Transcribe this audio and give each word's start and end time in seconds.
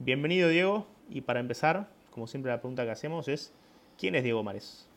Bienvenido 0.00 0.48
Diego. 0.48 0.86
Y 1.10 1.22
para 1.22 1.40
empezar, 1.40 1.88
como 2.12 2.28
siempre 2.28 2.52
la 2.52 2.60
pregunta 2.60 2.84
que 2.84 2.92
hacemos 2.92 3.26
es, 3.26 3.52
¿quién 3.98 4.14
es 4.14 4.22
Diego 4.22 4.44
Mares? 4.44 4.88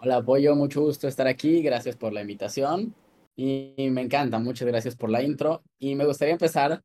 Hola 0.00 0.22
Pollo, 0.22 0.54
mucho 0.54 0.82
gusto 0.82 1.08
estar 1.08 1.26
aquí, 1.26 1.62
gracias 1.62 1.96
por 1.96 2.12
la 2.12 2.20
invitación. 2.20 2.94
Y 3.34 3.72
me 3.78 4.02
encanta, 4.02 4.38
muchas 4.38 4.68
gracias 4.68 4.94
por 4.94 5.08
la 5.08 5.22
intro. 5.22 5.62
Y 5.78 5.94
me 5.94 6.04
gustaría 6.04 6.34
empezar 6.34 6.82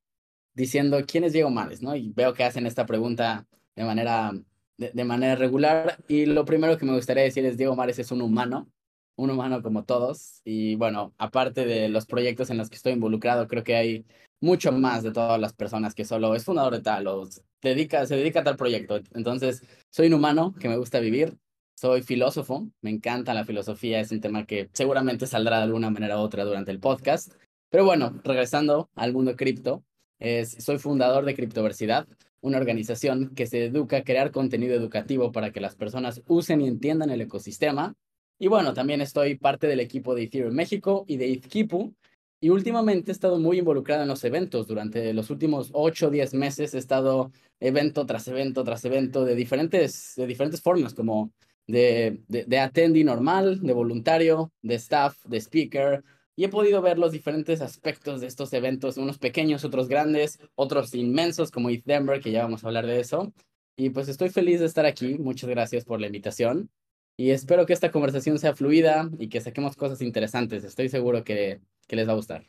diciendo 0.54 0.98
quién 1.06 1.26
es 1.26 1.34
Diego 1.34 1.50
Mares, 1.50 1.82
¿no? 1.82 1.94
Y 1.94 2.10
veo 2.16 2.34
que 2.34 2.46
hacen 2.46 2.68
esta 2.68 2.86
pregunta 2.86 3.46
de 3.76 3.84
manera, 3.84 4.32
de, 4.78 5.04
manera 5.04 5.36
regular. 5.36 5.98
Y 6.08 6.26
lo 6.26 6.46
primero 6.46 6.78
que 6.78 6.86
me 6.86 6.96
gustaría 6.96 7.24
decir 7.24 7.46
es 7.46 7.58
Diego 7.58 7.76
Mares 7.76 8.00
es 8.00 8.12
un 8.12 8.22
humano, 8.22 8.70
un 9.16 9.30
humano 9.30 9.62
como 9.62 9.84
todos 9.86 10.42
y 10.44 10.76
bueno, 10.76 11.14
aparte 11.18 11.66
de 11.66 11.90
los 11.90 12.06
proyectos 12.06 12.50
en 12.50 12.58
los 12.58 12.70
que 12.70 12.76
estoy 12.76 12.94
involucrado, 12.94 13.48
creo 13.48 13.64
que 13.64 13.76
hay 13.76 14.06
mucho 14.42 14.72
más 14.72 15.04
de 15.04 15.12
todas 15.12 15.40
las 15.40 15.54
personas 15.54 15.96
que 15.96 16.06
solo 16.06 16.36
es 16.36 16.44
fundador 16.44 16.74
de 16.74 16.82
tal 16.82 17.08
o 17.08 17.28
dedica, 17.62 18.06
se 18.06 18.16
dedica 18.18 18.42
a 18.42 18.44
tal 18.44 18.58
proyecto. 18.58 19.00
Entonces, 19.14 19.64
soy 19.90 20.08
un 20.08 20.16
humano 20.16 20.54
que 20.60 20.68
me 20.68 20.78
gusta 20.78 21.00
vivir, 21.00 21.38
soy 21.76 22.02
filósofo, 22.02 22.68
me 22.82 22.90
encanta 22.90 23.34
la 23.34 23.46
filosofía, 23.46 24.00
es 24.00 24.12
un 24.12 24.22
tema 24.22 24.46
que 24.46 24.70
seguramente 24.74 25.28
saldrá 25.28 25.58
de 25.58 25.64
alguna 25.64 25.90
manera 25.90 26.18
u 26.18 26.22
otra 26.22 26.44
durante 26.44 26.72
el 26.72 26.80
podcast. 26.80 27.34
Pero 27.70 27.86
bueno, 27.86 28.20
regresando 28.24 28.90
al 28.96 29.14
mundo 29.14 29.36
cripto, 29.36 29.84
es, 30.20 30.52
soy 30.64 30.78
fundador 30.78 31.26
de 31.26 31.36
Criptoversidad, 31.36 32.08
una 32.40 32.58
organización 32.58 33.34
que 33.36 33.48
se 33.48 33.66
educa 33.66 33.98
a 33.98 34.04
crear 34.04 34.32
contenido 34.32 34.76
educativo 34.76 35.32
para 35.32 35.52
que 35.52 35.62
las 35.62 35.76
personas 35.76 36.22
usen 36.28 36.62
y 36.62 36.68
entiendan 36.68 37.10
el 37.10 37.22
ecosistema. 37.22 37.96
Y 38.44 38.48
bueno, 38.48 38.74
también 38.74 39.00
estoy 39.00 39.36
parte 39.38 39.68
del 39.68 39.80
equipo 39.80 40.14
de 40.14 40.24
Ethereum 40.24 40.54
México 40.54 41.06
y 41.08 41.16
de 41.16 41.32
ETHKipu. 41.32 41.96
Y 42.42 42.50
últimamente 42.50 43.10
he 43.10 43.14
estado 43.14 43.40
muy 43.40 43.60
involucrado 43.60 44.02
en 44.02 44.10
los 44.10 44.26
eventos. 44.26 44.68
Durante 44.68 45.14
los 45.14 45.30
últimos 45.30 45.70
8 45.72 46.08
o 46.08 46.10
10 46.10 46.34
meses 46.34 46.74
he 46.74 46.78
estado 46.78 47.32
evento 47.62 48.06
tras 48.06 48.28
evento 48.28 48.66
tras 48.66 48.84
evento 48.84 49.24
de 49.24 49.36
diferentes, 49.36 50.16
de 50.18 50.28
diferentes 50.28 50.62
formas, 50.62 50.94
como 50.94 51.32
de, 51.68 52.22
de, 52.28 52.44
de 52.44 52.60
attendee 52.60 53.06
normal, 53.06 53.62
de 53.62 53.72
voluntario, 53.72 54.52
de 54.62 54.76
staff, 54.76 55.24
de 55.24 55.40
speaker, 55.40 56.04
y 56.36 56.44
he 56.44 56.50
podido 56.50 56.82
ver 56.82 57.00
los 57.00 57.14
diferentes 57.14 57.62
aspectos 57.62 58.20
de 58.20 58.28
estos 58.28 58.52
eventos, 58.52 58.98
unos 58.98 59.20
pequeños, 59.20 59.64
otros 59.64 59.88
grandes, 59.88 60.38
otros 60.56 60.94
inmensos 60.96 61.50
como 61.50 61.70
ETH 61.70 61.86
Denver, 61.86 62.20
que 62.20 62.32
ya 62.32 62.44
vamos 62.44 62.66
a 62.66 62.68
hablar 62.68 62.88
de 62.88 63.00
eso. 63.00 63.34
Y 63.78 63.92
pues 63.92 64.10
estoy 64.10 64.28
feliz 64.28 64.60
de 64.60 64.66
estar 64.66 64.86
aquí, 64.86 65.18
muchas 65.18 65.50
gracias 65.50 65.86
por 65.86 66.02
la 66.02 66.08
invitación 66.08 66.70
y 67.18 67.32
espero 67.32 67.66
que 67.66 67.74
esta 67.74 67.92
conversación 67.92 68.40
sea 68.40 68.56
fluida 68.56 69.10
y 69.20 69.30
que 69.30 69.42
saquemos 69.42 69.76
cosas 69.76 70.02
interesantes, 70.02 70.64
estoy 70.64 70.90
seguro 70.90 71.24
que, 71.24 71.62
que 71.88 71.96
les 71.96 72.08
va 72.08 72.14
a 72.14 72.18
gustar. 72.18 72.46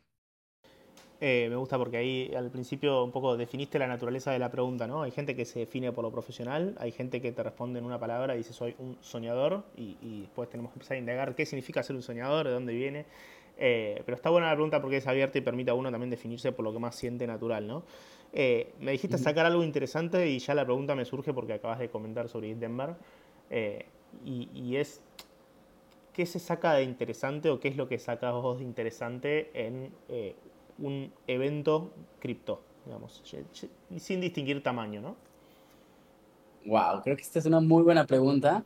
Eh, 1.21 1.47
me 1.49 1.55
gusta 1.55 1.77
porque 1.77 1.97
ahí 1.97 2.31
al 2.35 2.51
principio 2.51 3.03
un 3.03 3.11
poco 3.11 3.37
definiste 3.37 3.79
la 3.79 3.87
naturaleza 3.87 4.31
de 4.31 4.39
la 4.39 4.51
pregunta, 4.51 4.85
¿no? 4.85 5.01
Hay 5.03 5.11
gente 5.11 5.35
que 5.35 5.45
se 5.45 5.59
define 5.59 5.91
por 5.93 6.03
lo 6.03 6.11
profesional, 6.11 6.75
hay 6.77 6.91
gente 6.91 7.21
que 7.21 7.31
te 7.31 7.41
responde 7.41 7.79
en 7.79 7.85
una 7.85 7.97
palabra 7.99 8.35
y 8.35 8.39
dice 8.39 8.53
soy 8.53 8.75
un 8.79 8.97
soñador 9.01 9.63
y, 9.77 9.97
y 10.01 10.21
después 10.21 10.49
tenemos 10.49 10.71
que 10.71 10.75
empezar 10.75 10.95
a 10.95 10.99
indagar 10.99 11.33
qué 11.33 11.45
significa 11.45 11.81
ser 11.83 11.95
un 11.95 12.01
soñador, 12.01 12.47
de 12.47 12.53
dónde 12.53 12.73
viene. 12.73 13.05
Eh, 13.57 14.01
pero 14.05 14.17
está 14.17 14.29
buena 14.29 14.47
la 14.47 14.53
pregunta 14.53 14.81
porque 14.81 14.97
es 14.97 15.07
abierta 15.07 15.37
y 15.37 15.41
permite 15.41 15.71
a 15.71 15.73
uno 15.73 15.89
también 15.89 16.09
definirse 16.09 16.51
por 16.51 16.65
lo 16.65 16.73
que 16.73 16.79
más 16.79 16.95
siente 16.95 17.25
natural, 17.25 17.65
¿no? 17.65 17.83
Eh, 18.33 18.73
me 18.81 18.91
dijiste 18.91 19.17
sacar 19.17 19.45
algo 19.45 19.63
interesante 19.63 20.27
y 20.27 20.39
ya 20.39 20.53
la 20.53 20.65
pregunta 20.65 20.93
me 20.93 21.05
surge 21.05 21.33
porque 21.33 21.53
acabas 21.53 21.79
de 21.79 21.87
comentar 21.87 22.27
sobre 22.27 22.53
Denver 22.55 22.95
y, 24.23 24.75
es 24.75 25.01
¿qué 26.13 26.25
se 26.25 26.39
saca 26.39 26.73
de 26.73 26.83
interesante 26.83 27.49
o 27.49 27.59
qué 27.59 27.67
es 27.67 27.75
lo 27.75 27.87
que 27.87 27.99
sacas 27.99 28.33
vos 28.33 28.59
de 28.59 28.63
interesante 28.63 29.49
en 29.53 29.91
un 30.77 31.11
evento 31.27 31.91
cripto, 32.19 32.61
digamos, 32.85 33.23
sin 33.97 34.21
distinguir 34.21 34.61
tamaño, 34.63 35.01
¿no? 35.01 35.15
Wow, 36.65 37.01
creo 37.03 37.15
que 37.15 37.21
esta 37.21 37.39
es 37.39 37.45
una 37.45 37.59
muy 37.59 37.83
buena 37.83 38.05
pregunta. 38.05 38.65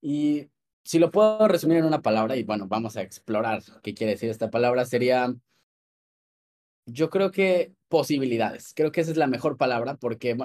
Y 0.00 0.48
si 0.84 0.98
lo 0.98 1.10
puedo 1.10 1.48
resumir 1.48 1.78
en 1.78 1.84
una 1.84 2.02
palabra, 2.02 2.36
y 2.36 2.44
bueno, 2.44 2.66
vamos 2.68 2.96
a 2.96 3.02
explorar 3.02 3.62
qué 3.82 3.94
quiere 3.94 4.12
decir 4.12 4.30
esta 4.30 4.50
palabra, 4.50 4.84
sería, 4.84 5.34
yo 6.86 7.10
creo 7.10 7.30
que 7.30 7.72
posibilidades. 7.88 8.72
Creo 8.74 8.92
que 8.92 9.00
esa 9.00 9.10
es 9.10 9.16
la 9.16 9.26
mejor 9.26 9.56
palabra 9.56 9.96
porque 9.96 10.36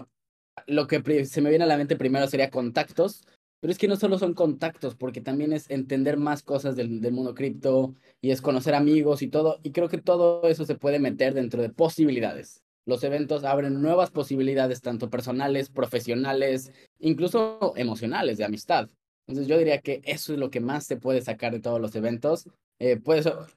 lo 0.65 0.87
que 0.87 1.25
se 1.25 1.41
me 1.41 1.49
viene 1.49 1.65
a 1.65 1.67
la 1.67 1.77
mente 1.77 1.95
primero 1.95 2.27
sería 2.27 2.49
contactos, 2.49 3.23
pero 3.59 3.71
es 3.71 3.77
que 3.77 3.87
no 3.87 3.95
solo 3.95 4.19
son 4.19 4.33
contactos, 4.33 4.95
porque 4.95 5.21
también 5.21 5.53
es 5.53 5.69
entender 5.69 6.17
más 6.17 6.43
cosas 6.43 6.75
del, 6.75 7.01
del 7.01 7.13
mundo 7.13 7.33
cripto 7.33 7.95
y 8.21 8.31
es 8.31 8.41
conocer 8.41 8.75
amigos 8.75 9.21
y 9.21 9.27
todo. 9.27 9.59
Y 9.63 9.71
creo 9.71 9.89
que 9.89 9.97
todo 9.97 10.47
eso 10.47 10.65
se 10.65 10.75
puede 10.75 10.99
meter 10.99 11.33
dentro 11.33 11.61
de 11.61 11.69
posibilidades. 11.69 12.63
Los 12.85 13.03
eventos 13.03 13.43
abren 13.43 13.81
nuevas 13.81 14.11
posibilidades, 14.11 14.81
tanto 14.81 15.09
personales, 15.09 15.69
profesionales, 15.69 16.71
incluso 16.99 17.73
emocionales, 17.75 18.37
de 18.37 18.45
amistad. 18.45 18.89
Entonces 19.27 19.47
yo 19.49 19.57
diría 19.57 19.81
que 19.81 20.01
eso 20.05 20.33
es 20.33 20.39
lo 20.39 20.49
que 20.49 20.61
más 20.61 20.85
se 20.85 20.95
puede 20.95 21.21
sacar 21.21 21.51
de 21.51 21.59
todos 21.59 21.81
los 21.81 21.95
eventos. 21.95 22.47
Eh, 22.79 23.01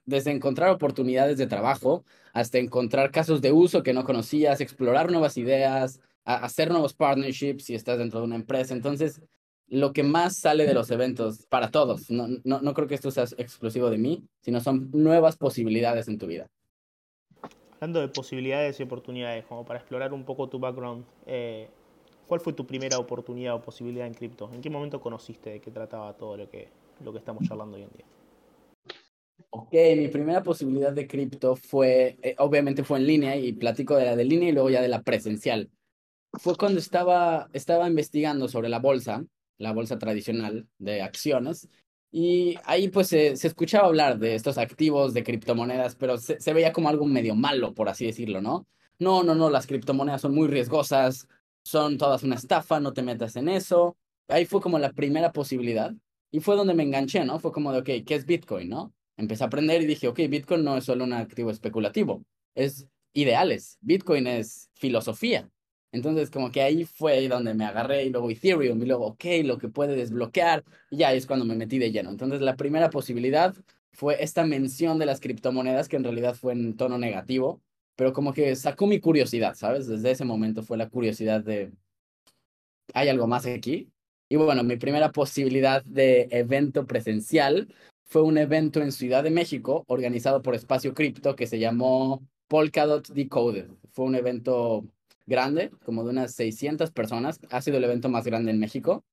desde 0.07 0.31
encontrar 0.31 0.71
oportunidades 0.71 1.37
de 1.37 1.47
trabajo 1.47 2.05
hasta 2.33 2.59
encontrar 2.59 3.11
casos 3.11 3.43
de 3.43 3.53
uso 3.53 3.83
que 3.83 3.93
no 3.93 4.05
conocías, 4.05 4.61
explorar 4.61 5.11
nuevas 5.11 5.37
ideas, 5.37 6.01
hacer 6.25 6.71
nuevos 6.71 6.95
partnerships 6.95 7.65
si 7.65 7.75
estás 7.75 7.99
dentro 7.99 8.21
de 8.21 8.27
una 8.27 8.37
empresa. 8.37 8.75
Entonces, 8.75 9.21
lo 9.71 9.93
que 9.93 10.03
más 10.03 10.37
sale 10.37 10.67
de 10.67 10.75
los 10.75 10.91
eventos 10.91 11.47
para 11.47 11.71
todos. 11.71 12.11
No, 12.11 12.27
no, 12.45 12.61
no 12.61 12.75
creo 12.75 12.89
que 12.89 12.97
esto 12.97 13.11
sea 13.11 13.25
exclusivo 13.39 13.89
de 13.89 13.99
mí, 13.99 14.25
sino 14.43 14.61
son 14.61 14.91
nuevas 14.93 15.37
posibilidades 15.37 16.09
en 16.09 16.19
tu 16.19 16.27
vida. 16.27 16.49
Hablando 17.75 18.01
de 18.01 18.09
posibilidades 18.09 18.79
y 18.81 18.83
oportunidades, 18.83 19.47
como 19.47 19.65
para 19.65 19.79
explorar 19.79 20.13
un 20.13 20.25
poco 20.25 20.49
tu 20.49 20.59
background, 20.59 21.05
eh, 21.27 21.69
¿cuál 22.27 22.41
fue 22.41 22.53
tu 22.53 22.67
primera 22.67 22.99
oportunidad 22.99 23.55
o 23.55 23.63
posibilidad 23.63 24.07
en 24.07 24.13
cripto? 24.13 24.51
¿En 24.53 24.61
qué 24.61 24.69
momento 24.69 25.01
conociste 25.01 25.51
de 25.51 25.61
qué 25.61 25.71
trataba 25.71 26.13
todo 26.15 26.37
lo 26.37 26.51
que, 26.51 26.69
lo 27.03 27.13
que 27.13 27.19
estamos 27.19 27.47
charlando 27.49 27.77
hoy 27.77 27.85
en 27.85 27.91
día? 27.97 28.07
Ok, 29.51 29.73
mi 29.97 30.09
primera 30.09 30.43
posibilidad 30.43 30.93
de 30.93 31.07
cripto 31.07 31.57
fue, 31.57 32.19
eh, 32.23 32.35
obviamente 32.39 32.85
fue 32.85 32.99
en 32.99 33.07
línea 33.07 33.37
y 33.37 33.53
platico 33.53 33.97
de 33.97 34.05
la 34.05 34.17
de 34.17 34.25
línea 34.25 34.49
y 34.49 34.53
luego 34.53 34.69
ya 34.69 34.83
de 34.83 34.89
la 34.89 35.03
presencial. 35.03 35.71
Fue 36.35 36.57
cuando 36.57 36.81
estaba, 36.81 37.49
estaba 37.53 37.89
investigando 37.89 38.47
sobre 38.49 38.69
la 38.69 38.79
bolsa 38.79 39.25
la 39.61 39.73
bolsa 39.73 39.99
tradicional 39.99 40.67
de 40.79 41.03
acciones. 41.03 41.69
Y 42.11 42.57
ahí 42.65 42.89
pues 42.89 43.09
se, 43.09 43.33
escuchaba 43.33 43.87
hablar 43.87 44.19
de 44.19 44.35
estos 44.35 44.59
activos 44.59 45.15
de 45.15 45.23
criptomonedas, 45.23 45.95
pero 45.95 46.17
se, 46.19 46.41
se, 46.41 46.53
veía 46.53 46.73
como 46.73 46.89
algo 46.89 47.07
medio 47.07 47.37
malo, 47.37 47.75
por 47.75 47.89
así 47.89 48.07
decirlo, 48.07 48.41
¿no? 48.41 48.67
No, 48.99 49.23
no, 49.23 49.35
no, 49.35 49.51
las 49.51 49.67
criptomonedas 49.67 50.23
son 50.23 50.35
muy 50.35 50.49
riesgosas, 50.49 51.29
son 51.63 51.99
todas 51.99 52.23
una 52.23 52.35
estafa, 52.37 52.81
no 52.81 52.93
te 52.93 53.03
metas 53.03 53.37
en 53.37 53.49
eso. 53.49 53.97
Ahí 54.29 54.47
fue 54.47 54.61
como 54.61 54.79
la 54.79 54.93
primera 54.93 55.33
posibilidad 55.33 55.95
y 56.31 56.41
fue 56.41 56.57
donde 56.57 56.75
me 56.75 56.83
enganché, 56.83 57.25
¿no? 57.25 57.39
Fue 57.39 57.53
como 57.53 57.73
de, 57.73 57.79
ok, 57.81 58.05
¿qué 58.07 58.15
es 58.15 58.27
Bitcoin, 58.27 58.69
no? 58.69 58.93
Empecé 59.17 59.45
a 59.45 59.49
aprender 59.49 59.83
y 59.83 59.87
dije, 59.87 60.09
ok, 60.09 60.21
Bitcoin 60.29 60.65
no 60.65 60.77
es 60.77 60.85
solo 60.85 61.05
un 61.05 61.13
activo 61.13 61.51
especulativo, 61.51 62.25
es 62.55 62.89
ideales. 63.13 63.79
Bitcoin 63.83 64.27
es 64.27 64.71
filosofía. 64.75 65.51
Entonces, 65.93 66.31
como 66.31 66.53
que 66.53 66.63
ahí 66.63 66.85
fue 66.85 67.27
donde 67.29 67.55
me 67.55 67.65
agarré 67.65 68.05
y 68.05 68.11
luego 68.11 68.31
Ethereum 68.31 68.83
y 68.83 68.87
luego, 68.87 69.07
ok, 69.07 69.25
lo 69.45 69.59
que 69.59 69.69
puede 69.69 69.97
desbloquear, 69.97 70.65
y 70.91 70.99
ya 70.99 71.13
es 71.13 71.27
cuando 71.27 71.45
me 71.45 71.57
metí 71.57 71.79
de 71.79 71.91
lleno. 71.91 72.11
Entonces, 72.11 72.41
la 72.41 72.57
primera 72.57 72.91
posibilidad 72.91 73.55
fue 73.93 74.23
esta 74.23 74.45
mención 74.45 74.99
de 74.99 75.07
las 75.07 75.21
criptomonedas, 75.21 75.89
que 75.89 75.97
en 75.97 76.05
realidad 76.05 76.35
fue 76.35 76.53
en 76.53 76.77
tono 76.77 76.99
negativo, 76.99 77.61
pero 77.97 78.13
como 78.13 78.33
que 78.33 78.55
sacó 78.57 78.87
mi 78.87 79.01
curiosidad, 79.01 79.55
¿sabes? 79.55 79.87
Desde 79.87 80.13
ese 80.13 80.25
momento 80.25 80.63
fue 80.63 80.79
la 80.79 80.89
curiosidad 80.89 81.43
de, 81.43 81.73
¿hay 82.95 83.09
algo 83.09 83.27
más 83.27 83.47
aquí? 83.47 83.91
Y 84.29 84.37
bueno, 84.37 84.63
mi 84.63 84.77
primera 84.77 85.11
posibilidad 85.11 85.83
de 85.85 86.29
evento 86.31 86.87
presencial 86.87 87.75
fue 88.05 88.23
un 88.23 88.39
evento 88.39 88.81
en 88.81 88.93
Ciudad 88.93 89.25
de 89.25 89.31
México 89.31 89.85
organizado 89.89 90.41
por 90.43 90.55
Espacio 90.55 90.95
Cripto 90.95 91.37
que 91.37 91.47
se 91.47 91.59
llamó 91.59 92.27
Polkadot 92.49 93.09
Decoded. 93.09 93.71
Fue 93.93 94.05
un 94.05 94.15
evento 94.15 94.85
grande, 95.31 95.71
como 95.85 96.05
de 96.05 96.11
unas 96.11 96.35
600 96.35 96.91
personas. 96.91 97.41
Ha 97.51 97.63
sido 97.63 97.79
el 97.79 97.85
evento 97.85 98.11
más 98.11 98.25
grande 98.27 98.51
en 98.51 98.59
México. 98.59 99.05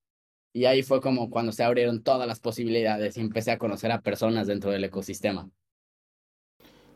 Y 0.52 0.66
ahí 0.66 0.82
fue 0.82 1.00
como 1.00 1.30
cuando 1.30 1.52
se 1.52 1.64
abrieron 1.64 2.02
todas 2.02 2.28
las 2.28 2.40
posibilidades 2.40 3.16
y 3.16 3.22
empecé 3.22 3.52
a 3.52 3.60
conocer 3.60 3.92
a 3.92 4.02
personas 4.02 4.48
dentro 4.48 4.72
del 4.72 4.84
ecosistema. 4.84 5.50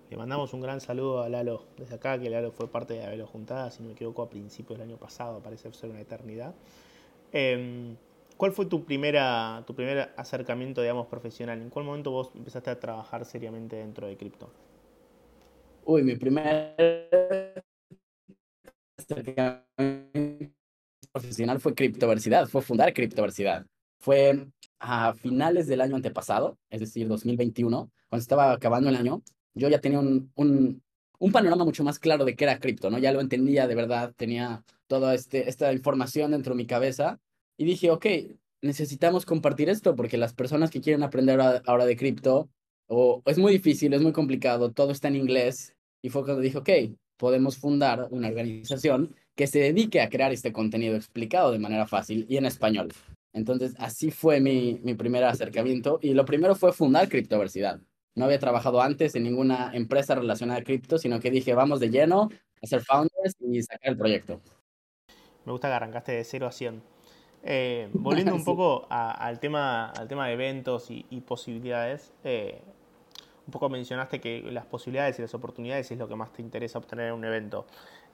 Le 0.09 0.17
mandamos 0.17 0.53
un 0.53 0.61
gran 0.61 0.81
saludo 0.81 1.21
a 1.21 1.29
Lalo 1.29 1.67
desde 1.77 1.95
acá, 1.95 2.19
que 2.19 2.29
Lalo 2.29 2.51
fue 2.51 2.69
parte 2.69 2.95
de 2.95 3.15
la 3.15 3.25
Juntada, 3.25 3.69
si 3.69 3.81
no 3.81 3.89
me 3.89 3.93
equivoco, 3.93 4.23
a 4.23 4.29
principios 4.29 4.79
del 4.79 4.89
año 4.89 4.97
pasado, 4.97 5.39
parece 5.41 5.71
ser 5.71 5.89
una 5.89 6.01
eternidad. 6.01 6.53
Em, 7.31 7.95
¿Cuál 8.35 8.51
fue 8.51 8.65
tu, 8.65 8.83
primera, 8.83 9.63
tu 9.67 9.75
primer 9.75 10.11
acercamiento, 10.17 10.81
digamos, 10.81 11.05
profesional? 11.05 11.61
¿En 11.61 11.69
cuál 11.69 11.85
momento 11.85 12.09
vos 12.09 12.31
empezaste 12.35 12.71
a 12.71 12.79
trabajar 12.79 13.23
seriamente 13.23 13.75
dentro 13.75 14.07
de 14.07 14.17
cripto? 14.17 14.49
Uy, 15.85 16.03
mi 16.03 16.15
primer 16.15 17.63
profesional 21.11 21.59
fue 21.59 21.75
Criptoversidad, 21.75 22.47
fue 22.47 22.61
fundar 22.61 22.93
Criptoversidad. 22.93 23.65
Fue 23.99 24.47
a 24.79 25.13
finales 25.13 25.67
del 25.67 25.81
año 25.81 25.95
antepasado, 25.95 26.57
es 26.69 26.79
decir, 26.79 27.07
2021, 27.07 27.91
cuando 28.09 28.21
estaba 28.21 28.51
acabando 28.51 28.89
el 28.89 28.95
año, 28.95 29.21
yo 29.53 29.69
ya 29.69 29.79
tenía 29.79 29.99
un, 29.99 30.31
un, 30.35 30.81
un 31.19 31.31
panorama 31.31 31.65
mucho 31.65 31.83
más 31.83 31.99
claro 31.99 32.25
de 32.25 32.35
qué 32.35 32.45
era 32.45 32.59
cripto, 32.59 32.89
¿no? 32.89 32.97
Ya 32.97 33.11
lo 33.11 33.21
entendía 33.21 33.67
de 33.67 33.75
verdad, 33.75 34.13
tenía 34.15 34.63
toda 34.87 35.13
este, 35.13 35.49
esta 35.49 35.71
información 35.71 36.31
dentro 36.31 36.53
de 36.53 36.57
mi 36.57 36.65
cabeza 36.65 37.19
y 37.57 37.65
dije, 37.65 37.91
ok, 37.91 38.05
necesitamos 38.61 39.25
compartir 39.25 39.69
esto 39.69 39.95
porque 39.95 40.17
las 40.17 40.33
personas 40.33 40.71
que 40.71 40.81
quieren 40.81 41.03
aprender 41.03 41.39
ahora 41.39 41.85
de 41.85 41.95
cripto, 41.95 42.49
o 42.87 43.21
es 43.25 43.37
muy 43.37 43.51
difícil, 43.51 43.93
es 43.93 44.01
muy 44.01 44.13
complicado, 44.13 44.71
todo 44.71 44.91
está 44.91 45.07
en 45.09 45.15
inglés 45.15 45.75
y 46.01 46.09
fue 46.09 46.23
cuando 46.23 46.41
dije, 46.41 46.57
ok, 46.57 46.69
podemos 47.21 47.55
fundar 47.55 48.07
una 48.09 48.29
organización 48.29 49.15
que 49.35 49.45
se 49.45 49.59
dedique 49.59 50.01
a 50.01 50.09
crear 50.09 50.31
este 50.31 50.51
contenido 50.51 50.95
explicado 50.95 51.51
de 51.51 51.59
manera 51.59 51.85
fácil 51.85 52.25
y 52.27 52.37
en 52.37 52.47
español. 52.47 52.91
Entonces, 53.31 53.75
así 53.77 54.09
fue 54.09 54.39
mi, 54.39 54.79
mi 54.83 54.95
primer 54.95 55.23
acercamiento 55.25 55.99
y 56.01 56.15
lo 56.15 56.25
primero 56.25 56.55
fue 56.55 56.73
fundar 56.73 57.09
Criptoversidad. 57.09 57.79
No 58.15 58.25
había 58.25 58.39
trabajado 58.39 58.81
antes 58.81 59.13
en 59.13 59.21
ninguna 59.21 59.69
empresa 59.71 60.15
relacionada 60.15 60.61
a 60.61 60.63
cripto, 60.63 60.97
sino 60.97 61.19
que 61.19 61.29
dije, 61.29 61.53
vamos 61.53 61.79
de 61.79 61.91
lleno 61.91 62.29
a 62.59 62.65
ser 62.65 62.81
founders 62.81 63.35
y 63.39 63.61
sacar 63.61 63.91
el 63.91 63.97
proyecto. 63.97 64.41
Me 65.45 65.51
gusta 65.51 65.67
que 65.67 65.75
arrancaste 65.75 66.13
de 66.13 66.23
0 66.23 66.47
a 66.47 66.51
100. 66.51 66.81
Eh, 67.43 67.89
volviendo 67.93 68.33
un 68.33 68.43
poco 68.43 68.87
al, 68.89 69.39
tema, 69.39 69.91
al 69.91 70.07
tema 70.07 70.25
de 70.25 70.33
eventos 70.33 70.87
y, 70.89 71.21
posibilidades, 71.21 72.13
eh, 72.23 72.63
un 73.51 73.53
poco 73.53 73.69
mencionaste 73.69 74.21
que 74.21 74.41
las 74.51 74.65
posibilidades 74.65 75.19
y 75.19 75.23
las 75.23 75.33
oportunidades 75.33 75.91
es 75.91 75.97
lo 75.97 76.07
que 76.07 76.15
más 76.15 76.31
te 76.31 76.41
interesa 76.41 76.79
obtener 76.79 77.07
en 77.07 77.13
un 77.13 77.25
evento. 77.25 77.65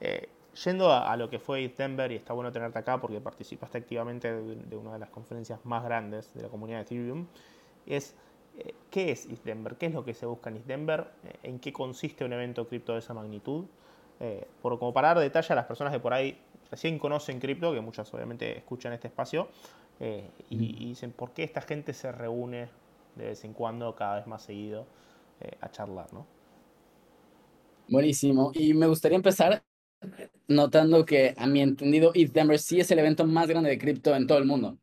Eh, 0.02 0.30
Yendo 0.64 0.92
a, 0.92 1.16
lo 1.18 1.30
que 1.30 1.38
fue 1.38 1.72
Denver, 1.78 2.12
y 2.12 2.16
está 2.16 2.34
bueno 2.34 2.52
tenerte 2.52 2.80
acá 2.80 3.00
porque 3.00 3.22
participaste 3.22 3.78
activamente 3.78 4.34
de, 4.34 4.76
una 4.76 4.94
de 4.94 5.00
las 5.00 5.10
conferencias 5.10 5.64
más 5.66 5.84
grandes 5.84 6.34
de 6.34 6.42
la 6.42 6.50
comunidad 6.50 6.80
de 6.80 6.84
Ethereum, 6.84 7.28
es 7.86 8.16
eh, 8.58 8.74
¿qué 8.90 9.12
es 9.12 9.28
Denver? 9.44 9.76
¿Qué 9.76 9.86
es 9.86 9.94
lo 9.94 10.04
que 10.04 10.16
se 10.16 10.26
busca 10.26 10.50
en 10.50 10.66
Denver? 10.66 11.12
Eh, 11.24 11.34
¿En 11.44 11.60
qué 11.60 11.72
consiste 11.72 12.26
un 12.26 12.34
evento 12.34 12.68
cripto 12.68 12.94
de 12.94 13.00
esa 13.00 13.14
magnitud? 13.14 13.66
Eh, 14.20 14.48
por 14.64 14.80
como 14.80 14.92
para 14.94 15.10
dar 15.10 15.20
detalle 15.20 15.54
a 15.54 15.56
las 15.56 15.66
personas 15.66 15.94
que 15.94 16.00
por 16.00 16.12
ahí 16.12 16.40
recién 16.72 16.98
conocen 16.98 17.40
cripto, 17.40 17.72
que 17.72 17.82
muchas 17.82 18.12
obviamente 18.16 18.58
escuchan 18.58 18.94
este 18.94 19.10
espacio, 19.10 19.50
y, 20.50 20.86
dicen, 20.90 21.12
¿por 21.12 21.32
qué 21.32 21.44
esta 21.44 21.62
gente 21.62 21.92
se 21.92 22.12
reúne 22.12 22.70
de 23.16 23.26
vez 23.28 23.44
en 23.44 23.54
cuando, 23.54 23.96
cada 23.96 24.18
vez 24.18 24.28
más 24.28 24.44
seguido, 24.44 24.86
a 25.62 25.70
charlar? 25.72 26.12
¿no? 26.14 26.28
Buenísimo. 27.90 28.52
Y 28.54 28.74
me 28.74 28.88
gustaría 28.88 29.16
empezar 29.16 29.64
notando 30.48 31.06
que 31.06 31.34
a 31.38 31.48
mi 31.48 31.62
entendido 31.62 32.12
ETH 32.14 32.58
sí 32.58 32.80
es 32.80 32.92
el 32.92 33.00
evento 33.00 33.26
más 33.26 33.48
grande 33.48 33.70
de 33.70 33.78
cripto 33.78 34.16
en 34.16 34.28
todo 34.28 34.38
el 34.38 34.46
mundo. 34.46 34.78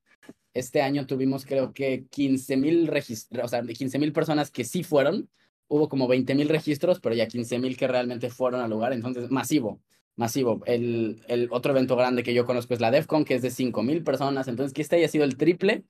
Este 0.54 0.82
año 0.82 1.06
tuvimos 1.06 1.44
creo 1.44 1.72
que 1.72 2.06
15 2.10 2.56
mil 2.56 2.86
registros, 2.86 3.44
o 3.44 3.48
sea, 3.48 3.62
15 3.62 3.98
mil 3.98 4.12
personas 4.12 4.50
que 4.50 4.64
sí 4.64 4.82
fueron. 4.82 5.28
Hubo 5.68 5.88
como 5.88 6.06
20 6.06 6.34
mil 6.34 6.48
registros, 6.48 7.00
pero 7.00 7.14
ya 7.14 7.26
15 7.26 7.58
mil 7.58 7.76
que 7.76 7.88
realmente 7.88 8.30
fueron 8.30 8.60
al 8.60 8.70
lugar. 8.70 8.92
Entonces, 8.92 9.30
masivo, 9.30 9.80
masivo. 10.16 10.62
El, 10.66 11.22
el 11.28 11.48
otro 11.50 11.72
evento 11.72 11.96
grande 11.96 12.22
que 12.22 12.34
yo 12.34 12.46
conozco 12.46 12.74
es 12.74 12.80
la 12.80 12.90
DEFCON, 12.90 13.24
que 13.24 13.34
es 13.34 13.42
de 13.42 13.50
5 13.50 13.82
mil 13.82 14.04
personas. 14.04 14.46
Entonces, 14.46 14.72
que 14.72 14.82
este 14.82 14.96
haya 14.96 15.08
sido 15.08 15.24
el 15.24 15.36
triple, 15.36 15.84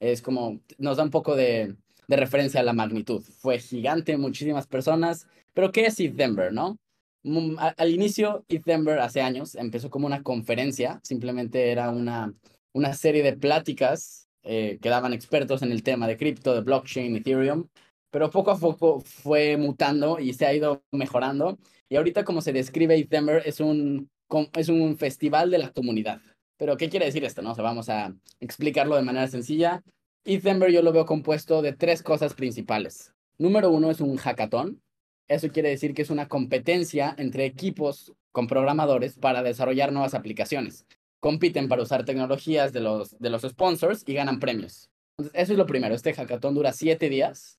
es 0.00 0.22
como, 0.22 0.60
nos 0.78 0.96
da 0.96 1.04
un 1.04 1.10
poco 1.10 1.36
de, 1.36 1.76
de 2.08 2.16
referencia 2.16 2.60
a 2.60 2.64
la 2.64 2.72
magnitud. 2.72 3.22
Fue 3.22 3.58
gigante, 3.60 4.16
muchísimas 4.16 4.66
personas. 4.66 5.28
Pero, 5.54 5.70
¿qué 5.70 5.86
es 5.86 6.00
ETH 6.00 6.14
Denver, 6.14 6.52
no? 6.52 6.78
Mm, 7.22 7.56
al 7.58 7.90
inicio, 7.90 8.44
Denver 8.48 8.98
hace 9.00 9.20
años 9.20 9.54
empezó 9.54 9.90
como 9.90 10.06
una 10.06 10.22
conferencia, 10.22 11.00
simplemente 11.02 11.70
era 11.70 11.90
una, 11.90 12.34
una 12.72 12.94
serie 12.94 13.22
de 13.22 13.36
pláticas 13.36 14.28
eh, 14.42 14.78
que 14.80 14.88
daban 14.88 15.12
expertos 15.12 15.62
en 15.62 15.72
el 15.72 15.82
tema 15.82 16.06
de 16.06 16.16
cripto, 16.16 16.54
de 16.54 16.62
blockchain, 16.62 17.16
Ethereum, 17.16 17.68
pero 18.10 18.30
poco 18.30 18.50
a 18.50 18.58
poco 18.58 19.00
fue 19.00 19.56
mutando 19.56 20.18
y 20.18 20.32
se 20.32 20.46
ha 20.46 20.54
ido 20.54 20.82
mejorando. 20.92 21.58
Y 21.88 21.96
ahorita 21.96 22.24
como 22.24 22.40
se 22.40 22.52
describe 22.52 23.06
Denver 23.08 23.42
es 23.44 23.60
un, 23.60 24.08
es 24.56 24.68
un 24.68 24.96
festival 24.96 25.50
de 25.50 25.58
la 25.58 25.72
comunidad. 25.72 26.20
Pero 26.56 26.76
¿qué 26.76 26.88
quiere 26.88 27.06
decir 27.06 27.24
esto? 27.24 27.42
No? 27.42 27.54
vamos 27.54 27.88
a 27.88 28.14
explicarlo 28.40 28.96
de 28.96 29.02
manera 29.02 29.28
sencilla. 29.28 29.82
Denver 30.24 30.70
yo 30.70 30.82
lo 30.82 30.92
veo 30.92 31.06
compuesto 31.06 31.62
de 31.62 31.72
tres 31.72 32.02
cosas 32.02 32.34
principales. 32.34 33.14
Número 33.38 33.70
uno 33.70 33.90
es 33.90 34.00
un 34.00 34.16
hackathon, 34.16 34.82
eso 35.28 35.48
quiere 35.50 35.68
decir 35.68 35.94
que 35.94 36.02
es 36.02 36.10
una 36.10 36.26
competencia 36.26 37.14
entre 37.18 37.44
equipos 37.44 38.14
con 38.32 38.46
programadores 38.46 39.18
para 39.18 39.42
desarrollar 39.42 39.92
nuevas 39.92 40.14
aplicaciones. 40.14 40.86
Compiten 41.20 41.68
para 41.68 41.82
usar 41.82 42.04
tecnologías 42.04 42.72
de 42.72 42.80
los, 42.80 43.18
de 43.18 43.28
los 43.28 43.42
sponsors 43.42 44.04
y 44.06 44.14
ganan 44.14 44.40
premios. 44.40 44.90
Eso 45.34 45.52
es 45.52 45.58
lo 45.58 45.66
primero. 45.66 45.94
Este 45.94 46.14
hackathon 46.14 46.54
dura 46.54 46.72
siete 46.72 47.08
días. 47.10 47.58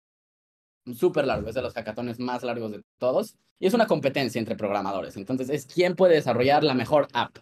Súper 0.91 1.27
largo, 1.27 1.50
es 1.50 1.56
de 1.56 1.61
los 1.61 1.73
hackatones 1.73 2.19
más 2.19 2.41
largos 2.41 2.71
de 2.71 2.81
todos. 2.97 3.35
Y 3.59 3.67
es 3.67 3.73
una 3.73 3.85
competencia 3.85 4.39
entre 4.39 4.56
programadores. 4.56 5.17
Entonces, 5.17 5.50
es 5.50 5.65
quién 5.65 5.95
puede 5.95 6.15
desarrollar 6.15 6.63
la 6.63 6.73
mejor 6.73 7.07
app. 7.13 7.38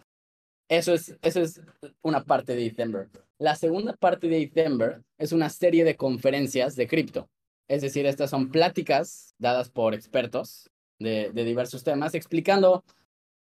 Eso 0.68 0.92
es, 0.92 1.16
eso 1.22 1.40
es 1.40 1.62
una 2.02 2.24
parte 2.24 2.54
de 2.54 2.64
December. 2.64 3.08
La 3.38 3.54
segunda 3.54 3.94
parte 3.94 4.26
de 4.26 4.40
December 4.40 5.02
es 5.16 5.30
una 5.30 5.48
serie 5.48 5.84
de 5.84 5.96
conferencias 5.96 6.74
de 6.74 6.88
cripto. 6.88 7.30
Es 7.68 7.82
decir, 7.82 8.04
estas 8.04 8.30
son 8.30 8.50
pláticas 8.50 9.34
dadas 9.38 9.70
por 9.70 9.94
expertos 9.94 10.68
de, 10.98 11.30
diversos 11.32 11.84
temas 11.84 12.14
explicando 12.14 12.84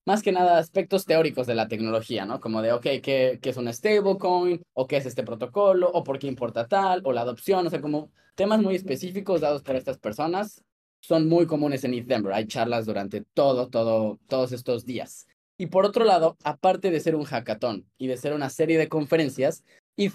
más 0.06 0.22
que 0.22 0.32
nada 0.32 0.60
aspectos 0.60 1.06
teóricos 1.06 1.48
de 1.48 1.56
la 1.56 1.68
tecnología, 1.68 2.26
¿no? 2.26 2.40
Como 2.40 2.62
de, 2.62 2.72
ok, 2.72 2.84
¿qué, 3.02 3.40
es 3.42 3.58
una 3.58 3.74
stablecoin? 3.74 4.62
¿O 4.74 4.86
qué 4.88 4.98
es 4.98 5.08
este 5.08 5.24
protocolo? 5.24 5.90
¿O 5.92 6.04
por 6.04 6.20
qué 6.20 6.28
importa 6.28 6.68
tal? 6.68 7.02
¿O 7.06 7.12
la 7.12 7.22
adopción? 7.22 7.66
O 7.66 7.70
sea, 7.72 7.82
como 7.82 8.12
temas 8.36 8.62
muy 8.62 8.76
específicos 8.76 9.42
dados 9.42 9.64
por 9.64 9.76
estas 9.76 9.98
personas 9.98 10.64
son 11.02 11.28
muy 11.28 11.48
comunes 11.48 11.84
en 11.84 12.06
Denver. 12.06 12.34
Hay 12.34 12.46
charlas 12.46 12.86
durante 12.86 13.22
todo, 13.34 13.70
todo, 13.70 14.20
todos 14.28 14.52
estos 14.52 14.86
días. 14.86 15.29
Y 15.60 15.68
por 15.68 15.86
otro 15.86 16.06
lado, 16.06 16.38
aparte 16.44 16.90
de 16.90 17.00
ser 17.00 17.16
un 17.16 17.26
hackathon 17.26 17.86
y 17.98 18.08
de 18.08 18.18
ser 18.18 18.34
una 18.34 18.50
serie 18.50 18.80
de 18.80 18.90
conferencias, 18.90 19.64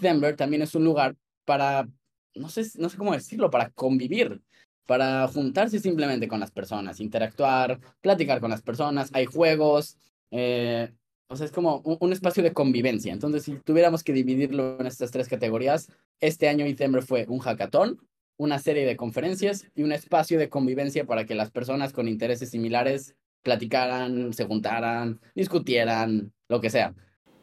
Denver 0.00 0.34
también 0.34 0.62
es 0.62 0.74
un 0.74 0.84
lugar 0.84 1.16
para 1.44 1.86
no 2.34 2.48
sé, 2.48 2.64
no 2.78 2.88
sé 2.88 2.96
cómo 2.96 3.12
decirlo, 3.12 3.50
para 3.50 3.70
convivir, 3.70 4.40
para 4.86 5.26
juntarse 5.28 5.78
simplemente 5.78 6.28
con 6.28 6.40
las 6.40 6.50
personas, 6.50 7.00
interactuar, 7.00 7.80
platicar 8.00 8.40
con 8.40 8.50
las 8.50 8.62
personas, 8.62 9.10
hay 9.12 9.26
juegos, 9.26 9.96
eh, 10.30 10.92
o 11.28 11.36
sea, 11.36 11.46
es 11.46 11.52
como 11.52 11.78
un, 11.78 12.12
espacio 12.12 12.42
de 12.42 12.52
convivencia. 12.52 13.12
Entonces, 13.12 13.44
si 13.44 13.54
tuviéramos 13.56 14.02
que 14.02 14.12
dividirlo 14.12 14.78
en 14.80 14.86
estas 14.86 15.10
tres 15.10 15.28
categorías, 15.28 15.90
este 16.20 16.48
año 16.48 16.64
diciembre 16.64 17.02
fue 17.02 17.26
un 17.28 17.38
hackathon, 17.38 17.98
una 18.36 18.58
serie 18.58 18.84
de 18.84 18.96
conferencias 18.96 19.66
y 19.74 19.82
un 19.82 19.92
espacio 19.92 20.38
de 20.38 20.48
convivencia 20.48 21.06
para 21.06 21.24
que 21.24 21.34
las 21.34 21.50
personas 21.50 21.92
con 21.92 22.08
intereses 22.08 22.50
similares 22.50 23.14
platicaran, 23.44 24.32
se 24.32 24.46
juntaran, 24.46 25.20
discutieran, 25.36 26.32
lo 26.48 26.60
que 26.60 26.70
sea. 26.70 26.92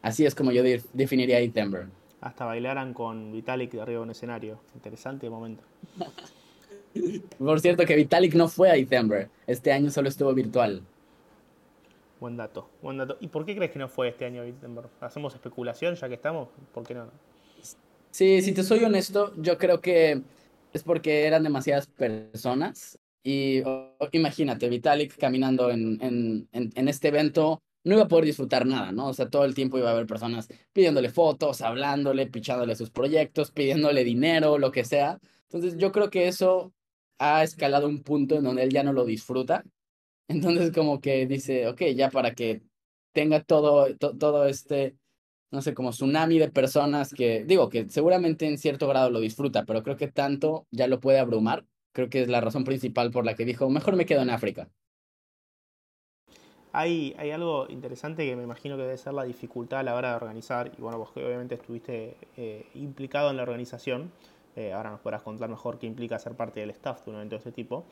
Así 0.02 0.26
es 0.26 0.34
como 0.34 0.52
yo 0.52 0.62
definiría 0.92 1.38
December 1.38 1.86
hasta 2.22 2.44
bailaran 2.44 2.94
con 2.94 3.32
Vitalik 3.32 3.72
de 3.72 3.82
arriba 3.82 3.98
de 3.98 4.04
un 4.04 4.10
escenario. 4.10 4.60
Interesante 4.74 5.28
momento. 5.28 5.64
Por 7.38 7.60
cierto 7.60 7.84
que 7.84 7.96
Vitalik 7.96 8.34
no 8.34 8.48
fue 8.48 8.70
a 8.70 8.74
December. 8.74 9.28
Este 9.46 9.72
año 9.72 9.90
solo 9.90 10.08
estuvo 10.08 10.32
virtual. 10.32 10.82
Buen 12.20 12.36
dato, 12.36 12.70
buen 12.80 12.96
dato. 12.96 13.16
¿Y 13.20 13.26
por 13.26 13.44
qué 13.44 13.56
crees 13.56 13.72
que 13.72 13.80
no 13.80 13.88
fue 13.88 14.08
este 14.08 14.24
año 14.24 14.42
a 14.42 14.44
December? 14.44 14.84
¿Hacemos 15.00 15.34
especulación 15.34 15.96
ya 15.96 16.08
que 16.08 16.14
estamos? 16.14 16.48
¿Por 16.72 16.86
qué 16.86 16.94
no? 16.94 17.10
Sí, 18.12 18.40
si 18.40 18.52
te 18.52 18.62
soy 18.62 18.84
honesto, 18.84 19.32
yo 19.36 19.58
creo 19.58 19.80
que 19.80 20.22
es 20.72 20.82
porque 20.84 21.26
eran 21.26 21.42
demasiadas 21.42 21.88
personas. 21.88 23.00
Y 23.22 23.62
imagínate, 24.12 24.68
Vitalik 24.68 25.16
caminando 25.16 25.70
en, 25.70 25.98
en, 26.02 26.48
en 26.52 26.88
este 26.88 27.08
evento 27.08 27.62
no 27.84 27.94
iba 27.94 28.04
a 28.04 28.08
poder 28.08 28.24
disfrutar 28.24 28.66
nada, 28.66 28.92
¿no? 28.92 29.08
O 29.08 29.14
sea, 29.14 29.28
todo 29.28 29.44
el 29.44 29.54
tiempo 29.54 29.78
iba 29.78 29.88
a 29.88 29.92
haber 29.92 30.06
personas 30.06 30.48
pidiéndole 30.72 31.08
fotos, 31.10 31.62
hablándole, 31.62 32.26
pichándole 32.26 32.76
sus 32.76 32.90
proyectos, 32.90 33.50
pidiéndole 33.50 34.04
dinero, 34.04 34.58
lo 34.58 34.70
que 34.70 34.84
sea. 34.84 35.18
Entonces, 35.44 35.76
yo 35.78 35.92
creo 35.92 36.10
que 36.10 36.28
eso 36.28 36.72
ha 37.18 37.42
escalado 37.42 37.88
un 37.88 38.02
punto 38.02 38.36
en 38.36 38.44
donde 38.44 38.62
él 38.62 38.70
ya 38.70 38.82
no 38.82 38.92
lo 38.92 39.04
disfruta. 39.04 39.64
Entonces, 40.28 40.72
como 40.72 41.00
que 41.00 41.26
dice, 41.26 41.68
ok, 41.68 41.82
ya 41.96 42.10
para 42.10 42.34
que 42.34 42.62
tenga 43.12 43.42
todo, 43.42 43.94
todo 43.96 44.46
este, 44.46 44.96
no 45.50 45.60
sé, 45.62 45.74
como 45.74 45.90
tsunami 45.90 46.38
de 46.38 46.50
personas 46.50 47.12
que, 47.12 47.44
digo, 47.44 47.68
que 47.68 47.88
seguramente 47.88 48.46
en 48.46 48.58
cierto 48.58 48.88
grado 48.88 49.10
lo 49.10 49.20
disfruta, 49.20 49.64
pero 49.64 49.82
creo 49.82 49.96
que 49.96 50.08
tanto 50.08 50.66
ya 50.70 50.86
lo 50.86 51.00
puede 51.00 51.18
abrumar. 51.18 51.66
Creo 51.92 52.08
que 52.08 52.22
es 52.22 52.28
la 52.28 52.40
razón 52.40 52.64
principal 52.64 53.10
por 53.10 53.24
la 53.24 53.34
que 53.34 53.44
dijo, 53.44 53.68
mejor 53.70 53.96
me 53.96 54.06
quedo 54.06 54.22
en 54.22 54.30
África. 54.30 54.68
Hay, 56.72 57.14
hay 57.18 57.30
algo 57.30 57.66
interesante 57.68 58.26
que 58.26 58.34
me 58.34 58.44
imagino 58.44 58.76
que 58.76 58.82
debe 58.82 58.96
ser 58.96 59.12
la 59.12 59.24
dificultad 59.24 59.80
a 59.80 59.82
la 59.82 59.94
hora 59.94 60.10
de 60.10 60.16
organizar, 60.16 60.72
y 60.78 60.80
bueno, 60.80 60.98
vos 60.98 61.10
obviamente 61.14 61.56
estuviste 61.56 62.16
eh, 62.38 62.66
implicado 62.74 63.30
en 63.30 63.36
la 63.36 63.42
organización, 63.42 64.10
eh, 64.56 64.72
ahora 64.72 64.90
nos 64.90 65.00
podrás 65.00 65.22
contar 65.22 65.50
mejor 65.50 65.78
qué 65.78 65.86
implica 65.86 66.18
ser 66.18 66.34
parte 66.34 66.60
del 66.60 66.70
staff 66.70 67.04
de 67.04 67.10
un 67.10 67.16
evento 67.16 67.34
de 67.34 67.38
este 67.38 67.52
tipo, 67.52 67.84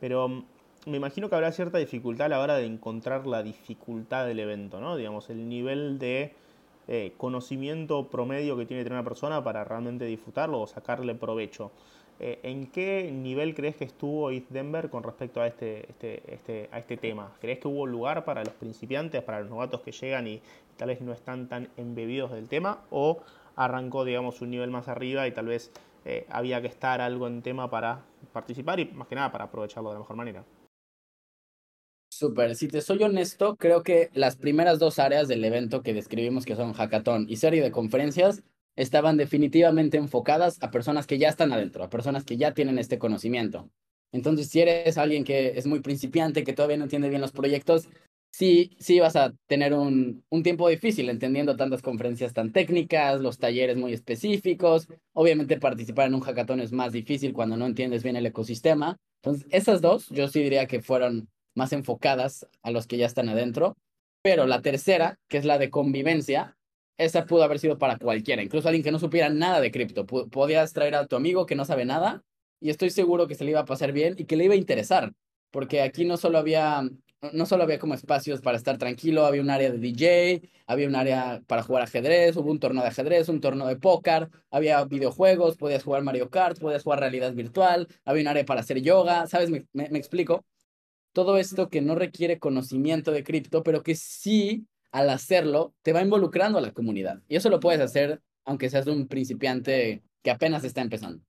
pero 0.00 0.28
mm, 0.28 0.44
me 0.86 0.96
imagino 0.96 1.28
que 1.28 1.34
habrá 1.34 1.50
cierta 1.50 1.78
dificultad 1.78 2.26
a 2.26 2.28
la 2.28 2.40
hora 2.40 2.54
de 2.56 2.64
encontrar 2.64 3.26
la 3.26 3.42
dificultad 3.42 4.26
del 4.26 4.38
evento, 4.38 4.80
¿no? 4.80 4.96
Digamos, 4.96 5.28
el 5.30 5.48
nivel 5.48 5.98
de 5.98 6.32
eh, 6.88 7.12
conocimiento 7.16 8.08
promedio 8.08 8.56
que 8.56 8.66
tiene 8.66 8.80
que 8.80 8.84
tener 8.84 8.98
una 8.98 9.08
persona 9.08 9.42
para 9.44 9.62
realmente 9.64 10.04
disfrutarlo 10.04 10.60
o 10.60 10.66
sacarle 10.66 11.14
provecho. 11.14 11.70
Eh, 12.20 12.38
¿En 12.42 12.66
qué 12.68 13.10
nivel 13.12 13.54
crees 13.54 13.76
que 13.76 13.84
estuvo 13.84 14.30
East 14.30 14.48
Denver 14.50 14.90
con 14.90 15.02
respecto 15.02 15.40
a 15.40 15.46
este, 15.46 15.90
este, 15.90 16.22
este, 16.32 16.68
a 16.70 16.78
este 16.78 16.96
tema? 16.96 17.32
¿Crees 17.40 17.58
que 17.58 17.68
hubo 17.68 17.86
lugar 17.86 18.24
para 18.24 18.44
los 18.44 18.54
principiantes, 18.54 19.22
para 19.22 19.40
los 19.40 19.50
novatos 19.50 19.80
que 19.80 19.92
llegan 19.92 20.26
y 20.26 20.40
tal 20.76 20.88
vez 20.88 21.00
no 21.00 21.12
están 21.12 21.48
tan 21.48 21.68
embebidos 21.76 22.30
del 22.30 22.48
tema? 22.48 22.84
¿O 22.90 23.20
arrancó, 23.56 24.04
digamos, 24.04 24.40
un 24.40 24.50
nivel 24.50 24.70
más 24.70 24.88
arriba 24.88 25.26
y 25.26 25.32
tal 25.32 25.46
vez 25.46 25.72
eh, 26.04 26.26
había 26.30 26.60
que 26.60 26.68
estar 26.68 27.00
algo 27.00 27.26
en 27.26 27.42
tema 27.42 27.70
para 27.70 28.04
participar 28.32 28.80
y 28.80 28.86
más 28.86 29.08
que 29.08 29.14
nada 29.14 29.32
para 29.32 29.44
aprovecharlo 29.44 29.90
de 29.90 29.94
la 29.94 30.00
mejor 30.00 30.16
manera? 30.16 30.44
Súper, 32.12 32.54
si 32.54 32.68
te 32.68 32.82
soy 32.82 33.02
honesto, 33.02 33.56
creo 33.56 33.82
que 33.82 34.10
las 34.12 34.36
primeras 34.36 34.78
dos 34.78 34.98
áreas 34.98 35.28
del 35.28 35.44
evento 35.44 35.82
que 35.82 35.94
describimos, 35.94 36.44
que 36.44 36.54
son 36.54 36.72
hackathon 36.72 37.26
y 37.28 37.36
serie 37.36 37.62
de 37.62 37.72
conferencias, 37.72 38.44
estaban 38.76 39.16
definitivamente 39.16 39.98
enfocadas 39.98 40.62
a 40.62 40.70
personas 40.70 41.06
que 41.06 41.18
ya 41.18 41.28
están 41.28 41.52
adentro, 41.52 41.84
a 41.84 41.90
personas 41.90 42.24
que 42.24 42.36
ya 42.36 42.54
tienen 42.54 42.78
este 42.78 42.98
conocimiento. 42.98 43.70
Entonces, 44.12 44.48
si 44.48 44.60
eres 44.60 44.98
alguien 44.98 45.24
que 45.24 45.58
es 45.58 45.66
muy 45.66 45.80
principiante, 45.80 46.44
que 46.44 46.52
todavía 46.52 46.76
no 46.76 46.84
entiende 46.84 47.08
bien 47.08 47.20
los 47.20 47.32
proyectos, 47.32 47.88
sí, 48.30 48.76
sí 48.78 49.00
vas 49.00 49.16
a 49.16 49.32
tener 49.46 49.72
un, 49.72 50.24
un 50.28 50.42
tiempo 50.42 50.68
difícil 50.68 51.08
entendiendo 51.08 51.56
tantas 51.56 51.82
conferencias 51.82 52.34
tan 52.34 52.52
técnicas, 52.52 53.20
los 53.20 53.38
talleres 53.38 53.76
muy 53.76 53.92
específicos. 53.92 54.88
Obviamente 55.14 55.58
participar 55.58 56.08
en 56.08 56.14
un 56.14 56.20
hackathon 56.20 56.60
es 56.60 56.72
más 56.72 56.92
difícil 56.92 57.32
cuando 57.32 57.56
no 57.56 57.66
entiendes 57.66 58.02
bien 58.02 58.16
el 58.16 58.26
ecosistema. 58.26 58.96
Entonces, 59.22 59.46
esas 59.50 59.80
dos 59.80 60.08
yo 60.08 60.28
sí 60.28 60.42
diría 60.42 60.66
que 60.66 60.82
fueron 60.82 61.28
más 61.54 61.72
enfocadas 61.72 62.46
a 62.62 62.70
los 62.70 62.86
que 62.86 62.96
ya 62.98 63.06
están 63.06 63.28
adentro. 63.28 63.76
Pero 64.22 64.46
la 64.46 64.62
tercera, 64.62 65.18
que 65.28 65.38
es 65.38 65.44
la 65.44 65.58
de 65.58 65.70
convivencia, 65.70 66.56
esa 67.04 67.26
pudo 67.26 67.42
haber 67.42 67.58
sido 67.58 67.78
para 67.78 67.98
cualquiera, 67.98 68.42
incluso 68.42 68.68
alguien 68.68 68.84
que 68.84 68.92
no 68.92 68.98
supiera 68.98 69.28
nada 69.28 69.60
de 69.60 69.70
cripto. 69.70 70.06
Podías 70.06 70.72
traer 70.72 70.94
a 70.94 71.06
tu 71.06 71.16
amigo 71.16 71.46
que 71.46 71.54
no 71.54 71.64
sabe 71.64 71.84
nada 71.84 72.22
y 72.60 72.70
estoy 72.70 72.90
seguro 72.90 73.26
que 73.28 73.34
se 73.34 73.44
le 73.44 73.50
iba 73.52 73.60
a 73.60 73.64
pasar 73.64 73.92
bien 73.92 74.14
y 74.18 74.24
que 74.24 74.36
le 74.36 74.44
iba 74.44 74.54
a 74.54 74.56
interesar, 74.56 75.12
porque 75.50 75.82
aquí 75.82 76.04
no 76.04 76.16
solo 76.16 76.38
había 76.38 76.82
no 77.32 77.46
solo 77.46 77.62
había 77.62 77.78
como 77.78 77.94
espacios 77.94 78.40
para 78.40 78.56
estar 78.56 78.78
tranquilo, 78.78 79.24
había 79.24 79.42
un 79.42 79.50
área 79.50 79.70
de 79.70 79.78
DJ, 79.78 80.42
había 80.66 80.88
un 80.88 80.96
área 80.96 81.40
para 81.46 81.62
jugar 81.62 81.84
ajedrez, 81.84 82.36
hubo 82.36 82.50
un 82.50 82.58
torneo 82.58 82.82
de 82.82 82.88
ajedrez, 82.88 83.28
un 83.28 83.40
torneo 83.40 83.68
de 83.68 83.76
póker, 83.76 84.28
había 84.50 84.84
videojuegos, 84.84 85.56
podías 85.56 85.84
jugar 85.84 86.02
Mario 86.02 86.30
Kart, 86.30 86.58
podías 86.58 86.82
jugar 86.82 86.98
realidad 86.98 87.32
virtual, 87.32 87.86
había 88.04 88.22
un 88.22 88.28
área 88.28 88.44
para 88.44 88.60
hacer 88.60 88.82
yoga, 88.82 89.26
¿sabes? 89.28 89.50
me, 89.50 89.66
me 89.72 89.98
explico. 89.98 90.44
Todo 91.12 91.36
esto 91.36 91.68
que 91.68 91.82
no 91.82 91.94
requiere 91.94 92.38
conocimiento 92.38 93.12
de 93.12 93.22
cripto, 93.22 93.62
pero 93.62 93.82
que 93.82 93.94
sí 93.94 94.66
al 94.92 95.10
hacerlo, 95.10 95.74
te 95.82 95.92
va 95.92 96.02
involucrando 96.02 96.58
a 96.58 96.62
la 96.62 96.72
comunidad. 96.72 97.20
Y 97.28 97.36
eso 97.36 97.50
lo 97.50 97.60
puedes 97.60 97.80
hacer 97.80 98.22
aunque 98.44 98.70
seas 98.70 98.86
un 98.86 99.06
principiante 99.06 100.02
que 100.22 100.30
apenas 100.30 100.64
está 100.64 100.80
empezando. 100.80 101.22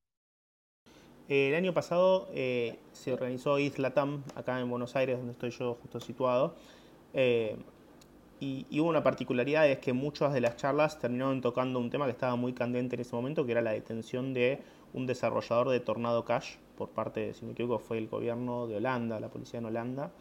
El 1.29 1.55
año 1.55 1.73
pasado 1.73 2.27
eh, 2.33 2.79
se 2.91 3.13
organizó 3.13 3.57
Islatam 3.57 4.23
acá 4.35 4.59
en 4.59 4.69
Buenos 4.69 4.95
Aires, 4.95 5.17
donde 5.17 5.31
estoy 5.31 5.51
yo 5.51 5.75
justo 5.75 5.99
situado. 5.99 6.55
Eh, 7.13 7.55
y, 8.39 8.65
hubo 8.79 8.89
una 8.89 9.03
particularidad, 9.03 9.69
es 9.69 9.79
que 9.79 9.93
muchas 9.93 10.33
de 10.33 10.41
las 10.41 10.57
charlas 10.57 10.99
terminaron 10.99 11.39
tocando 11.39 11.79
un 11.79 11.89
tema 11.89 12.05
que 12.05 12.11
estaba 12.11 12.35
muy 12.35 12.51
candente 12.51 12.95
en 12.95 13.01
ese 13.01 13.15
momento, 13.15 13.45
que 13.45 13.53
era 13.53 13.61
la 13.61 13.71
detención 13.71 14.33
de 14.33 14.59
un 14.93 15.07
desarrollador 15.07 15.69
de 15.69 15.79
Tornado 15.79 16.25
Cash 16.25 16.55
por 16.77 16.89
parte, 16.89 17.33
si 17.33 17.41
no 17.41 17.47
me 17.47 17.53
equivoco, 17.53 17.79
fue 17.79 17.99
el 17.99 18.09
gobierno 18.09 18.67
de 18.67 18.77
Holanda, 18.77 19.19
la 19.19 19.29
policía 19.29 19.59
en 19.59 19.65
Holanda. 19.65 20.11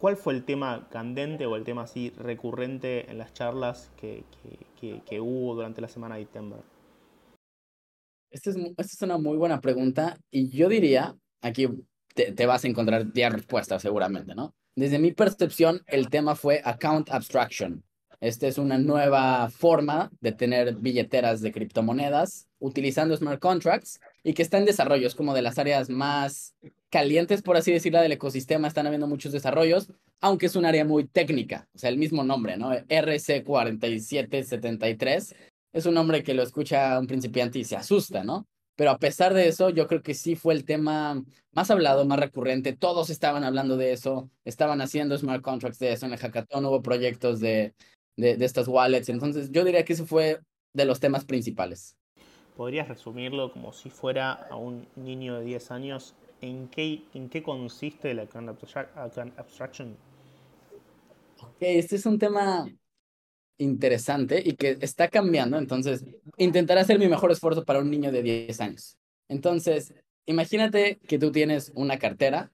¿Cuál 0.00 0.16
fue 0.16 0.32
el 0.34 0.44
tema 0.44 0.88
candente 0.90 1.46
o 1.46 1.56
el 1.56 1.64
tema 1.64 1.82
así 1.82 2.10
recurrente 2.10 3.10
en 3.10 3.18
las 3.18 3.34
charlas 3.34 3.90
que, 4.00 4.24
que, 4.80 5.20
hubo 5.20 5.56
durante 5.56 5.80
la 5.80 5.88
semana 5.88 6.14
de 6.14 6.22
September? 6.22 6.60
Esta 8.30 8.50
es, 8.50 8.56
esta 8.56 8.82
es 8.82 9.02
una 9.02 9.18
muy 9.18 9.36
buena 9.36 9.60
pregunta 9.60 10.16
y 10.30 10.50
yo 10.50 10.68
diría, 10.68 11.16
aquí 11.40 11.66
te, 12.14 12.32
te 12.32 12.46
vas 12.46 12.64
a 12.64 12.68
encontrar 12.68 13.12
10 13.12 13.32
respuestas 13.32 13.82
seguramente, 13.82 14.34
¿no? 14.34 14.54
Desde 14.76 15.00
mi 15.00 15.12
percepción, 15.12 15.82
el 15.86 16.08
tema 16.08 16.36
fue 16.36 16.60
account 16.64 17.10
abstraction. 17.10 17.82
Esta 18.20 18.46
es 18.46 18.58
una 18.58 18.78
nueva 18.78 19.48
forma 19.50 20.10
de 20.20 20.32
tener 20.32 20.76
billeteras 20.76 21.40
de 21.40 21.50
criptomonedas 21.50 22.48
utilizando 22.60 23.16
smart 23.16 23.40
contracts 23.40 24.00
y 24.22 24.34
que 24.34 24.42
está 24.42 24.58
en 24.58 24.64
desarrollo. 24.64 25.06
Es 25.06 25.14
como 25.14 25.34
de 25.34 25.42
las 25.42 25.58
áreas 25.58 25.90
más 25.90 26.54
calientes, 26.90 27.42
por 27.42 27.56
así 27.56 27.72
decirlo, 27.72 28.00
del 28.00 28.12
ecosistema. 28.12 28.68
Están 28.68 28.86
habiendo 28.86 29.06
muchos 29.06 29.32
desarrollos, 29.32 29.92
aunque 30.20 30.46
es 30.46 30.56
un 30.56 30.64
área 30.64 30.84
muy 30.84 31.04
técnica. 31.04 31.68
O 31.74 31.78
sea, 31.78 31.90
el 31.90 31.98
mismo 31.98 32.24
nombre, 32.24 32.56
¿no? 32.56 32.72
RC4773 32.72 35.34
es 35.72 35.86
un 35.86 35.94
nombre 35.94 36.22
que 36.22 36.34
lo 36.34 36.42
escucha 36.42 36.98
un 36.98 37.06
principiante 37.06 37.58
y 37.58 37.64
se 37.64 37.76
asusta, 37.76 38.24
¿no? 38.24 38.46
Pero 38.76 38.90
a 38.92 38.98
pesar 38.98 39.34
de 39.34 39.48
eso, 39.48 39.70
yo 39.70 39.88
creo 39.88 40.02
que 40.02 40.14
sí 40.14 40.36
fue 40.36 40.54
el 40.54 40.64
tema 40.64 41.22
más 41.52 41.70
hablado, 41.70 42.04
más 42.04 42.20
recurrente. 42.20 42.76
Todos 42.76 43.10
estaban 43.10 43.42
hablando 43.44 43.76
de 43.76 43.92
eso, 43.92 44.30
estaban 44.44 44.80
haciendo 44.80 45.18
smart 45.18 45.42
contracts 45.42 45.80
de 45.80 45.92
eso. 45.92 46.06
En 46.06 46.12
el 46.12 46.18
hackathon 46.18 46.64
hubo 46.64 46.80
proyectos 46.80 47.40
de 47.40 47.74
de, 48.18 48.36
de 48.36 48.44
estas 48.44 48.68
wallets. 48.68 49.08
Entonces, 49.08 49.50
yo 49.50 49.64
diría 49.64 49.84
que 49.84 49.94
ese 49.94 50.04
fue 50.04 50.40
de 50.74 50.84
los 50.84 51.00
temas 51.00 51.24
principales. 51.24 51.96
¿Podrías 52.58 52.88
resumirlo 52.88 53.52
como 53.52 53.72
si 53.72 53.88
fuera 53.88 54.32
a 54.32 54.56
un 54.56 54.84
niño 54.96 55.38
de 55.38 55.44
10 55.44 55.70
años? 55.70 56.16
¿En 56.40 56.66
qué, 56.66 57.04
en 57.14 57.28
qué 57.28 57.40
consiste 57.40 58.12
la 58.14 58.22
account 58.22 58.48
abstraction? 59.38 59.96
Ok, 61.40 61.54
este 61.60 61.94
es 61.94 62.04
un 62.04 62.18
tema 62.18 62.68
interesante 63.58 64.42
y 64.44 64.56
que 64.56 64.76
está 64.80 65.06
cambiando. 65.06 65.56
Entonces, 65.56 66.04
intentaré 66.36 66.80
hacer 66.80 66.98
mi 66.98 67.06
mejor 67.06 67.30
esfuerzo 67.30 67.64
para 67.64 67.78
un 67.78 67.92
niño 67.92 68.10
de 68.10 68.24
10 68.24 68.60
años. 68.60 68.98
Entonces, 69.28 69.94
imagínate 70.26 70.98
que 71.06 71.20
tú 71.20 71.30
tienes 71.30 71.70
una 71.76 72.00
cartera 72.00 72.50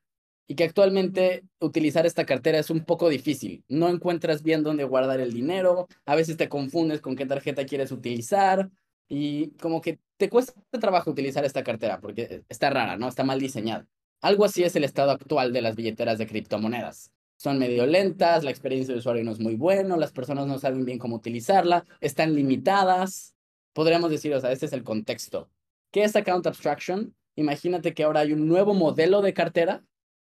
y 0.46 0.54
que 0.54 0.64
actualmente 0.64 1.44
utilizar 1.60 2.04
esta 2.04 2.26
cartera 2.26 2.58
es 2.58 2.68
un 2.68 2.84
poco 2.84 3.08
difícil. 3.08 3.64
No 3.68 3.88
encuentras 3.88 4.42
bien 4.42 4.64
dónde 4.64 4.84
guardar 4.84 5.20
el 5.20 5.32
dinero, 5.32 5.88
a 6.04 6.14
veces 6.14 6.36
te 6.36 6.50
confundes 6.50 7.00
con 7.00 7.16
qué 7.16 7.24
tarjeta 7.24 7.64
quieres 7.64 7.90
utilizar 7.90 8.68
y 9.08 9.50
como 9.58 9.80
que 9.80 9.98
te 10.16 10.28
cuesta 10.28 10.54
trabajo 10.80 11.10
utilizar 11.10 11.44
esta 11.44 11.64
cartera 11.64 12.00
porque 12.00 12.44
está 12.48 12.70
rara, 12.70 12.96
¿no? 12.96 13.08
Está 13.08 13.24
mal 13.24 13.40
diseñada. 13.40 13.86
Algo 14.20 14.44
así 14.44 14.62
es 14.62 14.74
el 14.76 14.84
estado 14.84 15.10
actual 15.10 15.52
de 15.52 15.62
las 15.62 15.76
billeteras 15.76 16.18
de 16.18 16.26
criptomonedas. 16.26 17.12
Son 17.36 17.58
medio 17.58 17.86
lentas, 17.86 18.44
la 18.44 18.50
experiencia 18.50 18.94
de 18.94 19.00
usuario 19.00 19.24
no 19.24 19.32
es 19.32 19.40
muy 19.40 19.56
buena, 19.56 19.96
las 19.96 20.12
personas 20.12 20.46
no 20.46 20.58
saben 20.58 20.84
bien 20.84 20.98
cómo 20.98 21.16
utilizarla, 21.16 21.84
están 22.00 22.34
limitadas. 22.34 23.34
Podríamos 23.72 24.10
decir, 24.10 24.32
o 24.34 24.40
sea, 24.40 24.52
este 24.52 24.66
es 24.66 24.72
el 24.72 24.84
contexto. 24.84 25.50
¿Qué 25.90 26.04
es 26.04 26.16
Account 26.16 26.46
Abstraction? 26.46 27.14
Imagínate 27.36 27.92
que 27.92 28.04
ahora 28.04 28.20
hay 28.20 28.32
un 28.32 28.46
nuevo 28.46 28.72
modelo 28.72 29.20
de 29.20 29.34
cartera 29.34 29.84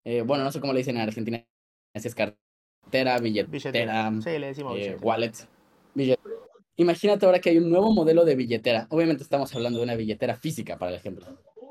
eh, 0.04 0.22
bueno, 0.22 0.44
no 0.44 0.52
sé 0.52 0.60
cómo 0.60 0.74
le 0.74 0.80
dicen 0.80 0.96
en 0.96 1.04
Argentina, 1.04 1.46
es 1.94 2.16
cartera, 2.16 3.20
billetera, 3.20 4.12
Sí, 4.22 4.40
le 4.40 4.48
decimos 4.48 4.78
eh, 4.78 4.98
wallet. 5.02 5.34
Imagínate 6.80 7.26
ahora 7.26 7.40
que 7.40 7.50
hay 7.50 7.58
un 7.58 7.70
nuevo 7.70 7.94
modelo 7.94 8.24
de 8.24 8.36
billetera. 8.36 8.88
Obviamente 8.90 9.22
estamos 9.22 9.54
hablando 9.54 9.80
de 9.80 9.84
una 9.84 9.96
billetera 9.96 10.38
física, 10.38 10.78
para 10.78 10.92
el 10.92 10.98
ejemplo. 10.98 11.26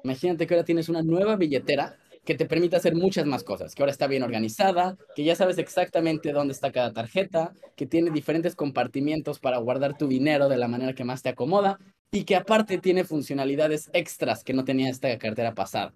Imagínate 0.05 0.47
que 0.47 0.53
ahora 0.53 0.67
tienes 0.67 0.91
una 0.91 1.03
nueva 1.03 1.35
billetera 1.37 1.97
que 2.27 2.35
te 2.35 2.45
permite 2.45 2.77
hacer 2.77 2.95
muchas 2.95 3.25
más 3.25 3.43
cosas, 3.43 3.75
que 3.75 3.83
ahora 3.83 3.91
está 3.91 4.07
bien 4.07 4.23
organizada, 4.23 4.99
que 5.17 5.25
ya 5.25 5.35
sabes 5.35 5.57
exactamente 5.57 6.33
dónde 6.33 6.53
está 6.53 6.73
cada 6.73 6.93
tarjeta, 6.93 7.55
que 7.75 7.87
tiene 7.87 8.11
diferentes 8.11 8.55
compartimientos 8.55 9.38
para 9.38 9.57
guardar 9.57 9.97
tu 9.97 10.09
dinero 10.09 10.47
de 10.50 10.59
la 10.59 10.69
manera 10.69 10.93
que 10.93 11.05
más 11.05 11.23
te 11.23 11.31
acomoda 11.31 11.79
y 12.12 12.25
que 12.25 12.37
aparte 12.37 12.77
tiene 12.77 13.05
funcionalidades 13.05 13.88
extras 13.95 14.45
que 14.45 14.53
no 14.53 14.65
tenía 14.65 14.91
esta 14.91 15.17
cartera 15.17 15.55
pasada. 15.55 15.95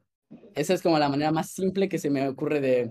Esa 0.54 0.74
es 0.74 0.82
como 0.82 0.98
la 0.98 1.08
manera 1.08 1.30
más 1.30 1.50
simple 1.50 1.88
que 1.88 1.98
se 1.98 2.10
me 2.10 2.28
ocurre 2.28 2.60
de, 2.60 2.90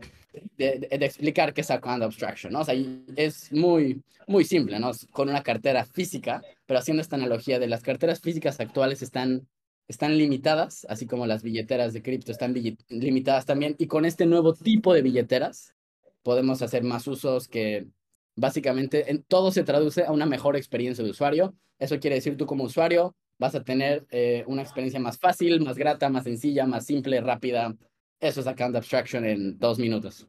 de, 0.58 1.06
explicar 1.06 1.54
qué 1.54 1.62
es 1.62 1.72
Account 1.72 2.04
Abstraction, 2.04 2.54
¿no? 2.54 2.62
O 2.62 2.66
sea, 2.66 2.76
es 3.16 3.52
muy, 3.52 4.02
muy 4.28 4.46
simple, 4.46 4.80
¿no? 4.80 4.92
Con 5.12 5.30
una 5.30 5.44
cartera 5.44 5.86
física, 5.86 6.42
pero 6.66 6.80
haciendo 6.80 7.02
esta 7.02 7.16
analogía 7.16 7.60
de 7.60 7.68
las 7.68 7.82
carteras 7.82 8.20
físicas 8.20 8.60
actuales 8.60 9.02
están, 9.02 9.48
están 9.88 10.18
limitadas, 10.18 10.86
así 10.90 11.06
como 11.06 11.28
las 11.28 11.44
billeteras 11.44 11.94
de 11.94 12.02
cripto 12.02 12.32
están 12.32 12.56
limitadas 12.90 13.46
también, 13.46 13.76
y 13.78 13.88
con 13.88 14.06
este 14.06 14.26
nuevo 14.26 14.54
tipo 14.54 14.94
de 14.94 15.02
billeteras 15.02 15.76
podemos 16.24 16.62
hacer 16.62 16.84
más 16.84 17.08
usos 17.08 17.48
que 17.48 17.88
básicamente 18.36 19.12
en, 19.12 19.24
todo 19.24 19.52
se 19.52 19.64
traduce 19.64 20.04
a 20.06 20.12
una 20.12 20.26
mejor 20.26 20.56
experiencia 20.56 21.04
de 21.04 21.12
usuario. 21.12 21.56
Eso 21.80 22.00
quiere 22.00 22.16
decir 22.16 22.38
tú 22.38 22.46
como 22.46 22.64
usuario 22.64 23.16
vas 23.42 23.56
a 23.56 23.64
tener 23.64 24.06
eh, 24.12 24.44
una 24.46 24.62
experiencia 24.62 25.00
más 25.00 25.18
fácil, 25.18 25.62
más 25.62 25.76
grata, 25.76 26.10
más 26.10 26.26
sencilla, 26.26 26.68
más 26.68 26.86
simple, 26.86 27.20
rápida. 27.22 27.74
Eso 28.20 28.42
es 28.42 28.46
Account 28.46 28.76
Abstraction 28.76 29.26
en 29.26 29.58
dos 29.58 29.80
minutos. 29.80 30.28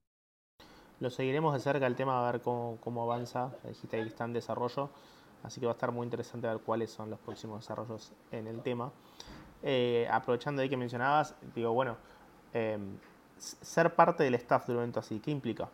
Lo 0.99 1.11
seguiremos 1.11 1.52
de 1.52 1.61
cerca 1.61 1.87
el 1.87 1.95
tema, 1.95 2.26
a 2.26 2.33
ver 2.33 2.40
cómo, 2.40 2.78
cómo 2.81 3.02
avanza. 3.02 3.54
Dijiste 3.69 3.99
que 3.99 4.09
está 4.09 4.25
en 4.25 4.33
desarrollo, 4.33 4.88
así 5.42 5.61
que 5.61 5.66
va 5.66 5.73
a 5.73 5.75
estar 5.75 5.92
muy 5.92 6.07
interesante 6.07 6.47
ver 6.47 6.61
cuáles 6.61 6.90
son 6.90 7.11
los 7.11 7.21
próximos 7.21 7.61
desarrollos 7.61 8.14
en 8.31 8.47
el 8.47 8.62
tema. 8.62 8.90
Eh, 9.62 10.09
aprovechando 10.11 10.62
ahí 10.62 10.71
que 10.71 10.78
mencionabas, 10.78 11.35
digo, 11.54 11.71
bueno, 11.75 11.99
em, 12.54 12.97
ser 13.37 13.95
parte 13.95 14.25
del 14.25 14.37
staff 14.37 14.66
de 14.69 14.73
un 14.73 14.78
evento 14.78 15.00
así, 15.00 15.21
¿qué 15.21 15.31
implica? 15.31 15.69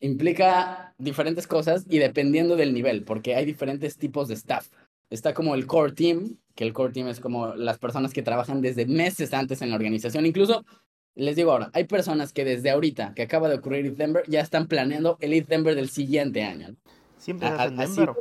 Implica 0.00 0.94
diferentes 0.98 1.46
cosas 1.46 1.86
y 1.88 1.98
dependiendo 1.98 2.56
del 2.56 2.74
nivel, 2.74 3.02
porque 3.02 3.34
hay 3.34 3.46
diferentes 3.46 3.96
tipos 3.96 4.28
de 4.28 4.34
staff. 4.34 4.68
Está 5.10 5.34
como 5.34 5.54
el 5.54 5.66
core 5.66 5.92
team, 5.92 6.38
que 6.54 6.64
el 6.64 6.72
core 6.72 6.92
team 6.92 7.08
es 7.08 7.20
como 7.20 7.54
las 7.54 7.78
personas 7.78 8.12
que 8.12 8.22
trabajan 8.22 8.62
desde 8.62 8.86
meses 8.86 9.34
antes 9.34 9.60
en 9.60 9.70
la 9.70 9.76
organización. 9.76 10.24
Incluso, 10.24 10.64
les 11.14 11.36
digo 11.36 11.52
ahora, 11.52 11.70
hay 11.74 11.84
personas 11.84 12.32
que 12.32 12.44
desde 12.44 12.70
ahorita, 12.70 13.12
que 13.14 13.22
acaba 13.22 13.48
de 13.48 13.56
ocurrir 13.56 13.86
ETH 13.86 14.28
ya 14.28 14.40
están 14.40 14.68
planeando 14.68 15.18
el 15.20 15.34
ETH 15.34 15.48
del 15.48 15.90
siguiente 15.90 16.42
año. 16.42 16.76
¿Siempre 17.18 17.48
se 17.48 17.54
hace 17.54 17.68
en 17.68 17.76
Denver? 17.76 18.14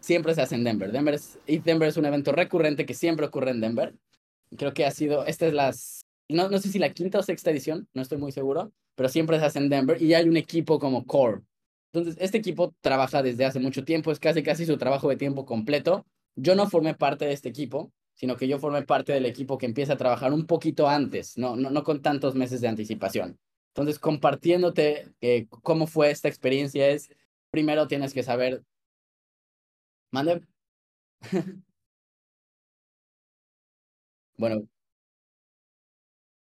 siempre 0.00 0.34
se 0.34 0.42
hace 0.42 0.54
en 0.54 0.62
Denver. 0.62 0.92
Denver 0.92 1.14
es, 1.14 1.38
ETH 1.46 1.64
Denver 1.64 1.88
es 1.88 1.96
un 1.96 2.04
evento 2.04 2.30
recurrente 2.30 2.86
que 2.86 2.94
siempre 2.94 3.26
ocurre 3.26 3.50
en 3.50 3.60
Denver. 3.60 3.94
Creo 4.56 4.72
que 4.72 4.84
ha 4.84 4.90
sido, 4.92 5.26
esta 5.26 5.46
es 5.46 5.52
las, 5.52 6.04
no, 6.28 6.48
no 6.48 6.58
sé 6.58 6.68
si 6.68 6.78
la 6.78 6.92
quinta 6.92 7.18
o 7.18 7.22
sexta 7.22 7.50
edición, 7.50 7.88
no 7.92 8.02
estoy 8.02 8.18
muy 8.18 8.30
seguro, 8.30 8.72
pero 8.94 9.08
siempre 9.08 9.38
se 9.38 9.46
hace 9.46 9.58
en 9.58 9.68
Denver 9.68 10.00
y 10.00 10.14
hay 10.14 10.28
un 10.28 10.36
equipo 10.36 10.78
como 10.78 11.04
core. 11.06 11.42
Entonces, 11.92 12.16
este 12.20 12.38
equipo 12.38 12.74
trabaja 12.80 13.22
desde 13.22 13.44
hace 13.44 13.60
mucho 13.60 13.84
tiempo, 13.84 14.12
es 14.12 14.20
casi 14.20 14.42
casi 14.42 14.66
su 14.66 14.76
trabajo 14.76 15.08
de 15.08 15.16
tiempo 15.16 15.46
completo. 15.46 16.06
Yo 16.34 16.54
no 16.54 16.68
formé 16.68 16.94
parte 16.94 17.24
de 17.24 17.32
este 17.32 17.48
equipo, 17.48 17.92
sino 18.14 18.36
que 18.36 18.48
yo 18.48 18.58
formé 18.58 18.82
parte 18.82 19.12
del 19.12 19.26
equipo 19.26 19.58
que 19.58 19.66
empieza 19.66 19.94
a 19.94 19.96
trabajar 19.96 20.32
un 20.32 20.46
poquito 20.46 20.88
antes, 20.88 21.36
no, 21.38 21.56
no, 21.56 21.70
no 21.70 21.84
con 21.84 22.02
tantos 22.02 22.34
meses 22.34 22.60
de 22.60 22.68
anticipación. 22.68 23.38
Entonces, 23.68 23.98
compartiéndote 23.98 25.12
eh, 25.20 25.46
cómo 25.62 25.86
fue 25.86 26.10
esta 26.10 26.28
experiencia 26.28 26.88
es, 26.88 27.10
primero 27.50 27.86
tienes 27.86 28.14
que 28.14 28.22
saber... 28.22 28.64
Mande. 30.10 30.42
bueno, 34.38 34.66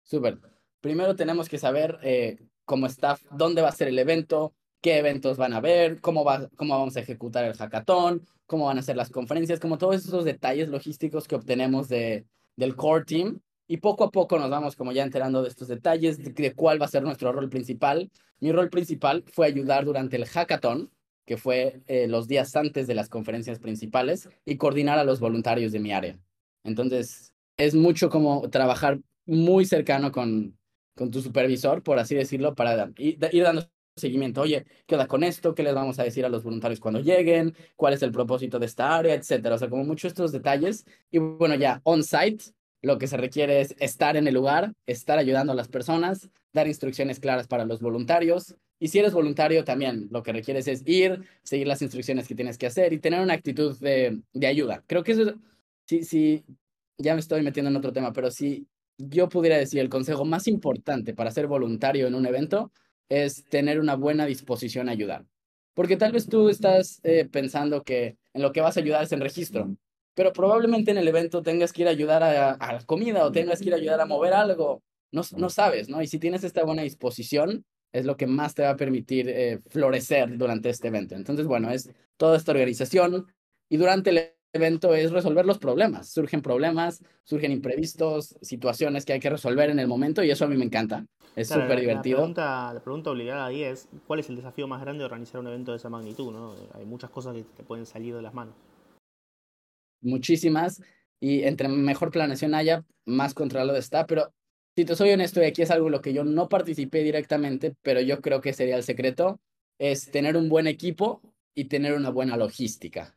súper. 0.03 0.39
Primero 0.81 1.15
tenemos 1.15 1.49
que 1.49 1.57
saber 1.57 1.97
eh, 2.03 2.37
cómo 2.65 2.85
está, 2.85 3.17
dónde 3.31 3.63
va 3.63 3.69
a 3.69 3.71
ser 3.71 3.87
el 3.87 3.97
evento, 3.97 4.53
qué 4.87 4.99
eventos 4.99 5.35
van 5.35 5.51
a 5.51 5.57
haber, 5.57 5.99
cómo, 5.99 6.23
va, 6.23 6.47
cómo 6.55 6.79
vamos 6.79 6.95
a 6.95 7.01
ejecutar 7.01 7.43
el 7.43 7.53
hackathon, 7.53 8.25
cómo 8.45 8.67
van 8.67 8.77
a 8.77 8.81
ser 8.81 8.95
las 8.95 9.09
conferencias, 9.09 9.59
como 9.59 9.77
todos 9.77 9.97
esos 9.97 10.23
detalles 10.23 10.69
logísticos 10.69 11.27
que 11.27 11.35
obtenemos 11.35 11.89
de, 11.89 12.25
del 12.55 12.77
core 12.77 13.03
team. 13.03 13.41
Y 13.67 13.77
poco 13.77 14.05
a 14.05 14.11
poco 14.11 14.39
nos 14.39 14.49
vamos 14.49 14.77
como 14.77 14.93
ya 14.93 15.03
enterando 15.03 15.43
de 15.43 15.49
estos 15.49 15.67
detalles, 15.67 16.17
de, 16.23 16.53
cuál 16.53 16.81
va 16.81 16.85
a 16.85 16.89
ser 16.89 17.03
nuestro 17.03 17.33
rol 17.33 17.49
principal. 17.49 18.09
Mi 18.39 18.53
rol 18.53 18.69
principal 18.69 19.25
fue 19.27 19.47
ayudar 19.47 19.83
durante 19.83 20.15
el 20.15 20.25
hackathon, 20.25 20.89
que 21.25 21.35
fue 21.35 21.81
eh, 21.87 22.07
los 22.07 22.29
días 22.29 22.55
antes 22.55 22.87
de 22.87 22.95
las 22.95 23.09
conferencias 23.09 23.59
principales, 23.59 24.29
y 24.45 24.55
coordinar 24.55 24.99
a 24.99 25.03
los 25.03 25.19
voluntarios 25.19 25.73
de 25.73 25.79
mi 25.79 25.91
área. 25.91 26.17
Entonces, 26.63 27.33
es 27.57 27.75
mucho 27.75 28.09
como 28.09 28.49
trabajar 28.49 29.01
muy 29.25 29.65
cercano 29.65 30.13
con, 30.13 30.57
con 30.95 31.11
tu 31.11 31.21
supervisor, 31.21 31.83
por 31.83 31.99
así 31.99 32.15
decirlo, 32.15 32.55
para 32.55 32.89
ir, 32.95 33.19
ir 33.33 33.43
dando 33.43 33.67
seguimiento. 33.97 34.41
Oye, 34.41 34.65
¿qué 34.85 34.95
onda 34.95 35.07
con 35.07 35.23
esto? 35.23 35.53
¿Qué 35.53 35.63
les 35.63 35.73
vamos 35.73 35.99
a 35.99 36.03
decir 36.03 36.25
a 36.25 36.29
los 36.29 36.43
voluntarios 36.43 36.79
cuando 36.79 36.99
lleguen? 36.99 37.53
¿Cuál 37.75 37.93
es 37.93 38.01
el 38.03 38.11
propósito 38.11 38.59
de 38.59 38.65
esta 38.65 38.95
área? 38.95 39.13
Etcétera. 39.13 39.55
O 39.55 39.57
sea, 39.57 39.69
como 39.69 39.83
muchos 39.83 40.09
estos 40.09 40.31
detalles. 40.31 40.85
Y 41.11 41.17
bueno, 41.19 41.55
ya 41.55 41.81
on-site, 41.83 42.45
lo 42.81 42.97
que 42.97 43.07
se 43.07 43.17
requiere 43.17 43.61
es 43.61 43.75
estar 43.79 44.17
en 44.17 44.27
el 44.27 44.33
lugar, 44.33 44.73
estar 44.85 45.17
ayudando 45.17 45.53
a 45.53 45.55
las 45.55 45.67
personas, 45.67 46.29
dar 46.53 46.67
instrucciones 46.67 47.19
claras 47.19 47.47
para 47.47 47.65
los 47.65 47.81
voluntarios. 47.81 48.55
Y 48.79 48.89
si 48.89 48.99
eres 48.99 49.13
voluntario, 49.13 49.63
también 49.63 50.07
lo 50.11 50.21
que 50.21 50.31
requieres 50.31 50.67
es 50.67 50.83
ir, 50.85 51.21
seguir 51.43 51.67
las 51.67 51.81
instrucciones 51.81 52.27
que 52.27 52.35
tienes 52.35 52.57
que 52.57 52.67
hacer 52.67 52.93
y 52.93 52.99
tener 52.99 53.21
una 53.21 53.33
actitud 53.33 53.77
de, 53.79 54.21
de 54.33 54.47
ayuda. 54.47 54.83
Creo 54.85 55.03
que 55.03 55.13
eso, 55.13 55.33
sí, 55.87 56.03
sí, 56.03 56.45
ya 56.97 57.13
me 57.13 57.19
estoy 57.19 57.41
metiendo 57.41 57.71
en 57.71 57.75
otro 57.77 57.91
tema, 57.91 58.13
pero 58.13 58.29
si 58.29 58.67
yo 58.97 59.29
pudiera 59.29 59.57
decir 59.57 59.79
el 59.79 59.89
consejo 59.89 60.25
más 60.25 60.47
importante 60.47 61.13
para 61.13 61.31
ser 61.31 61.47
voluntario 61.47 62.07
en 62.07 62.15
un 62.15 62.25
evento 62.25 62.71
es 63.09 63.45
tener 63.45 63.79
una 63.79 63.95
buena 63.95 64.25
disposición 64.25 64.89
a 64.89 64.91
ayudar. 64.91 65.25
Porque 65.73 65.97
tal 65.97 66.11
vez 66.11 66.27
tú 66.27 66.49
estás 66.49 66.99
eh, 67.03 67.25
pensando 67.31 67.83
que 67.83 68.17
en 68.33 68.41
lo 68.41 68.51
que 68.51 68.61
vas 68.61 68.77
a 68.77 68.79
ayudar 68.79 69.03
es 69.03 69.11
en 69.11 69.21
registro, 69.21 69.75
pero 70.15 70.33
probablemente 70.33 70.91
en 70.91 70.97
el 70.97 71.07
evento 71.07 71.43
tengas 71.43 71.71
que 71.71 71.83
ir 71.83 71.87
a 71.87 71.91
ayudar 71.91 72.23
a, 72.23 72.57
la 72.57 72.83
comida 72.85 73.23
o 73.23 73.31
tengas 73.31 73.59
que 73.59 73.65
ir 73.65 73.73
a 73.73 73.77
ayudar 73.77 74.01
a 74.01 74.05
mover 74.05 74.33
algo. 74.33 74.81
No, 75.11 75.21
no 75.37 75.49
sabes, 75.49 75.89
¿no? 75.89 76.01
Y 76.01 76.07
si 76.07 76.17
tienes 76.17 76.43
esta 76.43 76.63
buena 76.63 76.81
disposición, 76.81 77.63
es 77.91 78.05
lo 78.05 78.17
que 78.17 78.27
más 78.27 78.55
te 78.55 78.63
va 78.63 78.71
a 78.71 78.75
permitir 78.75 79.29
eh, 79.29 79.59
florecer 79.69 80.37
durante 80.37 80.69
este 80.69 80.87
evento. 80.87 81.15
Entonces, 81.15 81.45
bueno, 81.45 81.71
es 81.71 81.89
toda 82.17 82.37
esta 82.37 82.51
organización 82.51 83.27
y 83.69 83.77
durante 83.77 84.09
el 84.09 84.36
evento 84.53 84.93
es 84.93 85.11
resolver 85.11 85.45
los 85.45 85.57
problemas. 85.57 86.09
Surgen 86.09 86.41
problemas, 86.41 87.03
surgen 87.23 87.51
imprevistos, 87.51 88.37
situaciones 88.41 89.05
que 89.05 89.13
hay 89.13 89.19
que 89.19 89.29
resolver 89.29 89.69
en 89.69 89.79
el 89.79 89.87
momento 89.87 90.23
y 90.23 90.31
eso 90.31 90.45
a 90.45 90.47
mí 90.47 90.57
me 90.57 90.65
encanta. 90.65 91.05
Es 91.35 91.49
súper 91.49 91.79
divertido. 91.79 92.17
La 92.17 92.23
pregunta, 92.23 92.73
la 92.73 92.79
pregunta 92.79 93.11
obligada 93.11 93.45
ahí 93.45 93.63
es, 93.63 93.87
¿cuál 94.07 94.19
es 94.19 94.29
el 94.29 94.35
desafío 94.35 94.67
más 94.67 94.81
grande 94.81 94.99
de 94.99 95.05
organizar 95.05 95.39
un 95.39 95.47
evento 95.47 95.71
de 95.71 95.77
esa 95.77 95.89
magnitud? 95.89 96.31
¿no? 96.31 96.55
Hay 96.73 96.85
muchas 96.85 97.09
cosas 97.09 97.35
que 97.35 97.43
te 97.43 97.63
pueden 97.63 97.85
salir 97.85 98.15
de 98.15 98.21
las 98.21 98.33
manos. 98.33 98.55
Muchísimas. 100.01 100.81
Y 101.19 101.43
entre 101.43 101.67
mejor 101.67 102.11
planeación 102.11 102.53
haya, 102.53 102.85
más 103.05 103.33
controlado 103.33 103.77
está. 103.77 104.05
Pero 104.07 104.33
si 104.75 104.85
te 104.85 104.95
soy 104.95 105.11
honesto, 105.11 105.41
y 105.41 105.45
aquí 105.45 105.63
es 105.63 105.71
algo 105.71 105.87
en 105.87 105.93
lo 105.93 106.01
que 106.01 106.13
yo 106.13 106.23
no 106.23 106.49
participé 106.49 107.03
directamente, 107.03 107.75
pero 107.81 108.01
yo 108.01 108.21
creo 108.21 108.41
que 108.41 108.53
sería 108.53 108.75
el 108.75 108.83
secreto, 108.83 109.39
es 109.79 110.11
tener 110.11 110.37
un 110.37 110.49
buen 110.49 110.67
equipo 110.67 111.21
y 111.55 111.65
tener 111.65 111.93
una 111.93 112.09
buena 112.09 112.37
logística. 112.37 113.16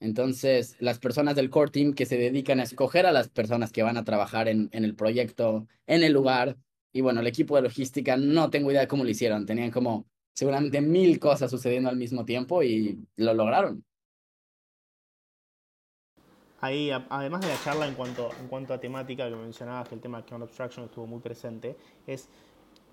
Entonces, 0.00 0.76
las 0.78 0.98
personas 0.98 1.34
del 1.34 1.50
core 1.50 1.70
team 1.70 1.92
que 1.92 2.06
se 2.06 2.16
dedican 2.16 2.60
a 2.60 2.62
escoger 2.62 3.06
a 3.06 3.12
las 3.12 3.28
personas 3.28 3.72
que 3.72 3.82
van 3.82 3.96
a 3.96 4.04
trabajar 4.04 4.48
en, 4.48 4.68
en 4.72 4.84
el 4.84 4.94
proyecto, 4.94 5.66
en 5.86 6.02
el 6.02 6.12
lugar, 6.12 6.56
y 6.92 7.00
bueno, 7.00 7.20
el 7.20 7.26
equipo 7.26 7.56
de 7.56 7.62
logística, 7.62 8.16
no 8.16 8.50
tengo 8.50 8.70
idea 8.70 8.82
de 8.82 8.88
cómo 8.88 9.04
lo 9.04 9.10
hicieron. 9.10 9.46
Tenían 9.46 9.70
como 9.70 10.06
seguramente 10.32 10.80
mil 10.80 11.18
cosas 11.18 11.50
sucediendo 11.50 11.88
al 11.88 11.96
mismo 11.96 12.24
tiempo 12.24 12.62
y 12.62 13.04
lo 13.16 13.34
lograron. 13.34 13.84
Ahí, 16.60 16.90
además 16.90 17.40
de 17.40 17.48
la 17.48 17.62
charla 17.62 17.86
en 17.86 17.94
cuanto, 17.94 18.30
en 18.40 18.48
cuanto 18.48 18.74
a 18.74 18.80
temática 18.80 19.28
que 19.28 19.36
mencionabas, 19.36 19.88
que 19.88 19.94
el 19.94 20.00
tema 20.00 20.22
de 20.22 20.34
Abstraction 20.34 20.86
estuvo 20.86 21.06
muy 21.06 21.20
presente, 21.20 21.76
es 22.06 22.28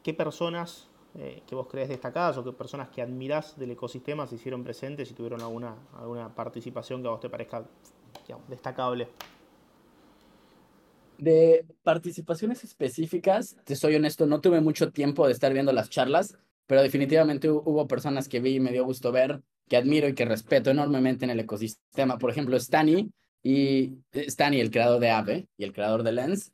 qué 0.04 0.13
personas 0.13 0.88
eh, 1.17 1.43
que 1.47 1.56
vos 1.56 1.67
crees 1.67 1.88
destacadas 1.88 2.38
o 2.38 2.43
qué 2.43 2.51
personas 2.51 2.89
que 2.89 3.01
admirás 3.01 3.58
del 3.58 3.71
ecosistema 3.71 4.28
se 4.28 4.36
hicieron 4.36 4.63
presentes 4.63 5.10
y 5.10 5.13
tuvieron 5.13 5.41
alguna, 5.41 5.75
alguna 5.97 6.34
participación 6.34 7.01
que 7.01 7.08
a 7.08 7.12
vos 7.12 7.21
te 7.21 7.30
parezca 7.30 7.65
destacable. 8.49 9.08
De 11.17 11.65
participaciones 11.84 12.65
específicas, 12.65 13.56
te 13.63 13.78
soy 13.78 13.95
honesto, 13.95 14.25
no 14.25 14.41
tuve 14.41 14.60
mucho 14.60 14.91
tiempo 14.91 15.25
de 15.25 15.32
estar 15.32 15.54
viendo 15.54 15.71
las 15.71 15.89
charlas, 15.89 16.38
pero 16.67 16.82
definitivamente 16.82 17.49
hubo 17.49 17.88
personas 17.88 18.28
que 18.28 18.41
vi 18.41 18.56
y 18.56 18.60
me 18.60 18.73
dio 18.73 18.84
gusto 18.84 19.13
ver, 19.13 19.41
que 19.69 19.78
admiro 19.78 20.10
y 20.10 20.15
que 20.15 20.25
respeto 20.25 20.71
enormemente 20.71 21.23
en 21.23 21.32
el 21.32 21.39
ecosistema. 21.39 22.17
Por 22.17 22.30
ejemplo, 22.30 22.58
Stani, 22.60 23.10
y 23.41 23.99
eh, 24.12 24.30
Stani, 24.30 24.60
el 24.60 24.71
creador 24.71 24.99
de 24.99 25.12
Ave 25.12 25.47
y 25.58 25.63
el 25.63 25.71
creador 25.71 26.04
de 26.04 26.12
Lens, 26.12 26.51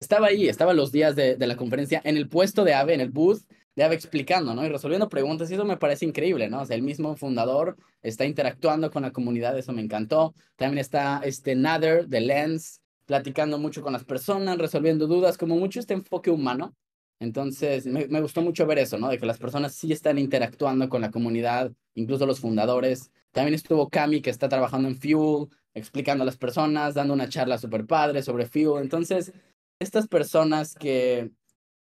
estaba 0.00 0.26
ahí, 0.26 0.48
estaba 0.48 0.74
los 0.74 0.92
días 0.92 1.16
de, 1.16 1.36
de 1.36 1.46
la 1.46 1.56
conferencia 1.56 2.02
en 2.04 2.18
el 2.18 2.28
puesto 2.28 2.64
de 2.64 2.74
Ave, 2.74 2.92
en 2.92 3.00
el 3.00 3.10
booth, 3.10 3.40
de 3.74 3.84
Ave 3.84 3.94
explicando, 3.94 4.54
¿no? 4.54 4.64
Y 4.64 4.68
resolviendo 4.68 5.08
preguntas, 5.08 5.50
y 5.50 5.54
eso 5.54 5.64
me 5.64 5.76
parece 5.76 6.04
increíble, 6.04 6.48
¿no? 6.48 6.62
O 6.62 6.66
sea, 6.66 6.76
el 6.76 6.82
mismo 6.82 7.16
fundador 7.16 7.76
está 8.02 8.24
interactuando 8.26 8.90
con 8.90 9.02
la 9.02 9.12
comunidad, 9.12 9.58
eso 9.58 9.72
me 9.72 9.82
encantó. 9.82 10.34
También 10.56 10.78
está 10.78 11.20
este 11.24 11.54
Nader 11.54 12.06
de 12.08 12.20
Lens, 12.20 12.80
platicando 13.06 13.58
mucho 13.58 13.82
con 13.82 13.92
las 13.92 14.04
personas, 14.04 14.58
resolviendo 14.58 15.06
dudas, 15.06 15.38
como 15.38 15.56
mucho 15.56 15.80
este 15.80 15.94
enfoque 15.94 16.30
humano. 16.30 16.74
Entonces, 17.18 17.86
me, 17.86 18.06
me 18.08 18.20
gustó 18.20 18.42
mucho 18.42 18.66
ver 18.66 18.78
eso, 18.78 18.98
¿no? 18.98 19.08
De 19.08 19.18
que 19.18 19.26
las 19.26 19.38
personas 19.38 19.74
sí 19.74 19.92
están 19.92 20.18
interactuando 20.18 20.88
con 20.88 21.00
la 21.00 21.10
comunidad, 21.10 21.72
incluso 21.94 22.26
los 22.26 22.40
fundadores. 22.40 23.10
También 23.30 23.54
estuvo 23.54 23.88
Cami, 23.88 24.20
que 24.20 24.30
está 24.30 24.48
trabajando 24.48 24.88
en 24.88 24.96
Fuel, 24.96 25.48
explicando 25.72 26.22
a 26.22 26.26
las 26.26 26.36
personas, 26.36 26.94
dando 26.94 27.14
una 27.14 27.28
charla 27.28 27.58
súper 27.58 27.86
padre 27.86 28.22
sobre 28.22 28.46
Fuel. 28.46 28.82
Entonces, 28.82 29.32
estas 29.78 30.08
personas 30.08 30.74
que 30.74 31.30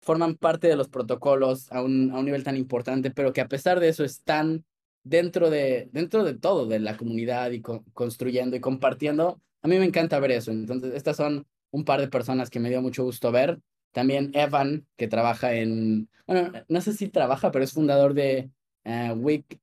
forman 0.00 0.34
parte 0.34 0.68
de 0.68 0.76
los 0.76 0.88
protocolos 0.88 1.70
a 1.72 1.82
un, 1.82 2.10
a 2.12 2.18
un 2.18 2.24
nivel 2.24 2.44
tan 2.44 2.56
importante, 2.56 3.10
pero 3.10 3.32
que 3.32 3.40
a 3.40 3.48
pesar 3.48 3.80
de 3.80 3.88
eso 3.88 4.04
están 4.04 4.64
dentro 5.02 5.50
de, 5.50 5.88
dentro 5.92 6.24
de 6.24 6.34
todo, 6.34 6.66
de 6.66 6.78
la 6.78 6.96
comunidad 6.96 7.50
y 7.50 7.60
construyendo 7.60 8.56
y 8.56 8.60
compartiendo, 8.60 9.40
a 9.62 9.68
mí 9.68 9.78
me 9.78 9.84
encanta 9.84 10.18
ver 10.18 10.32
eso. 10.32 10.50
Entonces, 10.50 10.94
estas 10.94 11.16
son 11.16 11.46
un 11.70 11.84
par 11.84 12.00
de 12.00 12.08
personas 12.08 12.50
que 12.50 12.60
me 12.60 12.70
dio 12.70 12.82
mucho 12.82 13.04
gusto 13.04 13.30
ver. 13.30 13.60
También 13.92 14.30
Evan, 14.34 14.86
que 14.96 15.08
trabaja 15.08 15.54
en, 15.54 16.08
bueno, 16.26 16.52
no 16.68 16.80
sé 16.80 16.92
si 16.92 17.08
trabaja, 17.08 17.50
pero 17.50 17.64
es 17.64 17.72
fundador 17.72 18.14
de 18.14 18.50
uh, 18.84 19.12
Week, 19.14 19.58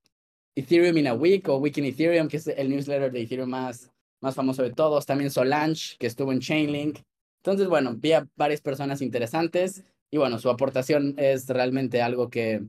Ethereum 0.55 0.97
in 0.97 1.07
a 1.07 1.13
Week 1.13 1.47
o 1.49 1.57
Week 1.57 1.77
in 1.77 1.85
Ethereum, 1.85 2.27
que 2.27 2.37
es 2.37 2.47
el 2.47 2.69
newsletter 2.69 3.11
de 3.11 3.21
Ethereum 3.21 3.49
más, 3.49 3.91
más 4.21 4.35
famoso 4.35 4.63
de 4.63 4.73
todos. 4.73 5.05
También 5.05 5.31
Solange, 5.31 5.95
que 5.97 6.07
estuvo 6.07 6.31
en 6.31 6.39
Chainlink. 6.39 6.99
Entonces, 7.37 7.67
bueno, 7.67 7.95
vi 7.95 8.11
a 8.11 8.27
varias 8.35 8.61
personas 8.61 9.01
interesantes 9.01 9.83
y 10.11 10.17
bueno, 10.17 10.39
su 10.39 10.49
aportación 10.49 11.15
es 11.17 11.47
realmente 11.47 12.01
algo 12.01 12.29
que, 12.29 12.65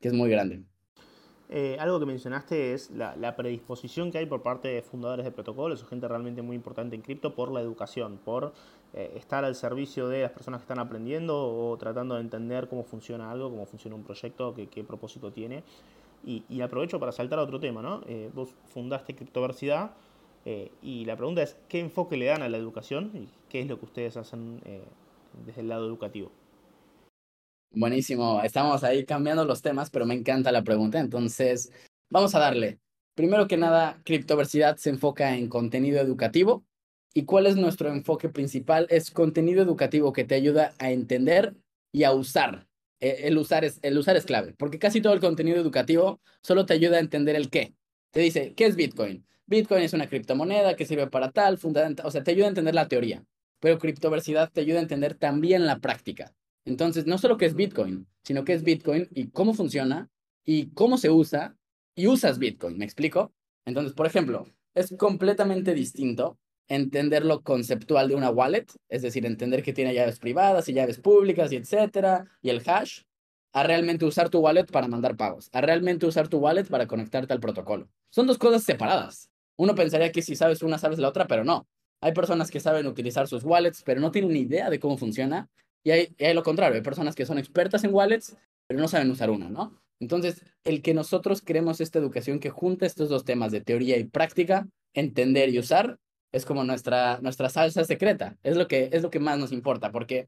que 0.00 0.08
es 0.08 0.14
muy 0.14 0.30
grande. 0.30 0.64
Eh, 1.48 1.76
algo 1.78 2.00
que 2.00 2.06
mencionaste 2.06 2.72
es 2.74 2.90
la, 2.90 3.36
predisposición 3.36 4.10
que 4.10 4.18
hay 4.18 4.26
por 4.26 4.42
parte 4.42 4.66
de 4.66 4.82
fundadores 4.82 5.24
de 5.24 5.30
protocolos 5.30 5.82
o 5.82 5.86
gente 5.86 6.08
realmente 6.08 6.42
muy 6.42 6.56
importante 6.56 6.96
en 6.96 7.02
cripto 7.02 7.34
por 7.34 7.52
la 7.52 7.60
educación, 7.60 8.18
por 8.24 8.52
eh, 8.94 9.12
estar 9.16 9.44
al 9.44 9.54
servicio 9.54 10.08
de 10.08 10.22
las 10.22 10.32
personas 10.32 10.60
que 10.60 10.64
están 10.64 10.80
aprendiendo 10.80 11.36
o 11.36 11.76
tratando 11.76 12.16
de 12.16 12.22
entender 12.22 12.68
cómo 12.68 12.82
funciona 12.82 13.30
algo, 13.30 13.50
cómo 13.50 13.64
funciona 13.64 13.94
un 13.94 14.02
proyecto, 14.02 14.54
qué, 14.54 14.84
propósito 14.84 15.30
tiene. 15.32 15.62
Y, 16.24 16.60
aprovecho 16.60 16.98
para 16.98 17.12
saltar 17.12 17.38
a 17.38 17.42
otro 17.42 17.60
tema, 17.60 17.82
¿no? 17.82 18.02
Eh, 18.08 18.30
vos 18.34 18.48
fundaste 18.72 19.14
Criptoversidad 19.14 19.92
y 20.80 21.04
la 21.04 21.16
pregunta 21.16 21.42
es, 21.42 21.56
¿qué 21.68 21.80
enfoque 21.80 22.16
le 22.16 22.26
dan 22.26 22.42
a 22.42 22.48
la 22.48 22.56
educación 22.56 23.10
y 23.14 23.28
qué 23.48 23.60
es 23.60 23.66
lo 23.66 23.80
que 23.80 23.84
ustedes 23.84 24.16
hacen 24.16 24.60
desde 25.44 25.60
el 25.60 25.68
lado 25.68 25.86
educativo? 25.86 26.30
Buenísimo, 27.76 28.40
estamos 28.42 28.84
ahí 28.84 29.04
cambiando 29.04 29.44
los 29.44 29.60
temas, 29.60 29.90
pero 29.90 30.06
me 30.06 30.14
encanta 30.14 30.50
la 30.50 30.64
pregunta, 30.64 30.98
entonces 30.98 31.70
vamos 32.08 32.34
a 32.34 32.38
darle. 32.38 32.80
Primero 33.14 33.46
que 33.48 33.58
nada, 33.58 34.00
Criptoversidad 34.02 34.78
se 34.78 34.88
enfoca 34.88 35.36
en 35.36 35.50
contenido 35.50 36.00
educativo. 36.00 36.64
¿Y 37.12 37.26
cuál 37.26 37.44
es 37.44 37.56
nuestro 37.56 37.90
enfoque 37.90 38.30
principal? 38.30 38.86
Es 38.88 39.10
contenido 39.10 39.62
educativo 39.62 40.14
que 40.14 40.24
te 40.24 40.34
ayuda 40.34 40.72
a 40.78 40.90
entender 40.90 41.54
y 41.92 42.04
a 42.04 42.12
usar. 42.12 42.66
Eh, 43.00 43.24
el 43.24 43.36
usar 43.36 43.62
es, 43.62 43.78
el 43.82 43.98
usar 43.98 44.16
es 44.16 44.24
clave, 44.24 44.54
porque 44.56 44.78
casi 44.78 45.02
todo 45.02 45.12
el 45.12 45.20
contenido 45.20 45.58
educativo 45.58 46.18
solo 46.42 46.64
te 46.64 46.72
ayuda 46.72 46.96
a 46.96 47.00
entender 47.00 47.36
el 47.36 47.50
qué. 47.50 47.74
Te 48.10 48.20
dice, 48.20 48.54
¿qué 48.54 48.64
es 48.64 48.76
Bitcoin? 48.76 49.26
Bitcoin 49.44 49.82
es 49.82 49.92
una 49.92 50.08
criptomoneda 50.08 50.76
que 50.76 50.86
sirve 50.86 51.08
para 51.08 51.30
tal, 51.30 51.58
fundamental, 51.58 52.06
o 52.06 52.10
sea, 52.10 52.24
te 52.24 52.30
ayuda 52.30 52.46
a 52.46 52.48
entender 52.48 52.74
la 52.74 52.88
teoría, 52.88 53.22
pero 53.60 53.78
criptoversidad 53.78 54.50
te 54.50 54.62
ayuda 54.62 54.78
a 54.78 54.82
entender 54.82 55.14
también 55.14 55.66
la 55.66 55.78
práctica. 55.78 56.32
Entonces, 56.66 57.06
no 57.06 57.16
solo 57.16 57.38
qué 57.38 57.46
es 57.46 57.54
Bitcoin, 57.54 58.06
sino 58.24 58.44
qué 58.44 58.52
es 58.52 58.62
Bitcoin 58.62 59.08
y 59.14 59.28
cómo 59.30 59.54
funciona 59.54 60.10
y 60.44 60.70
cómo 60.72 60.98
se 60.98 61.10
usa 61.10 61.56
y 61.94 62.08
usas 62.08 62.38
Bitcoin, 62.38 62.76
¿me 62.76 62.84
explico? 62.84 63.32
Entonces, 63.64 63.94
por 63.94 64.06
ejemplo, 64.06 64.46
es 64.74 64.94
completamente 64.98 65.72
distinto 65.72 66.38
entender 66.68 67.24
lo 67.24 67.42
conceptual 67.42 68.08
de 68.08 68.16
una 68.16 68.30
wallet, 68.30 68.66
es 68.88 69.02
decir, 69.02 69.24
entender 69.24 69.62
que 69.62 69.72
tiene 69.72 69.94
llaves 69.94 70.18
privadas 70.18 70.68
y 70.68 70.74
llaves 70.74 70.98
públicas 70.98 71.52
y 71.52 71.56
etcétera, 71.56 72.26
y 72.42 72.50
el 72.50 72.62
hash, 72.66 73.02
a 73.52 73.62
realmente 73.62 74.04
usar 74.04 74.28
tu 74.28 74.40
wallet 74.40 74.66
para 74.66 74.88
mandar 74.88 75.16
pagos, 75.16 75.48
a 75.52 75.60
realmente 75.60 76.04
usar 76.04 76.28
tu 76.28 76.38
wallet 76.38 76.64
para 76.64 76.86
conectarte 76.86 77.32
al 77.32 77.40
protocolo. 77.40 77.88
Son 78.10 78.26
dos 78.26 78.38
cosas 78.38 78.64
separadas. 78.64 79.30
Uno 79.56 79.74
pensaría 79.74 80.12
que 80.12 80.20
si 80.20 80.36
sabes 80.36 80.62
una, 80.62 80.78
sabes 80.78 80.98
la 80.98 81.08
otra, 81.08 81.26
pero 81.26 81.44
no. 81.44 81.66
Hay 82.02 82.12
personas 82.12 82.50
que 82.50 82.60
saben 82.60 82.86
utilizar 82.86 83.28
sus 83.28 83.44
wallets, 83.44 83.82
pero 83.82 84.00
no 84.00 84.10
tienen 84.10 84.32
ni 84.32 84.40
idea 84.40 84.68
de 84.68 84.78
cómo 84.78 84.98
funciona. 84.98 85.48
Y 85.86 85.92
hay, 85.92 86.16
y 86.18 86.24
hay 86.24 86.34
lo 86.34 86.42
contrario, 86.42 86.74
hay 86.74 86.82
personas 86.82 87.14
que 87.14 87.24
son 87.24 87.38
expertas 87.38 87.84
en 87.84 87.94
wallets, 87.94 88.36
pero 88.66 88.80
no 88.80 88.88
saben 88.88 89.08
usar 89.08 89.30
una, 89.30 89.48
¿no? 89.48 89.80
Entonces, 90.00 90.42
el 90.64 90.82
que 90.82 90.94
nosotros 90.94 91.42
creemos 91.44 91.80
esta 91.80 92.00
educación 92.00 92.40
que 92.40 92.50
junta 92.50 92.86
estos 92.86 93.08
dos 93.08 93.24
temas 93.24 93.52
de 93.52 93.60
teoría 93.60 93.96
y 93.96 94.02
práctica, 94.02 94.66
entender 94.94 95.48
y 95.48 95.60
usar, 95.60 96.00
es 96.32 96.44
como 96.44 96.64
nuestra, 96.64 97.20
nuestra 97.20 97.50
salsa 97.50 97.84
secreta. 97.84 98.36
Es 98.42 98.56
lo, 98.56 98.66
que, 98.66 98.90
es 98.92 99.04
lo 99.04 99.10
que 99.10 99.20
más 99.20 99.38
nos 99.38 99.52
importa, 99.52 99.92
porque 99.92 100.26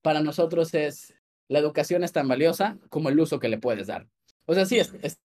para 0.00 0.20
nosotros 0.20 0.72
es, 0.74 1.12
la 1.48 1.58
educación 1.58 2.04
es 2.04 2.12
tan 2.12 2.28
valiosa 2.28 2.78
como 2.88 3.08
el 3.08 3.18
uso 3.18 3.40
que 3.40 3.48
le 3.48 3.58
puedes 3.58 3.88
dar. 3.88 4.06
O 4.46 4.54
sea, 4.54 4.64
sí, 4.64 4.78
es, 4.78 4.94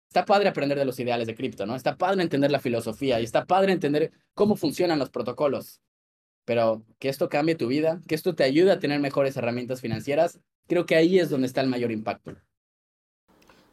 está 0.08 0.24
padre 0.24 0.50
aprender 0.50 0.78
de 0.78 0.84
los 0.84 1.00
ideales 1.00 1.26
de 1.26 1.34
cripto, 1.34 1.66
¿no? 1.66 1.74
Está 1.74 1.96
padre 1.96 2.22
entender 2.22 2.52
la 2.52 2.60
filosofía 2.60 3.20
y 3.20 3.24
está 3.24 3.44
padre 3.44 3.72
entender 3.72 4.12
cómo 4.34 4.54
funcionan 4.54 5.00
los 5.00 5.10
protocolos. 5.10 5.80
Pero 6.48 6.82
que 6.98 7.10
esto 7.10 7.28
cambie 7.28 7.54
tu 7.54 7.68
vida, 7.68 8.00
que 8.08 8.14
esto 8.16 8.34
te 8.34 8.42
ayude 8.42 8.72
a 8.72 8.80
tener 8.80 8.98
mejores 9.00 9.36
herramientas 9.36 9.82
financieras, 9.82 10.40
creo 10.66 10.86
que 10.86 10.96
ahí 10.96 11.18
es 11.18 11.28
donde 11.28 11.46
está 11.46 11.60
el 11.60 11.68
mayor 11.68 11.92
impacto 11.92 12.34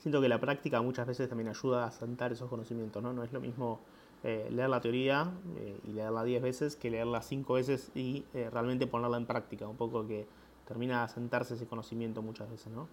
siento 0.05 0.21
que 0.21 0.29
la 0.29 0.39
práctica 0.39 0.83
muchas 0.83 1.07
veces 1.07 1.27
también 1.27 1.47
ayuda 1.47 1.87
a 1.87 1.91
sentar 1.91 2.31
esos 2.31 2.47
conocimientos, 2.47 3.01
¿no? 3.01 3.11
No 3.11 3.23
es 3.23 3.33
lo 3.33 3.41
mismo 3.41 3.79
eh, 4.23 4.47
leer 4.51 4.69
la 4.69 4.79
teoría 4.79 5.31
eh, 5.57 5.79
y 5.83 5.93
leerla 5.93 6.23
10 6.23 6.43
veces 6.43 6.75
que 6.75 6.91
leerla 6.91 7.23
5 7.23 7.55
veces 7.55 7.89
y 7.95 8.23
eh, 8.35 8.47
realmente 8.53 8.85
ponerla 8.85 9.17
en 9.17 9.25
práctica, 9.25 9.67
un 9.67 9.77
poco 9.77 10.05
que 10.05 10.27
termina 10.67 11.01
de 11.01 11.11
sentarse 11.11 11.55
ese 11.55 11.65
conocimiento 11.65 12.21
muchas 12.21 12.51
veces, 12.51 12.67
¿no? 12.67 12.87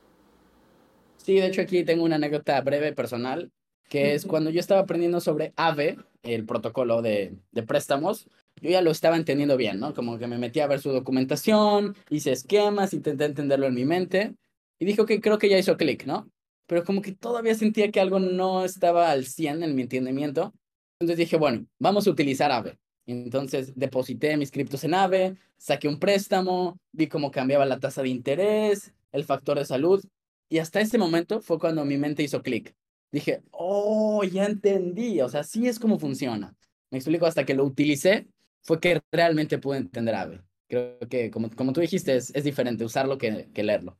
Sí, 1.18 1.34
de 1.34 1.48
hecho 1.48 1.60
aquí 1.60 1.84
tengo 1.84 2.02
una 2.02 2.16
anécdota 2.16 2.58
breve 2.62 2.94
personal, 2.94 3.52
que 3.90 4.14
es 4.14 4.24
cuando 4.24 4.48
yo 4.48 4.60
estaba 4.60 4.80
aprendiendo 4.80 5.20
sobre 5.20 5.52
AVE, 5.56 5.98
el 6.22 6.46
protocolo 6.46 7.02
de, 7.02 7.36
de 7.50 7.62
préstamos, 7.62 8.26
yo 8.62 8.70
ya 8.70 8.80
lo 8.80 8.90
estaba 8.90 9.16
entendiendo 9.16 9.56
bien, 9.58 9.78
¿no? 9.80 9.92
Como 9.92 10.18
que 10.18 10.26
me 10.26 10.38
metí 10.38 10.60
a 10.60 10.66
ver 10.66 10.80
su 10.80 10.90
documentación, 10.90 11.94
hice 12.08 12.32
esquemas, 12.32 12.94
intenté 12.94 13.26
entenderlo 13.26 13.66
en 13.66 13.74
mi 13.74 13.84
mente 13.84 14.34
y 14.78 14.86
dijo 14.86 15.04
que 15.04 15.20
creo 15.20 15.38
que 15.38 15.50
ya 15.50 15.58
hizo 15.58 15.76
clic, 15.76 16.06
¿no? 16.06 16.32
pero 16.72 16.84
como 16.84 17.02
que 17.02 17.12
todavía 17.12 17.54
sentía 17.54 17.90
que 17.90 18.00
algo 18.00 18.18
no 18.18 18.64
estaba 18.64 19.10
al 19.10 19.26
100 19.26 19.62
en 19.62 19.74
mi 19.74 19.82
entendimiento. 19.82 20.54
Entonces 20.98 21.18
dije, 21.18 21.36
bueno, 21.36 21.66
vamos 21.78 22.06
a 22.06 22.10
utilizar 22.10 22.50
AVE. 22.50 22.78
Entonces 23.04 23.74
deposité 23.76 24.38
mis 24.38 24.50
criptos 24.50 24.82
en 24.84 24.94
AVE, 24.94 25.36
saqué 25.58 25.86
un 25.86 25.98
préstamo, 25.98 26.78
vi 26.90 27.08
cómo 27.08 27.30
cambiaba 27.30 27.66
la 27.66 27.78
tasa 27.78 28.00
de 28.02 28.08
interés, 28.08 28.94
el 29.10 29.24
factor 29.24 29.58
de 29.58 29.66
salud, 29.66 30.02
y 30.48 30.60
hasta 30.60 30.80
ese 30.80 30.96
momento 30.96 31.42
fue 31.42 31.58
cuando 31.58 31.84
mi 31.84 31.98
mente 31.98 32.22
hizo 32.22 32.42
clic. 32.42 32.74
Dije, 33.10 33.42
oh, 33.50 34.24
ya 34.24 34.46
entendí, 34.46 35.20
o 35.20 35.28
sea, 35.28 35.40
así 35.40 35.66
es 35.66 35.78
como 35.78 35.98
funciona. 35.98 36.54
Me 36.90 36.96
explico, 36.96 37.26
hasta 37.26 37.44
que 37.44 37.52
lo 37.52 37.64
utilicé, 37.64 38.28
fue 38.62 38.80
que 38.80 39.00
realmente 39.10 39.58
pude 39.58 39.78
entender 39.78 40.14
AVE. 40.14 40.40
Creo 40.68 40.98
que, 41.10 41.30
como, 41.30 41.50
como 41.50 41.72
tú 41.72 41.80
dijiste, 41.80 42.16
es, 42.16 42.34
es 42.34 42.44
diferente 42.44 42.84
usarlo 42.84 43.18
que, 43.18 43.50
que 43.52 43.62
leerlo. 43.62 43.98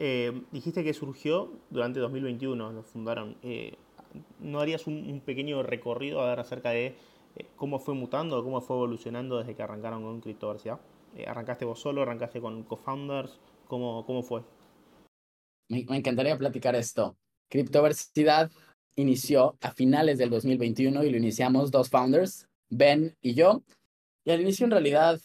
Eh, 0.00 0.42
dijiste 0.52 0.84
que 0.84 0.94
surgió 0.94 1.50
durante 1.70 1.98
2021, 1.98 2.72
lo 2.72 2.82
fundaron. 2.84 3.36
Eh, 3.42 3.74
¿No 4.38 4.60
harías 4.60 4.86
un, 4.86 5.20
pequeño 5.26 5.64
recorrido 5.64 6.20
a 6.20 6.30
ver 6.30 6.38
acerca 6.38 6.70
de 6.70 6.94
eh, 7.36 7.46
cómo 7.56 7.80
fue 7.80 7.94
mutando, 7.94 8.44
cómo 8.44 8.60
fue 8.60 8.76
evolucionando 8.76 9.38
desde 9.38 9.56
que 9.56 9.62
arrancaron 9.62 10.04
con 10.04 10.20
Criptoversidad? 10.20 10.80
¿Arrancaste 11.26 11.64
vos 11.64 11.80
solo? 11.80 12.02
¿Arrancaste 12.02 12.40
con 12.40 12.62
co-founders? 12.62 13.40
¿Cómo, 13.66 14.06
¿Cómo 14.06 14.22
fue? 14.22 14.42
Me, 15.68 15.84
me 15.88 15.96
encantaría 15.96 16.38
platicar 16.38 16.76
esto. 16.76 17.16
Criptoversidad 17.48 18.52
inició 18.94 19.56
a 19.60 19.72
finales 19.72 20.18
del 20.18 20.30
2021 20.30 21.02
y 21.02 21.10
lo 21.10 21.16
iniciamos 21.16 21.72
dos 21.72 21.88
founders, 21.88 22.47
Ben 22.70 23.16
y 23.20 23.34
yo. 23.34 23.62
Y 24.24 24.30
al 24.30 24.40
inicio 24.40 24.64
en 24.64 24.72
realidad, 24.72 25.20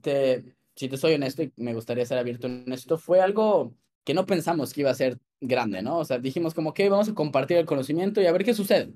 te, 0.00 0.56
si 0.74 0.88
te 0.88 0.96
soy 0.96 1.14
honesto 1.14 1.42
y 1.42 1.52
me 1.56 1.74
gustaría 1.74 2.06
ser 2.06 2.18
abierto 2.18 2.46
en 2.46 2.72
esto, 2.72 2.98
fue 2.98 3.20
algo 3.20 3.74
que 4.04 4.14
no 4.14 4.26
pensamos 4.26 4.72
que 4.72 4.82
iba 4.82 4.90
a 4.90 4.94
ser 4.94 5.18
grande, 5.40 5.82
¿no? 5.82 5.98
O 5.98 6.04
sea, 6.04 6.18
dijimos 6.18 6.54
como 6.54 6.74
que 6.74 6.88
vamos 6.88 7.08
a 7.08 7.14
compartir 7.14 7.56
el 7.58 7.66
conocimiento 7.66 8.20
y 8.20 8.26
a 8.26 8.32
ver 8.32 8.44
qué 8.44 8.54
sucede. 8.54 8.94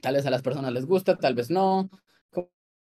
Tal 0.00 0.14
vez 0.14 0.26
a 0.26 0.30
las 0.30 0.42
personas 0.42 0.72
les 0.72 0.86
gusta, 0.86 1.16
tal 1.16 1.34
vez 1.34 1.50
no. 1.50 1.90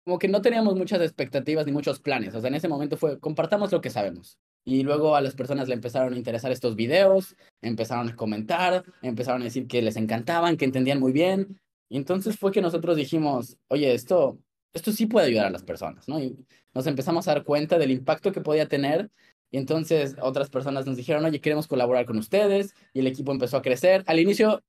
Como 0.06 0.20
que 0.20 0.28
no 0.28 0.42
teníamos 0.42 0.76
muchas 0.76 1.02
expectativas 1.02 1.66
ni 1.66 1.72
muchos 1.72 2.00
planes. 2.00 2.36
O 2.36 2.42
sea, 2.42 2.50
en 2.50 2.56
ese 2.56 2.68
momento 2.68 2.96
fue, 2.98 3.20
compartamos 3.20 3.72
lo 3.72 3.82
que 3.82 3.90
sabemos. 3.90 4.38
Y 4.64 4.84
luego 4.84 5.16
a 5.16 5.22
las 5.22 5.36
personas 5.36 5.68
le 5.68 5.74
empezaron 5.74 6.14
a 6.14 6.18
interesar 6.18 6.52
estos 6.52 6.76
videos, 6.76 7.36
empezaron 7.62 8.10
a 8.10 8.16
comentar, 8.16 8.84
empezaron 9.02 9.42
a 9.42 9.46
decir 9.46 9.68
que 9.68 9.82
les 9.82 9.96
encantaban, 9.96 10.58
que 10.58 10.66
entendían 10.66 11.00
muy 11.00 11.12
bien. 11.12 11.60
Y 11.90 11.98
entonces 11.98 12.38
fue 12.38 12.52
que 12.52 12.62
nosotros 12.62 12.98
dijimos, 12.98 13.58
oye, 13.68 13.94
esto, 13.94 14.40
esto 14.74 14.92
sí 14.92 15.06
puede 15.06 15.28
ayudar 15.28 15.48
a 15.48 15.52
las 15.52 15.64
personas, 15.64 16.08
¿no? 16.08 16.20
Y 16.20 16.38
nos 16.74 16.88
empezamos 16.88 17.28
a 17.28 17.34
dar 17.36 17.44
cuenta 17.44 17.78
del 17.78 17.92
impacto 17.92 18.32
que 18.32 18.42
podía 18.42 18.68
tener 18.68 19.10
y 19.56 19.58
entonces 19.58 20.18
otras 20.22 20.50
personas 20.50 20.86
nos 20.86 20.98
dijeron, 20.98 21.24
oye, 21.24 21.40
queremos 21.40 21.68
colaborar 21.68 22.06
con 22.06 22.18
ustedes. 22.18 22.74
Y 22.94 23.00
el 23.00 23.08
equipo 23.08 23.32
empezó 23.32 23.56
a 23.56 23.62
crecer. 23.62 24.04
Al 24.06 24.20
inicio, 24.20 24.62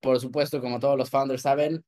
por 0.00 0.18
supuesto, 0.18 0.60
como 0.60 0.80
todos 0.80 0.98
los 0.98 1.10
founders 1.10 1.42
saben, 1.42 1.84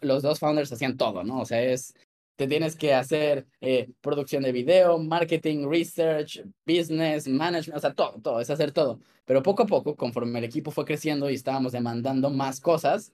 los 0.00 0.22
dos 0.22 0.38
founders 0.38 0.72
hacían 0.72 0.96
todo, 0.96 1.22
¿no? 1.22 1.40
O 1.40 1.44
sea, 1.44 1.62
es, 1.62 1.92
te 2.36 2.46
tienes 2.46 2.76
que 2.76 2.94
hacer 2.94 3.46
eh, 3.60 3.90
producción 4.00 4.42
de 4.42 4.52
video, 4.52 4.98
marketing, 4.98 5.68
research, 5.68 6.42
business, 6.66 7.28
management, 7.28 7.76
o 7.76 7.80
sea, 7.80 7.92
todo, 7.92 8.20
todo, 8.22 8.40
es 8.40 8.48
hacer 8.48 8.72
todo. 8.72 9.00
Pero 9.26 9.42
poco 9.42 9.64
a 9.64 9.66
poco, 9.66 9.94
conforme 9.94 10.38
el 10.38 10.46
equipo 10.46 10.70
fue 10.70 10.86
creciendo 10.86 11.28
y 11.28 11.34
estábamos 11.34 11.72
demandando 11.72 12.30
más 12.30 12.60
cosas, 12.60 13.12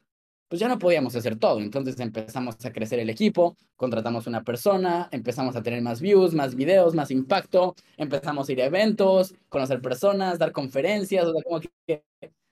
pues 0.54 0.60
ya 0.60 0.68
no 0.68 0.78
podíamos 0.78 1.16
hacer 1.16 1.36
todo. 1.36 1.58
Entonces 1.58 1.98
empezamos 1.98 2.64
a 2.64 2.72
crecer 2.72 3.00
el 3.00 3.10
equipo, 3.10 3.56
contratamos 3.74 4.28
una 4.28 4.44
persona, 4.44 5.08
empezamos 5.10 5.56
a 5.56 5.64
tener 5.64 5.82
más 5.82 6.00
views, 6.00 6.32
más 6.32 6.54
videos, 6.54 6.94
más 6.94 7.10
impacto, 7.10 7.74
empezamos 7.96 8.48
a 8.48 8.52
ir 8.52 8.62
a 8.62 8.66
eventos, 8.66 9.34
conocer 9.48 9.80
personas, 9.80 10.38
dar 10.38 10.52
conferencias, 10.52 11.24
o 11.24 11.32
sea, 11.32 11.42
como 11.42 11.60
que, 11.60 12.04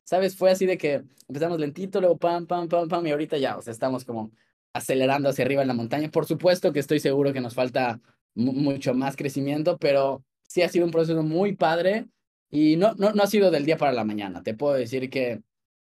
¿sabes? 0.03 0.37
Fue 0.37 0.51
así 0.51 0.67
de 0.67 0.77
que 0.77 1.05
empezamos 1.29 1.61
lentito, 1.61 2.01
luego 2.01 2.17
pam, 2.19 2.45
pam, 2.45 2.67
pam, 2.69 2.89
pam, 2.89 3.07
y 3.07 3.13
ahorita 3.13 3.39
ya, 3.39 3.57
o 3.57 3.63
sea, 3.63 3.71
estamos 3.71 4.05
como 4.05 4.33
acelerando 4.73 5.29
hacia 5.29 5.45
arriba 5.45 5.63
en 5.63 5.69
la 5.69 5.75
montaña. 5.75 6.11
Por 6.11 6.27
supuesto 6.27 6.73
que 6.73 6.81
estoy 6.81 6.99
seguro 6.99 7.33
que 7.33 7.41
nos 7.41 7.55
falta 7.55 8.01
mucho 8.35 8.95
más 8.95 9.15
crecimiento, 9.15 9.79
pero 9.79 10.25
sí 10.49 10.63
ha 10.63 10.69
sido 10.69 10.87
un 10.87 10.91
proceso 10.91 11.23
muy 11.23 11.55
padre 11.55 12.09
y 12.51 12.75
no, 12.75 12.95
no, 12.95 13.13
no 13.13 13.23
ha 13.23 13.29
sido 13.29 13.53
del 13.53 13.65
día 13.65 13.77
para 13.77 13.93
la 13.93 14.03
mañana. 14.03 14.43
Te 14.43 14.55
puedo 14.55 14.75
decir 14.75 15.09
que 15.09 15.41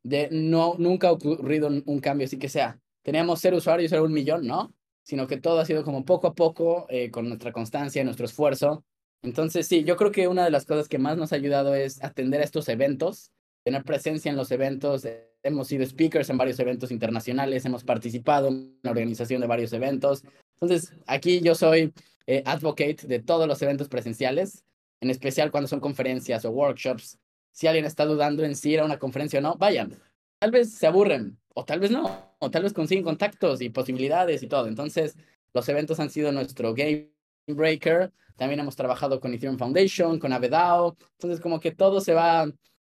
de 0.06 0.28
no, 0.30 0.76
nunca 0.78 1.08
ha 1.08 1.12
ocurrido 1.12 1.68
un, 1.68 2.00
cambio 2.00 2.26
así 2.26 2.38
que 2.38 2.48
sea, 2.48 2.78
teníamos 3.02 3.40
cero 3.40 3.56
usuarios, 3.56 3.90
era 3.90 4.02
un 4.02 4.12
millón, 4.12 4.46
¿no? 4.46 4.72
Sino 5.02 5.26
que 5.26 5.36
todo 5.36 5.58
ha 5.58 5.64
sido 5.64 5.82
como 5.84 6.04
poco 6.04 6.28
a 6.28 6.34
poco, 6.34 6.86
eh, 6.88 7.10
con 7.10 7.28
nuestra 7.28 7.52
constancia, 7.52 8.04
nuestro 8.04 8.26
esfuerzo. 8.26 8.84
Entonces, 9.22 9.66
sí, 9.66 9.82
yo 9.82 9.96
creo 9.96 10.12
que 10.12 10.28
una 10.28 10.44
de 10.44 10.50
las 10.50 10.64
cosas 10.64 10.88
que 10.88 10.98
más 10.98 11.16
nos 11.16 11.32
ha 11.32 11.36
ayudado 11.36 11.74
es 11.74 12.02
atender 12.04 12.40
a 12.40 12.44
estos 12.44 12.68
eventos, 12.68 13.32
tener 13.64 13.82
presencia 13.82 14.30
en 14.30 14.36
los 14.36 14.50
eventos. 14.52 15.06
hemos 15.42 15.68
sido 15.68 15.84
speakers 15.84 16.30
en 16.30 16.38
varios 16.38 16.58
eventos 16.60 16.92
internacionales, 16.92 17.64
hemos 17.64 17.82
participado 17.82 18.48
en 18.48 18.78
la 18.82 18.90
organización 18.90 19.40
de 19.40 19.48
varios 19.48 19.72
eventos. 19.72 20.22
Entonces, 20.60 20.92
aquí 21.06 21.40
yo 21.40 21.56
soy 21.56 21.92
eh, 22.26 22.42
advocate 22.46 23.08
de 23.08 23.18
todos 23.18 23.48
los 23.48 23.60
eventos 23.62 23.88
presenciales, 23.88 24.64
en 25.00 25.10
especial 25.10 25.50
cuando 25.50 25.66
son 25.68 25.80
conferencias 25.80 26.44
o 26.44 26.50
workshops 26.50 27.18
si 27.56 27.66
alguien 27.66 27.86
está 27.86 28.04
dudando 28.04 28.44
en 28.44 28.54
si 28.54 28.72
ir 28.72 28.80
a 28.80 28.84
una 28.84 28.98
conferencia 28.98 29.38
o 29.38 29.42
no, 29.42 29.54
vayan. 29.56 29.98
Tal 30.38 30.50
vez 30.50 30.74
se 30.74 30.86
aburren 30.86 31.38
o 31.54 31.64
tal 31.64 31.80
vez 31.80 31.90
no. 31.90 32.36
tal 32.52 32.62
vez 32.62 32.74
consiguen 32.74 33.02
contactos 33.02 33.62
y 33.62 33.70
posibilidades 33.70 34.42
y 34.42 34.46
todo. 34.46 34.66
Entonces, 34.66 35.16
los 35.54 35.66
eventos 35.70 35.98
han 35.98 36.10
sido 36.10 36.32
nuestro 36.32 36.74
game 36.74 37.12
breaker. 37.46 38.12
También 38.36 38.60
hemos 38.60 38.76
trabajado 38.76 39.20
con 39.20 39.32
Ethereum 39.32 39.56
Foundation, 39.56 40.18
con 40.18 40.34
Avedao. 40.34 40.98
Entonces, 41.12 41.40
como 41.40 41.58
que 41.58 41.70
todo 41.72 42.02
se 42.02 42.12
va, 42.12 42.46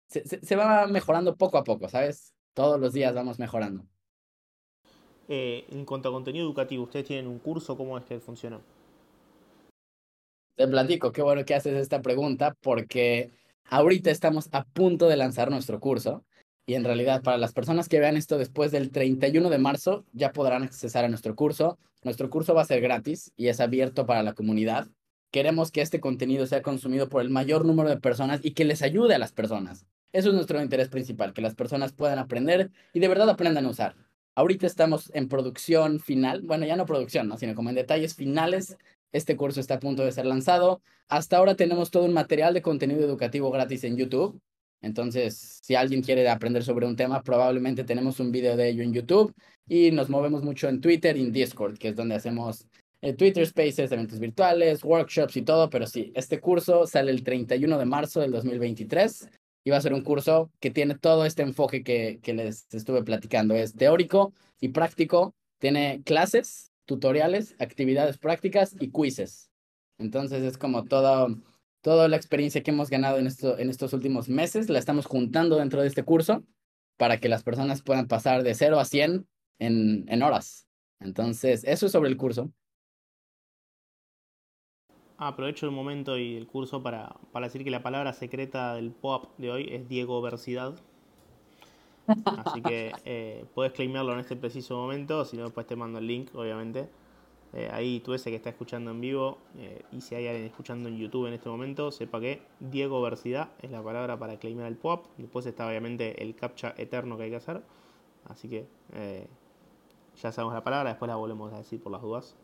se, 0.10 0.26
se, 0.26 0.56
va 0.58 0.86
mejorando 0.88 1.38
poco 1.38 1.58
a 1.58 1.64
poco, 1.64 1.88
¿sabes? 1.88 2.34
Todos 2.54 2.78
los 2.78 2.92
días 2.92 3.16
vamos 3.16 3.40
mejorando. 3.40 3.86
Eh, 5.30 5.66
en 5.72 5.86
cuanto 5.86 6.10
a 6.10 6.12
contenido 6.12 6.46
educativo, 6.46 6.84
¿ustedes 6.84 7.06
tienen 7.06 7.28
un 7.28 7.40
curso? 7.40 7.78
¿Cómo 7.78 7.98
es 7.98 8.04
que 8.04 8.20
funciona? 8.20 8.60
Te 10.58 10.68
platico, 10.68 11.14
qué 11.14 11.22
bueno 11.22 11.46
que 11.46 11.56
haces 11.56 11.78
esta 11.78 12.02
pregunta 12.02 12.54
porque 12.60 13.32
ahorita 13.70 14.12
estamos 14.12 14.50
a 14.52 14.64
punto 14.66 15.08
de 15.08 15.18
lanzar 15.18 15.52
nuestro 15.52 15.80
curso 15.80 16.24
y 16.66 16.74
en 16.74 16.84
realidad 16.84 17.24
para 17.24 17.38
las 17.38 17.54
personas 17.54 17.88
que 17.88 18.00
vean 18.00 18.18
esto 18.18 18.38
después 18.38 18.72
del 18.72 18.92
31 18.92 19.50
de 19.50 19.58
marzo 19.58 20.06
ya 20.12 20.32
podrán 20.32 20.64
accesar 20.64 21.06
a 21.06 21.10
nuestro 21.10 21.36
curso. 21.36 21.80
Nuestro 22.04 22.30
curso 22.30 22.54
va 22.54 22.62
a 22.62 22.66
ser 22.66 22.82
gratis 22.82 23.32
y 23.38 23.48
es 23.48 23.60
abierto 23.60 24.06
para 24.06 24.24
la 24.24 24.34
comunidad. 24.34 24.88
Queremos 25.32 25.72
que 25.72 25.82
este 25.82 26.00
contenido 26.00 26.46
sea 26.46 26.62
consumido 26.62 27.10
por 27.10 27.22
el 27.22 27.30
mayor 27.30 27.66
número 27.66 27.90
de 27.90 28.00
personas 28.00 28.42
y 28.44 28.52
que 28.52 28.66
les 28.66 28.82
ayude 28.82 29.16
a 29.16 29.20
las 29.20 29.32
personas. 29.32 29.86
Eso 30.14 30.30
es 30.30 30.36
nuestro 30.36 30.62
interés 30.62 30.90
principal, 30.90 31.34
que 31.34 31.42
las 31.42 31.56
personas 31.56 31.94
puedan 31.94 32.20
aprender 32.20 32.72
y 32.94 33.00
de 33.00 33.08
verdad 33.08 33.30
aprendan 33.30 33.66
a 33.66 33.70
usar. 33.70 33.96
Ahorita 34.36 34.68
estamos 34.68 35.10
en 35.14 35.28
producción 35.30 36.00
final, 36.00 36.42
bueno, 36.44 36.66
ya 36.66 36.76
no 36.76 36.86
producción, 36.86 37.28
¿no? 37.28 37.38
sino 37.38 37.56
como 37.56 37.70
en 37.70 37.76
detalles 37.76 38.16
finales. 38.16 38.78
Este 39.12 39.36
curso 39.36 39.60
está 39.60 39.76
a 39.76 39.80
punto 39.80 40.04
de 40.04 40.12
ser 40.12 40.26
lanzado. 40.26 40.82
Hasta 41.08 41.38
ahora 41.38 41.56
tenemos 41.56 41.92
todo 41.92 42.06
un 42.06 42.14
material 42.14 42.54
de 42.54 42.62
contenido 42.62 43.04
educativo 43.04 43.52
gratis 43.52 43.84
en 43.84 43.98
YouTube 43.98 44.42
entonces, 44.82 45.60
si 45.64 45.76
alguien 45.76 46.02
quiere 46.02 46.28
aprender 46.30 46.64
sobre 46.64 46.86
un 46.86 46.96
tema, 46.96 47.24
probablemente 47.24 47.84
tenemos 47.84 48.20
un 48.20 48.32
video 48.32 48.56
de 48.56 48.70
ello 48.70 48.84
en 48.84 48.94
YouTube 48.94 49.34
y 49.68 49.92
nos 49.92 50.10
movemos 50.10 50.44
mucho 50.44 50.70
en 50.70 50.82
Twitter 50.82 51.18
y 51.18 51.24
en 51.24 51.32
Discord, 51.32 51.78
que 51.78 51.90
es 51.90 51.96
donde 51.96 52.16
hacemos 52.16 52.68
eh, 53.02 53.14
Twitter 53.14 53.46
Spaces, 53.46 53.92
eventos 53.92 54.20
virtuales, 54.20 54.84
workshops 54.84 55.38
y 55.38 55.42
todo. 55.42 55.70
Pero 55.70 55.88
sí, 55.88 56.12
este 56.16 56.40
curso 56.40 56.86
sale 56.86 57.12
el 57.12 57.24
31 57.24 57.78
de 57.78 57.86
marzo 57.86 58.20
del 58.22 58.32
2023 58.32 59.30
y 59.64 59.70
va 59.72 59.78
a 59.78 59.82
ser 59.82 59.94
un 59.94 60.02
curso 60.02 60.52
que 60.60 60.72
tiene 60.72 60.96
todo 60.96 61.26
este 61.26 61.42
enfoque 61.42 61.84
que, 61.84 62.20
que 62.22 62.34
les 62.34 62.68
estuve 62.74 63.04
platicando. 63.04 63.56
Es 63.56 63.74
teórico 63.74 64.34
y 64.62 64.70
práctico, 64.70 65.34
tiene 65.60 66.02
clases, 66.06 66.72
tutoriales, 66.88 67.56
actividades 67.60 68.18
prácticas 68.18 68.76
y 68.80 68.92
quizzes. 68.92 69.52
Entonces 70.00 70.42
es 70.42 70.58
como 70.58 70.86
todo 70.86 71.38
toda 71.82 72.10
la 72.10 72.18
experiencia 72.18 72.64
que 72.64 72.72
hemos 72.72 72.90
ganado 72.90 73.18
en, 73.18 73.28
esto, 73.28 73.58
en 73.58 73.70
estos 73.70 73.94
últimos 73.94 74.28
meses, 74.28 74.70
la 74.70 74.78
estamos 74.78 75.06
juntando 75.06 75.56
dentro 75.56 75.82
de 75.82 75.88
este 75.88 76.04
curso 76.04 76.44
para 76.98 77.20
que 77.20 77.30
las 77.30 77.44
personas 77.44 77.82
puedan 77.82 78.08
pasar 78.08 78.44
de 78.44 78.54
0 78.54 78.80
a 78.80 78.84
100 78.84 79.26
en, 79.60 80.06
en 80.08 80.22
horas. 80.22 80.68
Entonces, 81.00 81.64
eso 81.64 81.86
es 81.86 81.92
sobre 81.92 82.10
el 82.10 82.18
curso. 82.18 82.52
Aprovecho 85.18 85.66
el 85.66 85.72
momento 85.72 86.18
y 86.18 86.36
el 86.36 86.46
curso 86.46 86.84
para, 86.84 87.16
para 87.32 87.48
decir 87.48 87.64
que 87.64 87.72
la 87.72 87.84
palabra 87.84 88.14
secreta 88.14 88.76
del 88.76 88.92
POAP 88.92 89.38
de 89.38 89.52
hoy 89.52 89.68
es 89.72 89.88
Diego 89.88 90.22
Versidad. 90.22 90.76
Así 92.08 92.62
que 92.62 92.94
eh, 93.06 93.46
puedes 93.54 93.74
claimarlo 93.74 94.14
en 94.14 94.20
este 94.20 94.36
preciso 94.36 94.76
momento, 94.76 95.26
si 95.26 95.38
no, 95.38 95.44
después 95.44 95.68
te 95.68 95.76
mando 95.76 96.00
el 96.00 96.08
link, 96.08 96.34
obviamente. 96.34 96.88
Eh, 97.54 97.70
ahí 97.72 98.02
tú 98.02 98.14
ese 98.14 98.30
que 98.30 98.36
está 98.36 98.50
escuchando 98.50 98.92
en 98.92 99.00
vivo 99.00 99.38
eh, 99.58 99.82
y 99.94 100.02
si 100.02 100.16
hay 100.16 100.28
alguien 100.28 100.46
escuchando 100.46 100.90
en 100.90 100.98
YouTube 100.98 101.28
en 101.28 101.34
este 101.34 101.48
momento, 101.48 101.92
sepa 101.92 102.20
que 102.20 102.42
Diego 102.60 103.02
Versidad 103.02 103.52
es 103.62 103.72
la 103.72 103.82
palabra 103.82 104.18
para 104.18 104.38
claimar 104.38 104.68
el 104.68 104.76
pop. 104.76 105.08
Después 105.18 105.46
está 105.46 105.68
obviamente 105.68 106.22
el 106.22 106.36
captcha 106.36 106.74
eterno 106.78 107.18
que 107.18 107.24
hay 107.24 107.30
que 107.30 107.38
hacer. 107.38 107.62
Así 108.26 108.50
que 108.50 108.66
ya 110.22 110.32
sabemos 110.32 110.54
la 110.54 110.64
palabra, 110.64 110.90
después 110.90 111.08
la 111.08 111.16
volvemos 111.16 111.54
a 111.54 111.58
decir 111.58 111.82
por 111.82 111.92
las 111.92 112.02
dudas. 112.02 112.36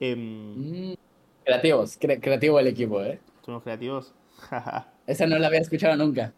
Em, 0.00 0.90
mm, 0.90 0.94
creativos, 1.44 1.96
creativo 1.96 2.58
el 2.58 2.66
equipo, 2.66 3.02
¿eh? 3.02 3.20
¿Somos 3.44 3.62
creativos? 3.62 4.12
Esa 5.06 5.26
no 5.26 5.38
la 5.38 5.46
había 5.46 5.60
escuchado 5.60 5.96
nunca. 5.96 6.32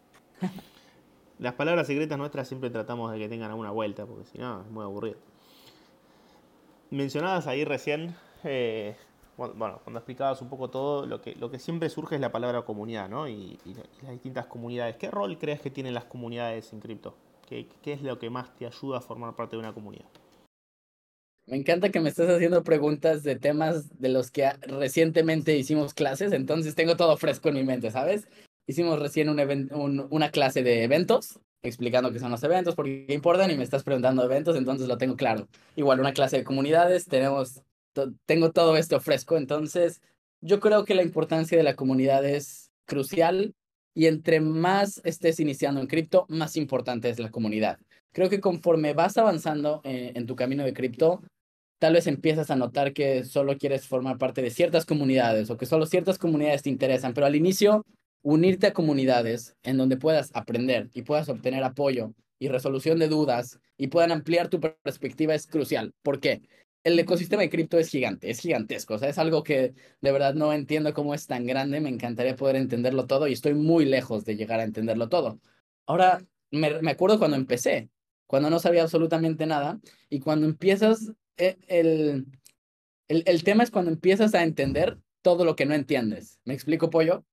Las 1.38 1.54
palabras 1.54 1.86
secretas 1.86 2.16
nuestras 2.16 2.48
siempre 2.48 2.70
tratamos 2.70 3.12
de 3.12 3.18
que 3.18 3.28
tengan 3.28 3.50
alguna 3.50 3.70
vuelta, 3.70 4.06
porque 4.06 4.24
si 4.24 4.38
no 4.38 4.62
es 4.62 4.70
muy 4.70 4.82
aburrido. 4.82 5.16
Mencionabas 6.90 7.46
ahí 7.46 7.64
recién, 7.64 8.14
eh, 8.44 8.96
bueno, 9.36 9.80
cuando 9.84 9.98
explicabas 9.98 10.40
un 10.40 10.48
poco 10.48 10.70
todo, 10.70 11.04
lo 11.04 11.20
que, 11.20 11.34
lo 11.34 11.50
que 11.50 11.58
siempre 11.58 11.90
surge 11.90 12.14
es 12.14 12.20
la 12.20 12.32
palabra 12.32 12.62
comunidad, 12.62 13.08
¿no? 13.08 13.28
Y, 13.28 13.58
las 14.02 14.12
distintas 14.12 14.46
comunidades. 14.46 14.96
¿Qué 14.96 15.10
rol 15.10 15.36
crees 15.36 15.60
que 15.60 15.70
tienen 15.70 15.92
las 15.92 16.04
comunidades 16.04 16.72
en 16.72 16.80
cripto? 16.80 17.14
¿Qué, 17.46 17.68
¿Qué 17.82 17.92
es 17.92 18.02
lo 18.02 18.18
que 18.18 18.30
más 18.30 18.54
te 18.56 18.66
ayuda 18.66 18.98
a 18.98 19.00
formar 19.00 19.36
parte 19.36 19.56
de 19.56 19.60
una 19.60 19.74
comunidad? 19.74 20.06
Me 21.46 21.56
encanta 21.56 21.90
que 21.90 22.00
me 22.00 22.08
estés 22.08 22.28
haciendo 22.28 22.64
preguntas 22.64 23.22
de 23.22 23.36
temas 23.36 24.00
de 24.00 24.08
los 24.08 24.30
que 24.30 24.50
recientemente 24.62 25.56
hicimos 25.56 25.94
clases, 25.94 26.32
entonces 26.32 26.74
tengo 26.74 26.96
todo 26.96 27.16
fresco 27.16 27.50
en 27.50 27.54
mi 27.54 27.62
mente, 27.62 27.90
¿sabes? 27.92 28.26
Hicimos 28.66 28.98
recién 28.98 29.28
un 29.28 30.06
una 30.10 30.30
clase 30.30 30.62
de 30.62 30.82
eventos 30.82 31.40
explicando 31.66 32.12
qué 32.12 32.18
son 32.18 32.30
los 32.30 32.42
eventos, 32.42 32.74
por 32.74 32.86
qué 32.86 33.12
importan 33.12 33.50
y 33.50 33.56
me 33.56 33.64
estás 33.64 33.82
preguntando 33.82 34.24
eventos, 34.24 34.56
entonces 34.56 34.88
lo 34.88 34.98
tengo 34.98 35.16
claro. 35.16 35.48
Igual 35.74 36.00
una 36.00 36.12
clase 36.12 36.38
de 36.38 36.44
comunidades, 36.44 37.06
tenemos, 37.06 37.62
tengo 38.24 38.52
todo 38.52 38.76
esto 38.76 39.00
fresco, 39.00 39.36
entonces 39.36 40.00
yo 40.40 40.60
creo 40.60 40.84
que 40.84 40.94
la 40.94 41.02
importancia 41.02 41.56
de 41.56 41.64
la 41.64 41.76
comunidad 41.76 42.24
es 42.24 42.70
crucial 42.86 43.54
y 43.94 44.06
entre 44.06 44.40
más 44.40 45.00
estés 45.04 45.40
iniciando 45.40 45.80
en 45.80 45.86
cripto, 45.86 46.26
más 46.28 46.56
importante 46.56 47.08
es 47.08 47.18
la 47.18 47.30
comunidad. 47.30 47.78
Creo 48.12 48.30
que 48.30 48.40
conforme 48.40 48.94
vas 48.94 49.16
avanzando 49.18 49.80
eh, 49.84 50.12
en 50.14 50.26
tu 50.26 50.36
camino 50.36 50.64
de 50.64 50.72
cripto, 50.72 51.22
tal 51.78 51.94
vez 51.94 52.06
empiezas 52.06 52.50
a 52.50 52.56
notar 52.56 52.92
que 52.92 53.24
solo 53.24 53.56
quieres 53.58 53.86
formar 53.86 54.18
parte 54.18 54.42
de 54.42 54.50
ciertas 54.50 54.86
comunidades 54.86 55.50
o 55.50 55.56
que 55.56 55.66
solo 55.66 55.86
ciertas 55.86 56.18
comunidades 56.18 56.62
te 56.62 56.70
interesan, 56.70 57.12
pero 57.12 57.26
al 57.26 57.36
inicio 57.36 57.84
unirte 58.26 58.66
a 58.66 58.72
comunidades 58.72 59.56
en 59.62 59.76
donde 59.76 59.96
puedas 59.96 60.32
aprender 60.34 60.90
y 60.92 61.02
puedas 61.02 61.28
obtener 61.28 61.62
apoyo 61.62 62.12
y 62.40 62.48
resolución 62.48 62.98
de 62.98 63.06
dudas 63.06 63.60
y 63.78 63.86
puedan 63.86 64.10
ampliar 64.10 64.48
tu 64.48 64.58
perspectiva 64.58 65.32
es 65.32 65.46
crucial. 65.46 65.94
¿Por 66.02 66.18
qué? 66.18 66.42
El 66.82 66.98
ecosistema 66.98 67.42
de 67.42 67.50
cripto 67.50 67.78
es 67.78 67.88
gigante, 67.88 68.28
es 68.28 68.40
gigantesco. 68.40 68.94
O 68.94 68.98
sea, 68.98 69.08
es 69.08 69.18
algo 69.18 69.44
que 69.44 69.74
de 70.00 70.10
verdad 70.12 70.34
no 70.34 70.52
entiendo 70.52 70.92
cómo 70.92 71.14
es 71.14 71.28
tan 71.28 71.46
grande. 71.46 71.80
Me 71.80 71.88
encantaría 71.88 72.34
poder 72.34 72.56
entenderlo 72.56 73.06
todo 73.06 73.28
y 73.28 73.32
estoy 73.32 73.54
muy 73.54 73.84
lejos 73.84 74.24
de 74.24 74.34
llegar 74.34 74.58
a 74.58 74.64
entenderlo 74.64 75.08
todo. 75.08 75.38
Ahora, 75.86 76.20
me, 76.50 76.82
me 76.82 76.90
acuerdo 76.90 77.20
cuando 77.20 77.36
empecé, 77.36 77.90
cuando 78.26 78.50
no 78.50 78.58
sabía 78.58 78.82
absolutamente 78.82 79.46
nada 79.46 79.78
y 80.10 80.18
cuando 80.18 80.46
empiezas, 80.46 81.12
eh, 81.36 81.58
el, 81.68 82.26
el, 83.06 83.22
el 83.24 83.44
tema 83.44 83.62
es 83.62 83.70
cuando 83.70 83.92
empiezas 83.92 84.34
a 84.34 84.42
entender 84.42 84.98
todo 85.22 85.44
lo 85.44 85.54
que 85.54 85.66
no 85.66 85.74
entiendes. 85.74 86.40
¿Me 86.44 86.54
explico, 86.54 86.90
pollo? 86.90 87.24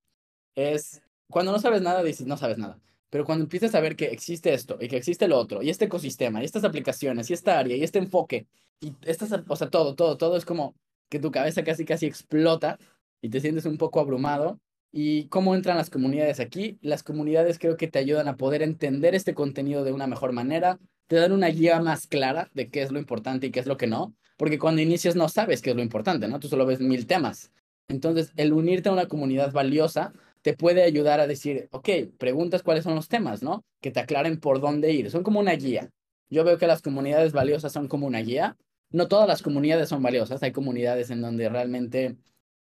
Es 0.54 1.02
cuando 1.28 1.52
no 1.52 1.58
sabes 1.58 1.82
nada, 1.82 2.02
dices, 2.02 2.26
no 2.26 2.36
sabes 2.36 2.58
nada. 2.58 2.78
Pero 3.10 3.24
cuando 3.24 3.44
empiezas 3.44 3.74
a 3.74 3.80
ver 3.80 3.96
que 3.96 4.06
existe 4.06 4.52
esto 4.52 4.76
y 4.80 4.88
que 4.88 4.96
existe 4.96 5.28
lo 5.28 5.38
otro, 5.38 5.62
y 5.62 5.70
este 5.70 5.84
ecosistema, 5.86 6.42
y 6.42 6.44
estas 6.44 6.64
aplicaciones, 6.64 7.30
y 7.30 7.32
esta 7.32 7.58
área, 7.58 7.76
y 7.76 7.82
este 7.82 7.98
enfoque, 7.98 8.46
y 8.80 8.92
estas, 9.02 9.30
o 9.46 9.56
sea, 9.56 9.70
todo, 9.70 9.94
todo, 9.94 10.16
todo 10.16 10.36
es 10.36 10.44
como 10.44 10.74
que 11.08 11.18
tu 11.20 11.30
cabeza 11.30 11.62
casi, 11.62 11.84
casi 11.84 12.06
explota 12.06 12.78
y 13.22 13.30
te 13.30 13.40
sientes 13.40 13.66
un 13.66 13.78
poco 13.78 14.00
abrumado. 14.00 14.60
¿Y 14.92 15.28
cómo 15.28 15.54
entran 15.54 15.76
las 15.76 15.90
comunidades 15.90 16.38
aquí? 16.40 16.78
Las 16.80 17.02
comunidades 17.02 17.58
creo 17.58 17.76
que 17.76 17.88
te 17.88 17.98
ayudan 17.98 18.28
a 18.28 18.36
poder 18.36 18.62
entender 18.62 19.14
este 19.14 19.34
contenido 19.34 19.82
de 19.82 19.92
una 19.92 20.06
mejor 20.06 20.32
manera, 20.32 20.78
te 21.08 21.16
dan 21.16 21.32
una 21.32 21.48
guía 21.48 21.80
más 21.80 22.06
clara 22.06 22.50
de 22.54 22.68
qué 22.68 22.82
es 22.82 22.92
lo 22.92 22.98
importante 22.98 23.48
y 23.48 23.50
qué 23.50 23.60
es 23.60 23.66
lo 23.66 23.76
que 23.76 23.86
no, 23.86 24.14
porque 24.36 24.58
cuando 24.58 24.82
inicias 24.82 25.16
no 25.16 25.28
sabes 25.28 25.62
qué 25.62 25.70
es 25.70 25.76
lo 25.76 25.82
importante, 25.82 26.28
¿no? 26.28 26.38
Tú 26.40 26.48
solo 26.48 26.66
ves 26.66 26.80
mil 26.80 27.06
temas. 27.06 27.52
Entonces, 27.88 28.32
el 28.36 28.52
unirte 28.52 28.88
a 28.88 28.92
una 28.92 29.06
comunidad 29.06 29.52
valiosa 29.52 30.12
te 30.44 30.52
puede 30.52 30.82
ayudar 30.82 31.20
a 31.20 31.26
decir, 31.26 31.68
ok, 31.72 31.88
preguntas 32.18 32.62
cuáles 32.62 32.84
son 32.84 32.94
los 32.94 33.08
temas, 33.08 33.42
¿no? 33.42 33.64
Que 33.80 33.90
te 33.90 34.00
aclaren 34.00 34.38
por 34.38 34.60
dónde 34.60 34.92
ir. 34.92 35.10
Son 35.10 35.22
como 35.22 35.40
una 35.40 35.52
guía. 35.52 35.88
Yo 36.28 36.44
veo 36.44 36.58
que 36.58 36.66
las 36.66 36.82
comunidades 36.82 37.32
valiosas 37.32 37.72
son 37.72 37.88
como 37.88 38.06
una 38.06 38.18
guía. 38.18 38.54
No 38.90 39.08
todas 39.08 39.26
las 39.26 39.40
comunidades 39.40 39.88
son 39.88 40.02
valiosas. 40.02 40.42
Hay 40.42 40.52
comunidades 40.52 41.08
en 41.08 41.22
donde 41.22 41.48
realmente 41.48 42.18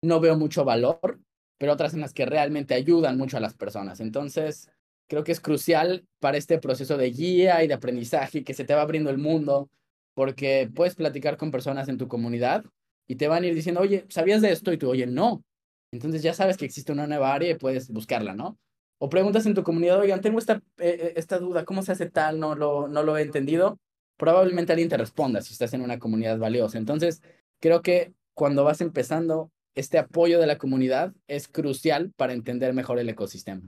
no 0.03 0.19
veo 0.19 0.37
mucho 0.37 0.65
valor, 0.65 1.21
pero 1.57 1.73
otras 1.73 1.95
en 1.95 2.01
las 2.01 2.13
que 2.13 2.27
realmente 2.27 2.75
ayudan 2.75 3.17
mucho 3.17 3.37
a 3.37 3.41
las 3.41 3.55
personas. 3.55 4.01
Entonces, 4.01 4.69
creo 5.07 5.23
que 5.23 5.31
es 5.31 5.39
crucial 5.41 6.05
para 6.19 6.37
este 6.37 6.59
proceso 6.59 6.97
de 6.97 7.13
guía 7.13 7.63
y 7.63 7.69
de 7.69 7.75
aprendizaje 7.75 8.43
que 8.43 8.55
se 8.55 8.65
te 8.65 8.75
va 8.75 8.83
abriendo 8.83 9.11
el 9.11 9.19
mundo, 9.19 9.71
porque 10.15 10.69
puedes 10.75 10.97
platicar 10.97 11.37
con 11.37 11.53
personas 11.53 11.89
en 11.89 11.97
tu 11.97 12.09
comunidad 12.09 12.65
y 13.07 13.15
te 13.15 13.29
van 13.29 13.45
a 13.45 13.47
ir 13.47 13.55
diciendo, 13.55 13.83
oye, 13.83 14.05
¿sabías 14.09 14.43
de 14.43 14.51
esto? 14.51 14.73
Y 14.73 14.79
tú, 14.79 14.91
oye, 14.91 15.07
no, 15.07 15.45
entonces 15.93 16.23
ya 16.23 16.35
sabes 16.35 16.57
que 16.57 16.65
existe 16.65 16.93
una 16.93 17.07
nueva 17.07 17.33
área 17.33 17.51
y 17.51 17.55
puedes 17.55 17.91
buscarla, 17.91 18.35
¿no? 18.35 18.59
O 18.99 19.09
preguntas 19.09 19.47
en 19.47 19.55
tu 19.55 19.63
comunidad, 19.63 20.01
oigan, 20.01 20.21
tengo 20.21 20.39
esta, 20.39 20.55
eh, 20.79 20.99
eh, 21.01 21.13
esta 21.17 21.39
duda, 21.39 21.65
¿cómo 21.65 21.83
se 21.83 21.93
hace 21.93 22.11
tal? 22.11 22.41
No 22.41 22.55
lo, 22.55 22.89
no 22.89 23.03
lo 23.03 23.17
he 23.17 23.23
entendido. 23.23 23.79
Probablemente 24.17 24.73
alguien 24.73 24.89
te 24.89 24.97
responda 24.97 25.41
si 25.41 25.53
estás 25.53 25.73
en 25.73 25.83
una 25.83 26.01
comunidad 26.01 26.39
valiosa. 26.39 26.79
Entonces, 26.79 27.23
creo 27.61 27.83
que 27.83 28.13
cuando 28.35 28.65
vas 28.65 28.81
empezando, 28.81 29.53
este 29.77 29.99
apoyo 29.99 30.41
de 30.41 30.47
la 30.47 30.59
comunidad 30.59 31.15
es 31.29 31.47
crucial 31.47 32.13
para 32.17 32.33
entender 32.33 32.75
mejor 32.75 32.99
el 32.99 33.09
ecosistema. 33.09 33.63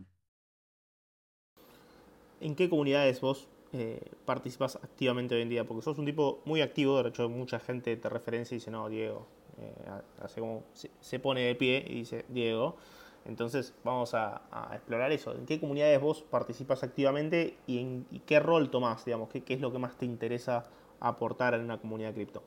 ¿En 2.41 2.57
qué 2.57 2.69
comunidades 2.69 3.21
vos 3.21 3.49
eh, 3.73 4.01
participas 4.25 4.77
activamente 4.77 5.37
hoy 5.37 5.43
en 5.43 5.51
día? 5.51 5.65
Porque 5.65 5.85
sos 5.85 5.99
un 5.99 6.07
tipo 6.07 6.43
muy 6.45 6.63
activo, 6.63 7.01
de 7.03 7.11
hecho 7.11 7.29
mucha 7.29 7.61
gente 7.61 7.97
te 7.97 8.09
referencia 8.09 8.57
y 8.57 8.59
dice, 8.59 8.73
no, 8.73 8.89
Diego, 8.89 9.29
hace 10.21 10.41
como 10.41 10.65
se, 10.73 11.19
pone 11.19 11.43
de 11.43 11.55
pie 11.55 11.85
y 11.87 11.95
dice, 11.95 12.25
Diego. 12.29 12.77
Entonces 13.27 13.75
vamos 13.85 14.15
a, 14.15 14.43
explorar 14.73 15.13
eso. 15.13 15.35
¿En 15.35 15.47
qué 15.47 15.61
comunidades 15.61 16.01
vos 16.01 16.23
participas 16.23 16.83
activamente 16.83 17.57
y 17.67 17.79
en 17.79 18.07
qué 18.27 18.41
rol 18.41 18.71
tomás, 18.71 19.05
digamos? 19.05 19.29
¿Qué, 19.29 19.43
¿Qué 19.43 19.55
es 19.55 19.61
lo 19.61 19.73
que 19.73 19.79
más 19.79 19.97
te 19.99 20.07
interesa 20.07 20.65
aportar 21.01 21.55
en 21.55 21.63
una 21.63 21.79
comunidad 21.79 22.15
cripto? 22.15 22.43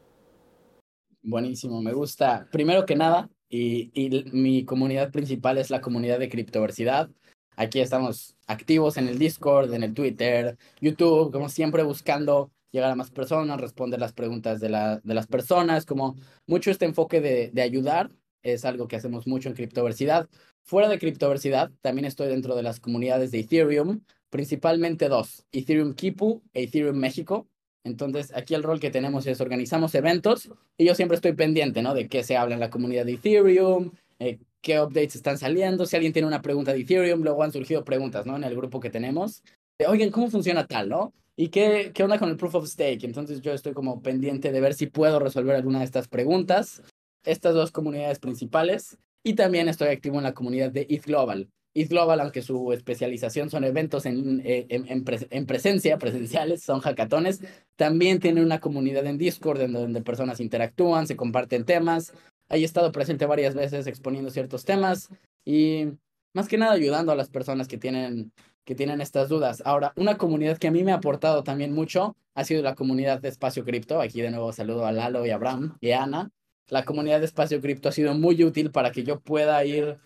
Buenísimo, 1.22 1.82
me 1.82 1.94
gusta. 1.94 2.48
Primero 2.52 2.86
que 2.86 2.96
nada, 2.96 3.30
y, 3.48 3.92
y 3.94 4.26
mi 4.32 4.66
comunidad 4.66 5.12
principal 5.12 5.58
es 5.58 5.70
la 5.70 5.80
comunidad 5.80 6.20
de 6.20 6.30
criptoversidad. 6.30 7.10
Aquí 7.56 7.80
estamos 7.80 8.36
activos 8.48 8.98
en 8.98 9.08
el 9.08 9.20
Discord, 9.20 9.74
en 9.74 9.84
el 9.84 9.94
Twitter, 9.94 10.58
YouTube, 10.82 11.32
como 11.32 11.50
siempre 11.50 11.84
buscando 11.84 12.52
llegar 12.74 12.92
a 12.92 12.96
más 12.96 13.12
personas, 13.12 13.62
responder 13.62 14.02
las 14.02 14.12
preguntas 14.12 14.60
de, 14.60 14.68
la, 14.68 15.00
de 15.00 15.14
las 15.14 15.28
personas, 15.28 15.86
como 15.86 16.16
mucho 16.48 16.72
este 16.72 16.84
enfoque 16.86 17.22
de, 17.22 17.52
de 17.54 17.62
ayudar 17.62 18.10
es 18.44 18.66
algo 18.66 18.88
que 18.88 18.98
hacemos 18.98 19.26
mucho 19.26 19.50
en 19.50 19.56
criptoversidad. 19.56 20.30
Fuera 20.64 20.90
de 20.90 21.00
criptoversidad, 21.00 21.72
también 21.82 22.06
estoy 22.06 22.28
dentro 22.28 22.56
de 22.56 22.64
las 22.64 22.80
comunidades 22.80 23.32
de 23.32 23.40
Ethereum, 23.40 24.02
principalmente 24.30 25.10
dos, 25.10 25.46
Ethereum 25.52 25.94
Kipu 25.94 26.44
e 26.54 26.64
Ethereum 26.64 26.98
México. 26.98 27.48
Entonces, 27.86 28.34
aquí 28.36 28.54
el 28.54 28.64
rol 28.64 28.80
que 28.80 28.92
tenemos 28.92 29.26
es 29.28 29.42
organizamos 29.42 29.94
eventos 29.96 30.50
y 30.78 30.86
yo 30.86 30.96
siempre 30.96 31.16
estoy 31.16 31.34
pendiente, 31.34 31.82
¿no? 31.82 31.94
De 31.94 32.08
qué 32.08 32.24
se 32.24 32.38
habla 32.38 32.56
en 32.56 32.62
la 32.62 32.70
comunidad 32.70 33.06
de 33.06 33.14
Ethereum, 33.14 33.92
eh, 34.20 34.40
qué 34.62 34.80
updates 34.80 35.16
están 35.16 35.38
saliendo, 35.38 35.86
si 35.86 35.96
alguien 35.96 36.14
tiene 36.14 36.28
una 36.28 36.42
pregunta 36.42 36.72
de 36.74 36.82
Ethereum, 36.82 37.22
luego 37.24 37.44
han 37.44 37.52
surgido 37.52 37.84
preguntas, 37.84 38.26
¿no? 38.26 38.38
En 38.38 38.44
el 38.44 38.56
grupo 38.56 38.80
que 38.80 38.90
tenemos. 38.90 39.44
De, 39.78 39.88
Oigan, 39.88 40.12
¿cómo 40.12 40.30
funciona 40.30 40.66
tal, 40.66 40.90
no? 40.90 41.14
¿Y 41.36 41.50
qué, 41.50 41.92
qué 41.94 42.04
onda 42.04 42.20
con 42.20 42.30
el 42.30 42.38
proof 42.38 42.56
of 42.56 42.68
stake? 42.68 43.04
Entonces 43.04 43.42
yo 43.42 43.54
estoy 43.54 43.74
como 43.74 44.02
pendiente 44.02 44.52
de 44.52 44.62
ver 44.62 44.74
si 44.74 44.88
puedo 44.88 45.20
resolver 45.20 45.56
alguna 45.56 45.80
de 45.80 45.86
estas 45.86 46.08
preguntas. 46.08 46.84
Estas 47.24 47.54
dos 47.54 47.72
comunidades 47.72 48.20
principales. 48.20 48.98
Y 49.24 49.36
también 49.36 49.70
estoy 49.70 49.88
activo 49.88 50.18
en 50.18 50.24
la 50.24 50.34
comunidad 50.34 50.72
de 50.72 50.86
ETH 50.90 51.06
Global. 51.06 51.50
ETH 51.74 51.90
Global, 51.90 52.20
aunque 52.20 52.42
su 52.42 52.72
especialización 52.72 53.50
son 53.50 53.64
eventos 53.64 54.06
en, 54.06 54.42
eh, 54.46 54.68
en, 54.70 55.46
presencia, 55.46 55.98
presenciales, 56.00 56.62
son 56.62 56.82
hackatones, 56.82 57.42
también 57.76 58.20
tiene 58.20 58.44
una 58.44 58.60
comunidad 58.60 59.06
en 59.08 59.18
Discord 59.18 59.62
en 59.62 59.74
donde 59.74 60.02
personas 60.02 60.40
interactúan, 60.40 61.08
se 61.08 61.16
comparten 61.16 61.66
temas. 61.66 62.14
He 62.50 62.64
estado 62.64 62.92
presente 62.92 63.26
varias 63.26 63.56
veces 63.56 63.88
exponiendo 63.88 64.30
ciertos 64.30 64.66
temas 64.66 65.10
y 65.46 65.88
más 66.34 66.48
que 66.48 66.58
nada 66.58 66.74
ayudando 66.74 67.12
a 67.12 67.16
las 67.16 67.30
personas 67.30 67.68
que 67.68 67.78
tienen, 67.78 68.32
que 68.66 68.76
tienen 68.76 69.02
estas 69.02 69.30
dudas. 69.30 69.62
Ahora, 69.66 69.94
una 69.96 70.18
comunidad 70.18 70.58
que 70.58 70.68
a 70.68 70.72
mí 70.72 70.84
me 70.84 70.92
ha 70.92 70.96
aportado 70.96 71.44
también 71.44 71.74
mucho 71.74 72.16
ha 72.36 72.44
sido 72.44 72.62
la 72.62 72.76
comunidad 72.76 73.22
de 73.22 73.30
Espacio 73.30 73.64
Cripto. 73.64 74.02
Aquí 74.02 74.22
de 74.22 74.32
nuevo 74.32 74.52
saludo 74.52 74.86
a 74.86 74.92
Lalo 74.92 75.26
y 75.26 75.30
a 75.30 75.36
Abraham 75.36 75.78
y 75.82 75.92
a 75.92 76.04
Ana. 76.04 76.32
La 76.70 76.86
comunidad 76.86 77.20
de 77.20 77.26
Espacio 77.26 77.62
Cripto 77.62 77.90
ha 77.90 77.92
sido 77.92 78.14
muy 78.14 78.44
útil 78.44 78.72
para 78.72 78.92
que 78.92 79.04
yo 79.04 79.20
pueda 79.20 79.64
ir 79.66 79.98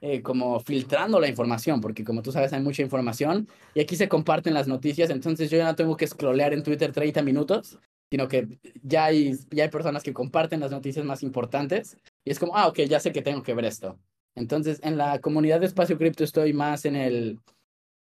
eh, 0.00 0.20
como 0.20 0.60
filtrando 0.60 1.20
la 1.20 1.28
información, 1.28 1.80
porque 1.80 2.04
como 2.04 2.22
tú 2.22 2.32
sabes 2.32 2.52
hay 2.52 2.60
mucha 2.60 2.82
información 2.82 3.48
y 3.72 3.80
aquí 3.80 3.96
se 3.96 4.08
comparten 4.08 4.52
las 4.52 4.68
noticias, 4.68 5.10
entonces 5.10 5.48
yo 5.48 5.58
ya 5.58 5.64
no 5.64 5.76
tengo 5.76 5.96
que 5.96 6.06
scrollear 6.06 6.52
en 6.52 6.62
Twitter 6.62 6.92
30 6.92 7.22
minutos, 7.22 7.78
sino 8.10 8.28
que 8.28 8.58
ya 8.82 9.04
hay, 9.04 9.38
ya 9.50 9.64
hay 9.64 9.70
personas 9.70 10.02
que 10.02 10.12
comparten 10.12 10.60
las 10.60 10.72
noticias 10.72 11.04
más 11.04 11.22
importantes 11.22 11.96
y 12.24 12.32
es 12.32 12.38
como, 12.38 12.56
ah, 12.56 12.66
ok, 12.66 12.80
ya 12.80 13.00
sé 13.00 13.12
que 13.12 13.22
tengo 13.22 13.42
que 13.42 13.54
ver 13.54 13.64
esto. 13.64 13.96
Entonces 14.34 14.80
en 14.82 14.96
la 14.96 15.20
comunidad 15.20 15.60
de 15.60 15.66
Espacio 15.66 15.96
Cripto 15.96 16.24
estoy 16.24 16.52
más 16.52 16.84
en 16.84 16.96
el, 16.96 17.38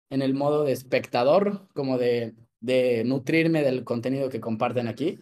en 0.09 0.21
el 0.21 0.33
modo 0.33 0.63
de 0.63 0.71
espectador, 0.71 1.67
como 1.73 1.97
de, 1.97 2.35
de 2.59 3.03
nutrirme 3.05 3.63
del 3.63 3.83
contenido 3.83 4.29
que 4.29 4.41
comparten 4.41 4.87
aquí. 4.87 5.19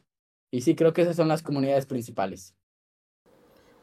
Y 0.51 0.61
sí, 0.61 0.75
creo 0.75 0.93
que 0.93 1.01
esas 1.01 1.15
son 1.15 1.27
las 1.27 1.41
comunidades 1.41 1.85
principales. 1.85 2.55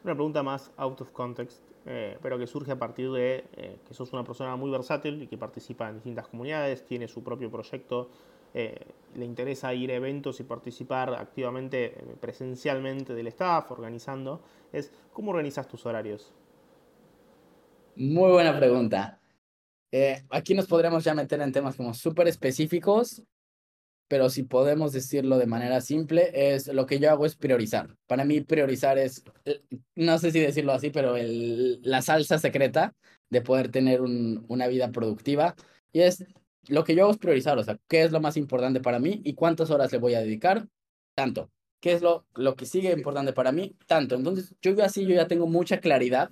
Una 0.04 0.14
pregunta 0.14 0.42
más 0.42 0.70
out 0.76 1.00
of 1.00 1.10
context. 1.12 1.62
Eh, 1.84 2.16
pero 2.22 2.38
que 2.38 2.46
surge 2.46 2.70
a 2.70 2.78
partir 2.78 3.10
de 3.10 3.44
eh, 3.56 3.76
que 3.86 3.94
sos 3.94 4.12
una 4.12 4.22
persona 4.22 4.54
muy 4.54 4.70
versátil 4.70 5.22
y 5.22 5.26
que 5.26 5.36
participa 5.36 5.88
en 5.88 5.96
distintas 5.96 6.28
comunidades, 6.28 6.84
tiene 6.84 7.08
su 7.08 7.24
propio 7.24 7.50
proyecto, 7.50 8.08
eh, 8.54 8.78
le 9.16 9.24
interesa 9.24 9.74
ir 9.74 9.90
a 9.90 9.94
eventos 9.94 10.38
y 10.38 10.44
participar 10.44 11.12
activamente, 11.14 11.96
presencialmente 12.20 13.14
del 13.14 13.26
staff, 13.28 13.70
organizando, 13.70 14.40
es 14.72 14.92
¿cómo 15.12 15.32
organizas 15.32 15.66
tus 15.66 15.84
horarios? 15.84 16.32
Muy 17.96 18.30
buena 18.30 18.56
pregunta. 18.56 19.21
Aquí 20.30 20.54
nos 20.54 20.66
podríamos 20.66 21.04
ya 21.04 21.14
meter 21.14 21.40
en 21.40 21.52
temas 21.52 21.76
como 21.76 21.94
súper 21.94 22.28
específicos, 22.28 23.22
pero 24.12 24.28
si 24.28 24.42
podemos 24.42 24.92
decirlo 24.92 25.38
de 25.38 25.46
manera 25.46 25.80
simple, 25.80 26.30
es 26.34 26.68
lo 26.68 26.84
que 26.84 26.98
yo 26.98 27.10
hago 27.10 27.24
es 27.24 27.34
priorizar. 27.34 27.96
Para 28.06 28.26
mí 28.26 28.42
priorizar 28.42 28.98
es, 28.98 29.24
eh, 29.46 29.62
no 29.94 30.18
sé 30.18 30.30
si 30.30 30.40
decirlo 30.40 30.72
así, 30.72 30.90
pero 30.90 31.16
el, 31.16 31.80
la 31.82 32.02
salsa 32.02 32.38
secreta 32.38 32.94
de 33.30 33.40
poder 33.40 33.70
tener 33.70 34.02
un, 34.02 34.44
una 34.48 34.66
vida 34.66 34.92
productiva. 34.92 35.54
Y 35.92 36.00
es 36.00 36.26
lo 36.68 36.84
que 36.84 36.94
yo 36.94 37.04
hago 37.04 37.12
es 37.12 37.18
priorizar, 37.18 37.58
o 37.58 37.64
sea, 37.64 37.78
qué 37.88 38.02
es 38.02 38.12
lo 38.12 38.20
más 38.20 38.36
importante 38.36 38.80
para 38.80 38.98
mí 38.98 39.22
y 39.24 39.32
cuántas 39.32 39.70
horas 39.70 39.90
le 39.92 39.98
voy 39.98 40.12
a 40.12 40.20
dedicar, 40.20 40.68
tanto. 41.14 41.50
¿Qué 41.80 41.92
es 41.92 42.02
lo, 42.02 42.26
lo 42.34 42.54
que 42.54 42.66
sigue 42.66 42.92
importante 42.92 43.32
para 43.32 43.50
mí? 43.50 43.76
Tanto. 43.86 44.14
Entonces, 44.14 44.54
yo 44.60 44.74
así, 44.84 45.04
yo 45.04 45.14
ya 45.14 45.26
tengo 45.26 45.46
mucha 45.46 45.80
claridad. 45.80 46.30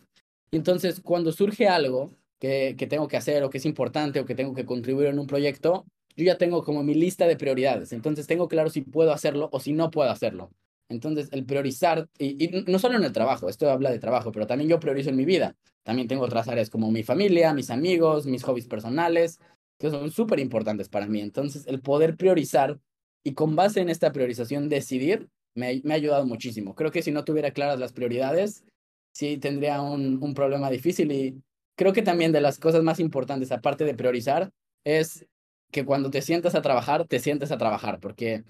Y 0.50 0.56
entonces, 0.56 1.00
cuando 1.00 1.32
surge 1.32 1.66
algo 1.66 2.14
que, 2.40 2.86
tengo 2.88 3.06
que 3.06 3.16
hacer 3.16 3.44
o 3.44 3.50
que 3.50 3.58
es 3.58 3.66
importante 3.66 4.18
o 4.18 4.24
que 4.24 4.34
tengo 4.34 4.54
que 4.54 4.64
contribuir 4.64 5.08
en 5.08 5.18
un 5.18 5.26
proyecto, 5.26 5.84
yo 6.16 6.24
ya 6.24 6.38
tengo 6.38 6.64
como 6.64 6.82
mi 6.82 6.94
lista 6.94 7.26
de 7.26 7.36
prioridades, 7.36 7.92
entonces 7.92 8.26
tengo 8.26 8.48
claro 8.48 8.70
si 8.70 8.80
puedo 8.80 9.12
hacerlo 9.12 9.48
o 9.52 9.60
si 9.60 9.72
no 9.72 9.90
puedo 9.90 10.10
hacerlo. 10.10 10.50
Entonces, 10.88 11.28
el 11.30 11.44
priorizar, 11.44 12.08
y, 12.18 12.50
no 12.66 12.80
solo 12.80 12.98
en 12.98 13.04
el 13.04 13.12
trabajo, 13.12 13.48
esto 13.48 13.70
habla 13.70 13.92
de 13.92 14.00
trabajo, 14.00 14.32
pero 14.32 14.48
también 14.48 14.68
yo 14.68 14.80
priorizo 14.80 15.10
en 15.10 15.16
mi 15.16 15.24
vida. 15.24 15.54
También 15.84 16.08
tengo 16.08 16.24
otras 16.24 16.48
áreas 16.48 16.68
como 16.68 16.90
mi 16.90 17.04
familia, 17.04 17.54
mis 17.54 17.70
amigos, 17.70 18.26
mis 18.26 18.42
hobbies 18.42 18.66
personales, 18.66 19.38
que 19.78 19.88
son 19.88 20.10
súper 20.10 20.40
importantes 20.40 20.88
para 20.88 21.06
mí. 21.06 21.20
Entonces, 21.20 21.64
el 21.68 21.80
poder 21.80 22.16
priorizar 22.16 22.80
y 23.22 23.34
con 23.34 23.54
base 23.54 23.80
en 23.80 23.88
esta 23.88 24.12
priorización 24.12 24.68
decidir, 24.68 25.28
me, 25.54 25.80
me 25.84 25.94
ha 25.94 25.96
ayudado 25.96 26.26
muchísimo. 26.26 26.74
Creo 26.74 26.90
que 26.90 27.02
si 27.02 27.12
no 27.12 27.24
tuviera 27.24 27.52
claras 27.52 27.78
las 27.78 27.92
prioridades, 27.92 28.64
sí 29.12 29.38
tendría 29.38 29.80
un, 29.80 30.20
un 30.20 30.34
problema 30.34 30.70
difícil 30.70 31.12
y 31.12 31.40
creo 31.80 31.94
que 31.94 32.02
también 32.02 32.30
de 32.30 32.42
las 32.42 32.58
cosas 32.58 32.82
más 32.82 33.00
importantes, 33.00 33.50
aparte 33.52 33.86
de 33.86 33.94
priorizar, 33.94 34.50
es 34.84 35.26
que 35.72 35.86
cuando 35.86 36.10
te 36.10 36.20
sientas 36.20 36.54
a 36.54 36.60
trabajar, 36.60 37.06
te 37.06 37.20
sientes 37.20 37.52
a 37.52 37.56
trabajar, 37.56 38.00
porque 38.00 38.44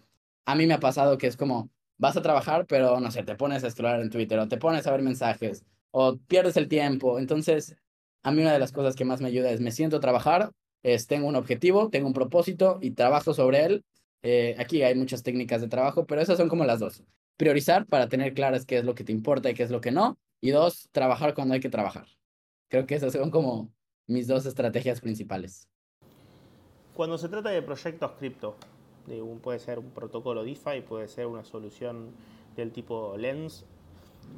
a 0.46 0.56
mí 0.56 0.66
me 0.66 0.74
ha 0.74 0.80
pasado 0.80 1.16
que 1.16 1.28
es 1.28 1.36
como, 1.36 1.70
vas 1.96 2.16
a 2.16 2.22
trabajar, 2.22 2.66
pero 2.66 2.98
no 2.98 3.08
sé, 3.12 3.22
te 3.22 3.36
pones 3.36 3.62
a 3.62 3.68
explorar 3.68 4.00
en 4.00 4.10
Twitter 4.10 4.36
o 4.40 4.48
te 4.48 4.56
pones 4.56 4.84
a 4.88 4.90
ver 4.90 5.02
mensajes 5.02 5.64
o 5.92 6.18
pierdes 6.26 6.56
el 6.56 6.66
tiempo. 6.66 7.20
Entonces, 7.20 7.76
a 8.24 8.32
mí 8.32 8.42
una 8.42 8.52
de 8.52 8.58
las 8.58 8.72
cosas 8.72 8.96
que 8.96 9.04
más 9.04 9.20
me 9.20 9.28
ayuda 9.28 9.52
es 9.52 9.60
me 9.60 9.70
siento 9.70 9.98
a 9.98 10.00
trabajar, 10.00 10.50
es, 10.82 11.06
tengo 11.06 11.28
un 11.28 11.36
objetivo, 11.36 11.88
tengo 11.88 12.08
un 12.08 12.14
propósito 12.14 12.80
y 12.82 12.90
trabajo 12.90 13.32
sobre 13.32 13.64
él. 13.64 13.84
Eh, 14.24 14.56
aquí 14.58 14.82
hay 14.82 14.96
muchas 14.96 15.22
técnicas 15.22 15.60
de 15.60 15.68
trabajo, 15.68 16.04
pero 16.04 16.20
esas 16.20 16.36
son 16.36 16.48
como 16.48 16.64
las 16.64 16.80
dos. 16.80 17.04
Priorizar 17.36 17.86
para 17.86 18.08
tener 18.08 18.34
claras 18.34 18.66
qué 18.66 18.78
es 18.78 18.84
lo 18.84 18.96
que 18.96 19.04
te 19.04 19.12
importa 19.12 19.50
y 19.50 19.54
qué 19.54 19.62
es 19.62 19.70
lo 19.70 19.80
que 19.80 19.92
no. 19.92 20.18
Y 20.40 20.50
dos, 20.50 20.88
trabajar 20.90 21.34
cuando 21.34 21.54
hay 21.54 21.60
que 21.60 21.70
trabajar. 21.70 22.08
Creo 22.70 22.86
que 22.86 22.94
esas 22.94 23.12
son 23.12 23.32
como 23.32 23.72
mis 24.06 24.28
dos 24.28 24.46
estrategias 24.46 25.00
principales. 25.00 25.68
Cuando 26.94 27.18
se 27.18 27.28
trata 27.28 27.50
de 27.50 27.62
proyectos 27.62 28.12
cripto, 28.12 28.56
puede 29.42 29.58
ser 29.58 29.80
un 29.80 29.90
protocolo 29.90 30.44
DeFi, 30.44 30.82
puede 30.88 31.08
ser 31.08 31.26
una 31.26 31.44
solución 31.44 32.12
del 32.54 32.70
tipo 32.70 33.16
Lens, 33.16 33.64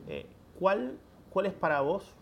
eh, 0.09 0.27
¿cuál, 0.59 0.99
¿cuál 1.31 1.47
es 1.47 1.53
para 1.53 1.83
vos 1.83 2.15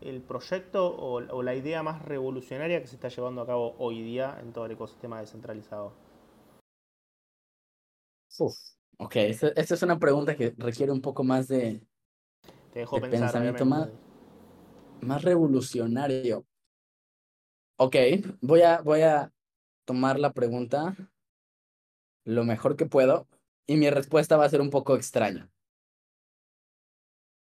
el 0.00 0.20
proyecto 0.20 0.94
o, 0.96 1.42
la 1.42 1.54
idea 1.56 1.82
más 1.82 2.04
revolucionaria 2.04 2.80
que 2.80 2.86
se 2.86 2.94
está 2.94 3.08
llevando 3.08 3.40
a 3.42 3.46
cabo 3.46 3.74
hoy 3.78 4.00
día 4.02 4.38
en 4.40 4.52
todo 4.52 4.66
el 4.66 4.72
ecosistema 4.72 5.20
descentralizado? 5.20 5.92
Uf, 8.38 8.54
ok, 8.98 9.16
esta, 9.16 9.48
es 9.56 9.82
una 9.82 9.98
pregunta 9.98 10.36
que 10.36 10.54
requiere 10.56 10.92
un 10.92 11.00
poco 11.00 11.24
más 11.24 11.48
de, 11.48 11.82
Te 12.72 12.80
dejo 12.80 13.00
pensar, 13.00 13.20
pensamiento 13.20 13.64
más, 13.64 13.88
más 15.02 15.22
revolucionario. 15.22 16.46
Ok, 17.76 17.96
voy 18.40 18.62
a, 18.62 18.80
voy 18.80 19.02
a 19.02 19.32
tomar 19.84 20.18
la 20.18 20.32
pregunta 20.32 20.96
lo 22.24 22.44
mejor 22.44 22.76
que 22.76 22.86
puedo 22.86 23.26
y 23.66 23.76
mi 23.76 23.88
respuesta 23.88 24.36
va 24.36 24.44
a 24.44 24.50
ser 24.50 24.60
un 24.60 24.70
poco 24.70 24.96
extraña. 24.96 25.50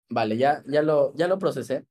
Vale, 0.09 0.37
ya, 0.37 0.63
ya, 0.67 0.83
lo, 0.83 1.15
ya 1.15 1.29
lo 1.29 1.39
procesé. 1.39 1.87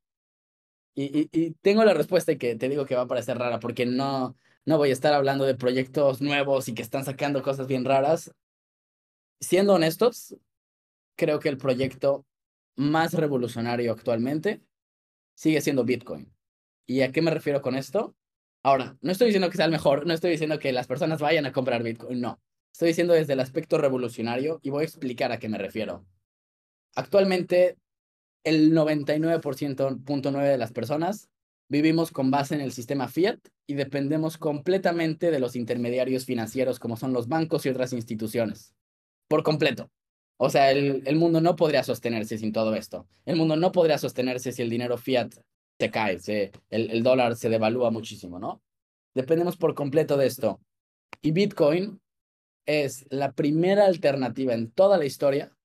Y, 0.95 1.29
y, 1.31 1.51
tengo 1.61 1.83
la 1.83 1.93
respuesta 1.93 2.31
y 2.31 2.37
que 2.37 2.55
te 2.55 2.69
digo 2.69 2.85
que 2.85 2.95
va 2.95 3.01
a 3.03 3.07
parecer 3.07 3.37
rara 3.37 3.59
porque 3.59 3.85
no, 3.85 4.35
no 4.65 4.77
voy 4.77 4.89
a 4.89 4.93
estar 4.93 5.13
hablando 5.13 5.45
de 5.45 5.55
proyectos 5.55 6.21
nuevos 6.21 6.67
y 6.67 6.73
que 6.73 6.81
están 6.81 7.05
sacando 7.05 7.41
cosas 7.41 7.67
bien 7.67 7.85
raras. 7.85 8.31
Siendo 9.39 9.73
honestos, 9.73 10.35
creo 11.15 11.39
que 11.39 11.49
el 11.49 11.57
proyecto 11.57 12.25
más 12.75 13.13
revolucionario 13.13 13.91
actualmente 13.91 14.61
sigue 15.35 15.61
siendo 15.61 15.83
Bitcoin. 15.83 16.33
¿Y 16.85 17.01
a 17.01 17.11
qué 17.11 17.21
me 17.21 17.31
refiero 17.31 17.61
con 17.61 17.75
esto? 17.75 18.15
Ahora, 18.63 18.97
no 19.01 19.11
estoy 19.11 19.27
diciendo 19.27 19.49
que 19.49 19.57
sea 19.57 19.65
el 19.65 19.71
mejor, 19.71 20.05
no 20.05 20.13
estoy 20.13 20.31
diciendo 20.31 20.59
que 20.59 20.71
las 20.71 20.87
personas 20.87 21.19
vayan 21.19 21.45
a 21.45 21.51
comprar 21.51 21.83
Bitcoin, 21.83 22.21
no. 22.21 22.41
Estoy 22.71 22.89
diciendo 22.89 23.13
desde 23.13 23.33
el 23.33 23.39
aspecto 23.39 23.77
revolucionario 23.77 24.59
y 24.63 24.69
voy 24.69 24.81
a 24.81 24.85
explicar 24.85 25.31
a 25.31 25.37
qué 25.37 25.49
me 25.49 25.57
refiero. 25.57 26.05
Actualmente, 26.95 27.77
el 28.43 28.73
99.9 28.73 30.43
de 30.43 30.57
las 30.57 30.71
personas 30.71 31.29
vivimos 31.69 32.11
con 32.11 32.31
base 32.31 32.55
en 32.55 32.61
el 32.61 32.71
sistema 32.71 33.07
fiat 33.07 33.39
y 33.67 33.75
dependemos 33.75 34.37
completamente 34.37 35.31
de 35.31 35.39
los 35.39 35.55
intermediarios 35.55 36.25
financieros 36.25 36.79
como 36.79 36.97
son 36.97 37.13
los 37.13 37.27
bancos 37.27 37.65
y 37.65 37.69
otras 37.69 37.93
instituciones. 37.93 38.75
Por 39.27 39.43
completo. 39.43 39.89
O 40.45 40.49
sea, 40.49 40.71
el, 40.71 41.03
el, 41.05 41.15
mundo 41.15 41.39
no 41.39 41.55
podría 41.55 41.83
sostenerse 41.83 42.37
sin 42.37 42.51
todo 42.51 42.75
esto. 42.75 43.07
El 43.25 43.37
mundo 43.37 43.55
no 43.55 43.71
podría 43.71 43.97
sostenerse 43.97 44.51
si 44.51 44.61
el 44.61 44.69
dinero 44.69 44.97
fiat 44.97 45.33
se 45.79 45.89
cae, 45.89 46.19
se, 46.19 46.51
el, 46.69 46.91
el 46.91 47.01
dólar 47.01 47.37
se 47.37 47.47
devalúa 47.47 47.91
muchísimo, 47.91 48.39
¿no? 48.39 48.61
Dependemos 49.15 49.55
por 49.55 49.73
completo 49.73 50.17
de 50.17 50.25
esto. 50.25 50.59
Y 51.21 51.31
Bitcoin 51.31 52.01
es 52.65 53.05
la 53.09 53.31
primera 53.31 53.85
alternativa 53.85 54.53
en 54.53 54.69
toda 54.69 54.97
la 54.97 55.05
historia, 55.05 55.55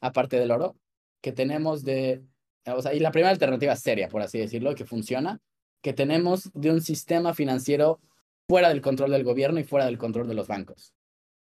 aparte 0.00 0.38
del 0.38 0.50
oro, 0.50 0.78
que 1.20 1.32
tenemos 1.32 1.84
de, 1.84 2.22
o 2.64 2.80
sea, 2.80 2.94
y 2.94 3.00
la 3.00 3.12
primera 3.12 3.32
alternativa 3.32 3.76
seria, 3.76 4.08
por 4.08 4.22
así 4.22 4.38
decirlo, 4.38 4.74
que 4.74 4.86
funciona, 4.86 5.42
que 5.82 5.92
tenemos 5.92 6.50
de 6.54 6.70
un 6.70 6.80
sistema 6.80 7.34
financiero 7.34 8.00
fuera 8.48 8.70
del 8.70 8.80
control 8.80 9.10
del 9.10 9.24
gobierno 9.24 9.60
y 9.60 9.64
fuera 9.64 9.84
del 9.84 9.98
control 9.98 10.26
de 10.26 10.34
los 10.34 10.48
bancos. 10.48 10.94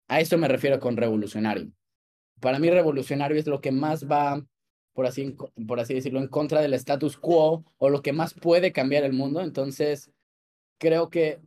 A 0.08 0.20
eso 0.20 0.38
me 0.38 0.48
refiero 0.48 0.80
con 0.80 0.98
revolucionario. 0.98 1.72
Para 2.40 2.60
mí 2.60 2.70
revolucionario 2.70 3.38
es 3.38 3.48
lo 3.48 3.62
que 3.62 3.72
más 3.72 4.10
va, 4.10 4.46
por 4.94 5.06
así, 5.06 5.36
por 5.68 5.80
así 5.80 5.94
decirlo, 5.94 6.20
en 6.20 6.28
contra 6.28 6.62
del 6.62 6.74
status 6.74 7.18
quo 7.18 7.66
o 7.78 7.90
lo 7.90 8.02
que 8.02 8.14
más 8.14 8.34
puede 8.34 8.72
cambiar 8.72 9.04
el 9.04 9.14
mundo. 9.14 9.42
Entonces, 9.42 10.12
creo 10.80 11.10
que 11.10 11.40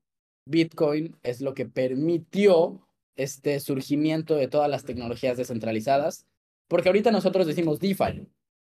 Bitcoin 0.47 1.17
es 1.23 1.41
lo 1.41 1.55
que 1.55 1.67
permitió 1.67 2.87
este 3.17 3.61
surgimiento 3.61 4.37
de 4.37 4.49
todas 4.49 4.71
las 4.71 4.85
tecnologías 4.85 5.37
descentralizadas, 5.37 6.27
porque 6.69 6.89
ahorita 6.89 7.11
nosotros 7.11 7.47
decimos 7.47 7.79
DeFi. 7.79 8.27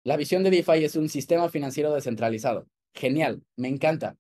La 0.05 0.17
visión 0.17 0.43
de 0.43 0.51
DeFi 0.51 0.85
es 0.85 0.97
un 0.97 1.09
sistema 1.09 1.49
financiero 1.49 1.93
descentralizado. 1.95 2.67
Genial, 2.95 3.43
me 3.57 3.69
encanta. 3.69 4.17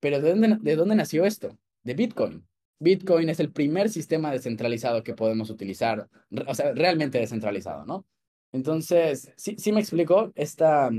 Pero 0.00 0.20
¿de 0.20 0.30
dónde, 0.30 0.58
¿de 0.60 0.76
dónde 0.76 0.94
nació 0.94 1.24
esto? 1.24 1.56
De 1.82 1.94
Bitcoin. 1.94 2.46
Bitcoin 2.82 3.28
es 3.28 3.38
el 3.38 3.52
primer 3.52 3.88
sistema 3.90 4.32
descentralizado 4.32 5.04
que 5.04 5.14
podemos 5.14 5.50
utilizar, 5.50 6.08
o 6.48 6.54
sea, 6.54 6.72
realmente 6.72 7.18
descentralizado, 7.18 7.86
¿no? 7.86 8.04
Entonces, 8.50 9.32
sí, 9.36 9.54
sí 9.56 9.70
me 9.70 9.80
explico 9.80 10.32
esta, 10.34 10.90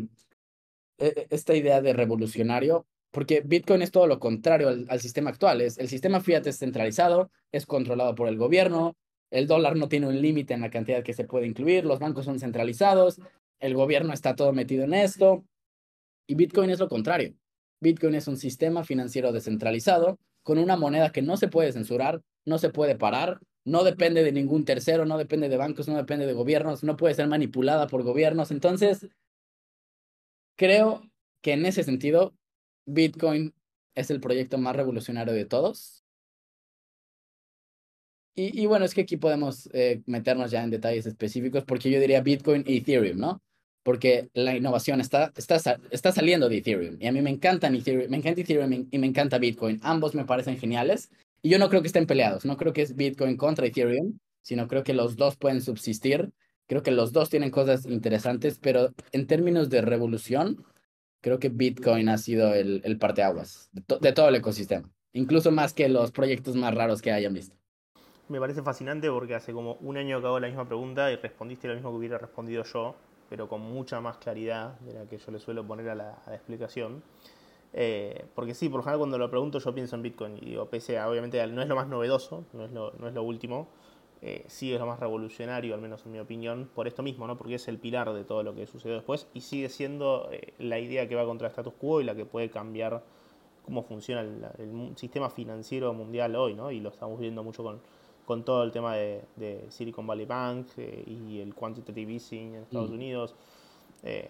e, 0.97 1.07
e, 1.07 1.27
esta 1.29 1.55
idea 1.55 1.81
de 1.81 1.93
revolucionario 1.93 2.87
porque 3.11 3.41
Bitcoin 3.45 3.81
es 3.81 3.91
todo 3.91 4.07
lo 4.07 4.19
contrario 4.19 4.69
al, 4.69 4.99
sistema 4.99 5.29
actual. 5.29 5.61
Es, 5.61 5.77
el 5.77 5.87
sistema 5.87 6.19
fiat 6.19 6.47
es 6.47 6.57
centralizado, 6.57 7.29
es 7.51 7.67
controlado 7.67 8.15
por 8.15 8.27
el 8.27 8.37
gobierno, 8.37 8.95
el 9.29 9.45
dólar 9.45 9.75
no 9.75 9.87
tiene 9.87 10.07
un 10.07 10.19
límite 10.19 10.55
en 10.55 10.61
la 10.61 10.71
cantidad 10.71 11.03
que 11.03 11.13
se 11.13 11.25
puede 11.25 11.45
incluir, 11.45 11.85
los 11.85 11.99
bancos 11.99 12.25
son 12.25 12.39
centralizados, 12.39 13.19
el 13.59 13.75
gobierno 13.75 14.13
está 14.13 14.35
todo 14.35 14.51
metido 14.51 14.85
en 14.85 14.95
esto. 14.95 15.45
Y 16.27 16.35
Bitcoin 16.35 16.69
es 16.71 16.79
lo 16.79 16.87
contrario. 16.87 17.35
Bitcoin 17.81 18.15
es 18.15 18.27
un 18.27 18.37
sistema 18.37 18.83
financiero 18.83 19.31
descentralizado 19.31 20.17
con 20.43 20.57
una 20.57 20.75
moneda 20.75 21.11
que 21.11 21.21
no 21.21 21.37
se 21.37 21.47
puede 21.47 21.71
censurar, 21.71 22.21
no 22.45 22.57
se 22.57 22.69
puede 22.69 22.95
parar, 22.95 23.39
no 23.65 23.83
depende 23.83 24.23
de 24.23 24.31
ningún 24.31 24.65
tercero, 24.65 25.05
no 25.05 25.17
depende 25.17 25.49
de 25.49 25.57
bancos, 25.57 25.87
no 25.87 25.95
depende 25.95 26.25
de 26.25 26.33
gobiernos, 26.33 26.83
no 26.83 26.97
puede 26.97 27.15
ser 27.15 27.27
manipulada 27.27 27.87
por 27.87 28.03
gobiernos. 28.03 28.51
Entonces, 28.51 29.07
creo 30.55 31.01
que 31.41 31.53
en 31.53 31.65
ese 31.65 31.83
sentido 31.83 32.35
Bitcoin 32.85 33.53
es 33.95 34.09
el 34.09 34.19
proyecto 34.19 34.57
más 34.57 34.75
revolucionario 34.75 35.33
de 35.33 35.45
todos. 35.45 36.03
Y, 38.35 38.65
bueno, 38.65 38.83
es 38.83 38.95
que 38.95 39.01
aquí 39.01 39.15
podemos 39.15 39.69
eh, 39.73 40.01
meternos 40.07 40.49
ya 40.49 40.63
en 40.63 40.71
detalles 40.71 41.05
específicos 41.05 41.65
porque 41.65 41.91
yo 41.91 41.99
diría 41.99 42.21
Bitcoin 42.21 42.63
y 42.65 42.77
Ethereum, 42.77 43.19
¿no? 43.19 43.43
Porque 43.83 44.29
la 44.33 44.55
innovación 44.55 45.01
está, 45.01 45.31
está, 45.35 45.57
está 45.91 46.11
saliendo 46.11 46.49
de 46.49 46.57
Ethereum. 46.57 46.97
Y 46.99 47.07
a 47.07 47.11
mí 47.11 47.21
me 47.21 47.29
encantan 47.29 47.75
Ethereum, 47.75 48.09
me 48.09 48.17
encanta 48.17 48.41
Ethereum 48.41 48.87
y 48.89 48.97
me 48.97 49.07
encanta 49.07 49.37
Bitcoin. 49.37 49.79
Ambos 49.83 50.15
me 50.15 50.25
parecen 50.25 50.57
geniales. 50.57 51.11
Y 51.41 51.49
yo 51.49 51.59
no 51.59 51.69
creo 51.69 51.81
que 51.81 51.87
estén 51.87 52.07
peleados. 52.07 52.45
No 52.45 52.55
creo 52.55 52.71
que 52.71 52.81
es 52.81 52.95
Bitcoin 52.95 53.35
contra 53.35 53.67
Ethereum, 53.67 54.17
sino 54.41 54.67
creo 54.67 54.83
que 54.83 54.93
los 54.93 55.17
dos 55.17 55.35
pueden 55.35 55.61
subsistir. 55.61 56.31
Creo 56.67 56.81
que 56.81 56.91
los 56.91 57.11
dos 57.11 57.29
tienen 57.29 57.51
cosas 57.51 57.85
interesantes, 57.85 58.57
pero 58.57 58.93
en 59.11 59.27
términos 59.27 59.69
de 59.69 59.81
revolución, 59.81 60.63
creo 61.19 61.37
que 61.37 61.49
Bitcoin 61.49 62.07
ha 62.07 62.17
sido 62.17 62.53
el, 62.53 62.81
el 62.85 62.97
parteaguas 62.97 63.69
de, 63.73 63.83
de 63.99 64.13
todo 64.13 64.29
el 64.29 64.35
ecosistema, 64.35 64.89
incluso 65.11 65.51
más 65.51 65.73
que 65.73 65.89
los 65.89 66.11
proyectos 66.11 66.55
más 66.55 66.73
raros 66.73 67.01
que 67.01 67.11
hayan 67.11 67.33
visto. 67.33 67.55
Me 68.29 68.39
parece 68.39 68.61
fascinante 68.61 69.09
porque 69.09 69.35
hace 69.35 69.51
como 69.51 69.73
un 69.75 69.97
año 69.97 70.17
hago 70.17 70.39
la 70.39 70.47
misma 70.47 70.65
pregunta 70.65 71.11
y 71.11 71.17
respondiste 71.17 71.67
lo 71.67 71.75
mismo 71.75 71.91
que 71.91 71.97
hubiera 71.97 72.17
respondido 72.17 72.63
yo, 72.63 72.95
pero 73.33 73.49
con 73.49 73.61
mucha 73.61 73.99
más 73.99 74.17
claridad 74.17 74.79
de 74.81 74.93
la 74.93 75.05
que 75.07 75.17
yo 75.17 75.31
le 75.31 75.39
suelo 75.39 75.65
poner 75.65 75.89
a 75.89 75.95
la, 75.95 76.21
explicación. 76.27 77.01
Eh, 77.73 78.25
porque 78.35 78.53
sí, 78.53 78.69
por 78.69 78.77
lo 78.77 78.83
general 78.83 78.99
cuando 78.99 79.17
lo 79.17 79.27
pregunto 79.27 79.57
yo 79.57 79.73
pienso 79.73 79.95
en 79.95 80.03
Bitcoin 80.03 80.37
y 80.37 80.51
digo, 80.51 80.69
obviamente 80.69 81.47
no 81.47 81.63
es 81.63 81.67
lo 81.67 81.75
más 81.75 81.87
novedoso, 81.87 82.45
no 82.53 82.63
es 82.63 82.71
lo, 82.71 82.91
no 82.99 83.07
es 83.07 83.13
lo 83.15 83.23
último, 83.23 83.69
eh, 84.21 84.45
sí 84.49 84.71
es 84.71 84.79
lo 84.79 84.85
más 84.85 84.99
revolucionario, 84.99 85.73
al 85.73 85.81
menos 85.81 86.05
en 86.05 86.11
mi 86.11 86.19
opinión, 86.19 86.69
por 86.75 86.87
esto 86.87 87.01
mismo, 87.01 87.25
¿no? 87.25 87.35
porque 87.35 87.55
es 87.55 87.67
el 87.67 87.79
pilar 87.79 88.13
de 88.13 88.23
todo 88.23 88.43
lo 88.43 88.53
que 88.53 88.67
sucedió 88.67 88.93
después 88.93 89.27
y 89.33 89.41
sigue 89.41 89.67
siendo 89.69 90.29
eh, 90.31 90.53
la 90.59 90.77
idea 90.77 91.09
que 91.09 91.15
va 91.15 91.25
contra 91.25 91.47
el 91.47 91.53
status 91.53 91.73
quo 91.73 92.01
y 92.01 92.03
la 92.03 92.13
que 92.13 92.25
puede 92.25 92.51
cambiar 92.51 93.03
cómo 93.65 93.81
funciona 93.81 94.21
el, 94.21 94.93
sistema 94.95 95.31
financiero 95.31 95.91
mundial 95.95 96.35
hoy, 96.35 96.53
¿no? 96.53 96.69
y 96.69 96.79
lo 96.79 96.89
estamos 96.89 97.19
viendo 97.19 97.43
mucho 97.43 97.63
con, 97.63 97.81
con 98.25 98.43
todo 98.43 98.63
el 98.63 98.71
tema 98.71 98.95
de, 98.95 99.21
de 99.35 99.65
Silicon 99.69 100.07
Valley 100.07 100.25
Bank 100.25 100.67
eh, 100.77 101.03
y 101.05 101.39
el 101.39 101.53
quantitative 101.53 102.13
easing 102.13 102.55
en 102.55 102.63
Estados 102.63 102.89
mm. 102.89 102.93
Unidos. 102.93 103.35
Eh, 104.03 104.29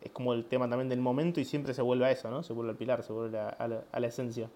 es 0.00 0.10
como 0.12 0.34
el 0.34 0.44
tema 0.44 0.68
también 0.68 0.88
del 0.88 1.00
momento 1.00 1.40
y 1.40 1.44
siempre 1.44 1.72
se 1.72 1.82
vuelve 1.82 2.04
a 2.06 2.10
eso, 2.10 2.30
¿no? 2.30 2.42
Se 2.42 2.52
vuelve 2.52 2.72
al 2.72 2.76
pilar, 2.76 3.02
se 3.02 3.12
vuelve 3.12 3.38
a, 3.38 3.48
a, 3.48 3.68
la, 3.68 3.84
a 3.90 4.00
la 4.00 4.06
esencia. 4.06 4.50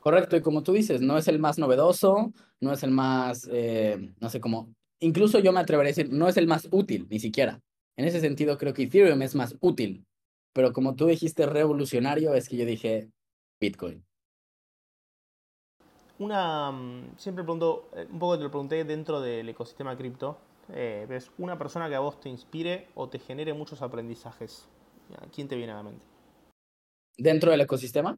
Correcto, 0.00 0.36
y 0.36 0.42
como 0.42 0.64
tú 0.64 0.72
dices, 0.72 1.00
no 1.00 1.16
es 1.16 1.28
el 1.28 1.38
más 1.38 1.58
novedoso, 1.58 2.32
no 2.60 2.72
es 2.72 2.82
el 2.82 2.90
más, 2.90 3.48
eh, 3.52 4.12
no 4.20 4.28
sé 4.28 4.40
cómo, 4.40 4.74
incluso 4.98 5.38
yo 5.38 5.52
me 5.52 5.60
atrevería 5.60 5.90
a 5.90 5.94
decir, 5.94 6.12
no 6.12 6.28
es 6.28 6.36
el 6.36 6.48
más 6.48 6.66
útil, 6.72 7.06
ni 7.08 7.20
siquiera. 7.20 7.60
En 7.96 8.06
ese 8.06 8.20
sentido, 8.20 8.58
creo 8.58 8.74
que 8.74 8.82
Ethereum 8.82 9.22
es 9.22 9.36
más 9.36 9.56
útil, 9.60 10.04
pero 10.52 10.72
como 10.72 10.96
tú 10.96 11.06
dijiste 11.06 11.46
revolucionario, 11.46 12.34
es 12.34 12.48
que 12.48 12.56
yo 12.56 12.66
dije 12.66 13.10
Bitcoin. 13.60 14.04
Una, 16.18 16.70
mm, 16.70 17.16
siempre 17.16 17.42
pregunto, 17.42 17.88
eh, 17.94 18.06
un 18.10 18.18
poco 18.18 18.36
te 18.36 18.44
lo 18.44 18.50
pregunté 18.50 18.84
dentro 18.84 19.20
del 19.20 19.48
ecosistema 19.48 19.96
cripto, 19.96 20.38
eh, 20.72 21.06
¿ves 21.08 21.30
una 21.38 21.58
persona 21.58 21.88
que 21.88 21.94
a 21.94 22.00
vos 22.00 22.20
te 22.20 22.28
inspire 22.28 22.88
o 22.94 23.08
te 23.08 23.18
genere 23.18 23.54
muchos 23.54 23.82
aprendizajes? 23.82 24.68
¿Quién 25.34 25.48
te 25.48 25.56
viene 25.56 25.72
a 25.72 25.76
la 25.76 25.82
mente? 25.82 26.06
¿Dentro 27.18 27.50
del 27.50 27.60
ecosistema? 27.60 28.16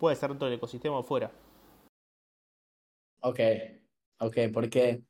puede 0.00 0.14
estar 0.14 0.30
dentro 0.30 0.46
del 0.48 0.56
ecosistema 0.56 0.98
o 0.98 1.02
fuera. 1.02 1.30
Ok, 3.20 3.38
ok, 4.18 4.36
porque 4.52 5.02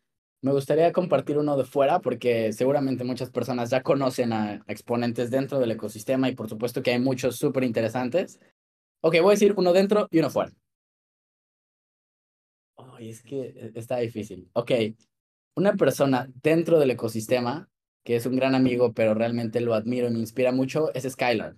me 0.42 0.52
gustaría 0.52 0.92
compartir 0.92 1.38
uno 1.38 1.56
de 1.56 1.64
fuera 1.64 2.00
porque 2.00 2.52
seguramente 2.52 3.04
muchas 3.04 3.30
personas 3.30 3.70
ya 3.70 3.82
conocen 3.82 4.32
a 4.32 4.64
exponentes 4.66 5.30
dentro 5.30 5.60
del 5.60 5.70
ecosistema 5.70 6.28
y 6.28 6.34
por 6.34 6.48
supuesto 6.48 6.82
que 6.82 6.90
hay 6.90 6.98
muchos 6.98 7.36
súper 7.36 7.62
interesantes. 7.62 8.40
Ok, 9.00 9.14
voy 9.20 9.28
a 9.28 9.38
decir 9.38 9.54
uno 9.56 9.72
dentro 9.72 10.08
y 10.10 10.18
uno 10.18 10.28
fuera. 10.28 10.50
Es 13.00 13.22
que 13.22 13.54
e, 13.56 13.72
está 13.74 13.98
difícil. 13.98 14.50
Ok, 14.52 14.72
una 15.56 15.74
persona 15.74 16.30
dentro 16.42 16.78
del 16.78 16.90
ecosistema 16.90 17.68
que 18.04 18.16
es 18.16 18.26
un 18.26 18.36
gran 18.36 18.54
amigo, 18.54 18.92
pero 18.92 19.14
realmente 19.14 19.60
lo 19.60 19.74
admiro 19.74 20.08
y 20.08 20.10
me 20.10 20.18
inspira 20.18 20.52
mucho, 20.52 20.92
es 20.94 21.04
Skylar. 21.04 21.56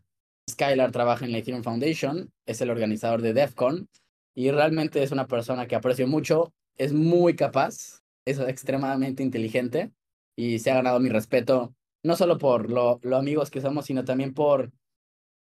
Skylar 0.51 0.91
trabaja 0.91 1.25
en 1.25 1.33
la 1.33 1.39
Ethereum 1.39 1.63
Foundation, 1.63 2.33
es 2.47 2.61
el 2.61 2.71
organizador 2.71 3.23
de 3.23 3.33
DEFCON 3.33 3.89
y 4.35 4.51
realmente 4.51 5.03
es 5.03 5.13
una 5.13 5.27
persona 5.27 5.67
que 5.67 5.77
aprecio 5.77 6.07
mucho, 6.07 6.53
es 6.77 6.93
muy 6.93 7.37
capaz, 7.37 8.03
es 8.25 8.41
extremadamente 8.41 9.23
inteligente 9.23 9.93
y 10.37 10.59
se 10.59 10.71
ha 10.71 10.75
ganado 10.75 10.99
mi 10.99 11.11
respeto, 11.11 11.75
no 12.03 12.17
solo 12.17 12.39
por 12.39 12.71
lo, 12.71 12.99
lo 13.03 13.17
amigos 13.17 13.51
que 13.51 13.61
somos, 13.61 13.87
sino 13.87 14.05
también 14.05 14.35
por, 14.35 14.73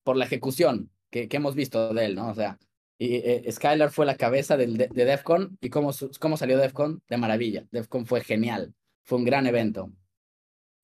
por 0.04 0.16
la 0.16 0.26
ejecución 0.26 0.90
que, 1.10 1.28
que 1.28 1.38
hemos 1.38 1.56
visto 1.56 1.92
de 1.92 2.04
él, 2.04 2.14
¿no? 2.14 2.28
O 2.28 2.34
sea, 2.34 2.58
y, 2.98 3.16
eh, 3.16 3.50
Skylar 3.50 3.90
fue 3.90 4.06
la 4.06 4.16
cabeza 4.16 4.56
del, 4.56 4.76
de, 4.76 4.88
de 4.88 5.04
DEFCON 5.04 5.58
y 5.60 5.70
cómo, 5.70 5.90
cómo 6.20 6.36
salió 6.36 6.58
DEFCON 6.58 7.02
de 7.08 7.16
maravilla. 7.16 7.66
DEFCON 7.70 8.06
fue 8.06 8.22
genial, 8.22 8.74
fue 9.02 9.18
un 9.18 9.24
gran 9.24 9.46
evento. 9.46 9.92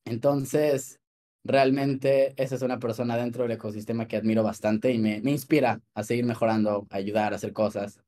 Entonces, 0.05 1.01
realmente 1.45 2.35
esa 2.37 2.57
es 2.57 2.63
una 2.63 2.79
persona 2.79 3.17
dentro 3.17 3.45
del 3.45 3.53
ecosistema 3.53 4.09
que 4.09 4.17
admiro 4.17 4.43
bastante 4.43 4.93
y 4.93 4.99
me, 4.99 5.21
me 5.21 5.31
inspira 5.31 5.81
a 5.95 6.03
seguir 6.03 6.25
mejorando, 6.25 6.87
a 6.91 6.97
ayudar, 6.97 7.33
a 7.33 7.37
hacer 7.37 7.53
cosas. 7.53 8.01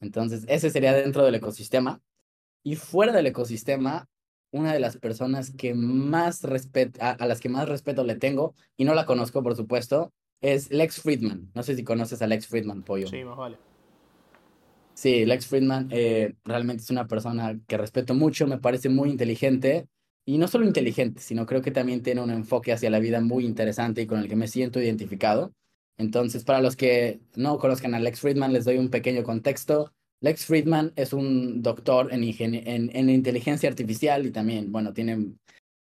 Entonces, 0.00 0.44
ese 0.48 0.70
sería 0.70 0.92
dentro 0.92 1.24
del 1.24 1.34
ecosistema. 1.34 2.00
Y 2.62 2.76
fuera 2.76 3.12
del 3.12 3.26
ecosistema, 3.26 4.08
una 4.50 4.72
de 4.72 4.80
las 4.80 4.96
personas 4.98 5.52
que 5.56 5.74
más 5.74 6.42
respeto, 6.42 7.00
a, 7.02 7.10
a, 7.10 7.26
las 7.26 7.40
que 7.40 7.48
más 7.48 7.68
respeto 7.68 8.04
le 8.04 8.16
tengo, 8.16 8.54
y 8.76 8.84
no 8.84 8.94
la 8.94 9.06
conozco, 9.06 9.42
por 9.42 9.56
supuesto, 9.56 10.12
es 10.40 10.70
Lex 10.70 11.00
Friedman. 11.00 11.50
No 11.54 11.62
sé 11.62 11.74
si 11.74 11.84
conoces 11.84 12.22
a 12.22 12.26
Lex 12.26 12.46
Friedman, 12.46 12.82
Pollo. 12.82 13.08
Sí, 13.08 13.24
más 13.24 13.36
vale. 13.36 13.56
Sí, 14.94 15.24
Lex 15.24 15.46
Friedman 15.46 15.88
eh, 15.92 16.34
realmente 16.44 16.82
es 16.82 16.90
una 16.90 17.06
persona 17.06 17.58
que 17.66 17.76
respeto 17.76 18.14
mucho, 18.14 18.46
me 18.46 18.58
parece 18.58 18.88
muy 18.88 19.10
inteligente. 19.10 19.86
Y 20.26 20.36
no 20.36 20.46
solo 20.46 20.66
inteligente, 20.66 21.22
sino 21.22 21.46
creo 21.46 21.62
que 21.62 21.70
también 21.70 22.02
tiene 22.02 22.20
un 22.20 22.30
enfoque 22.30 22.72
hacia 22.72 22.90
la 22.90 22.98
vida 22.98 23.20
muy 23.20 23.46
interesante 23.46 24.02
y 24.02 24.06
con 24.06 24.18
el 24.18 24.28
que 24.28 24.36
me 24.36 24.46
siento 24.46 24.78
identificado. 24.78 25.52
Entonces, 25.96 26.44
para 26.44 26.60
los 26.60 26.76
que 26.76 27.20
no 27.34 27.58
conozcan 27.58 27.94
a 27.94 27.98
Lex 27.98 28.20
Friedman, 28.20 28.52
les 28.52 28.66
doy 28.66 28.76
un 28.76 28.90
pequeño 28.90 29.22
contexto. 29.22 29.92
Lex 30.20 30.44
Friedman 30.44 30.92
es 30.96 31.12
un 31.12 31.62
doctor 31.62 32.12
en, 32.12 32.24
en, 32.24 32.90
en 32.94 33.08
inteligencia 33.08 33.70
artificial 33.70 34.26
y 34.26 34.30
también, 34.30 34.70
bueno, 34.70 34.92
tiene 34.92 35.32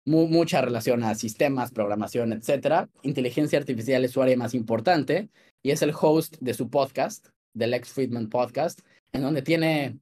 mucha 0.08 0.62
relación 0.62 1.03
a 1.03 1.16
sistemas, 1.16 1.72
programación, 1.72 2.32
etc. 2.32 2.88
Inteligencia 3.03 3.60
artificial 3.60 4.05
es 4.05 4.12
su 4.12 4.22
área 4.22 4.38
más 4.38 4.53
importante 4.53 5.30
y 5.62 5.72
es 5.72 5.82
el 5.82 5.93
host 5.99 6.38
de 6.39 6.53
su 6.53 6.70
podcast, 6.70 7.28
del 7.53 7.72
Lex 7.72 7.89
Friedman 7.89 8.30
Podcast, 8.30 8.82
en 9.12 9.22
donde 9.22 9.41
tiene 9.41 9.99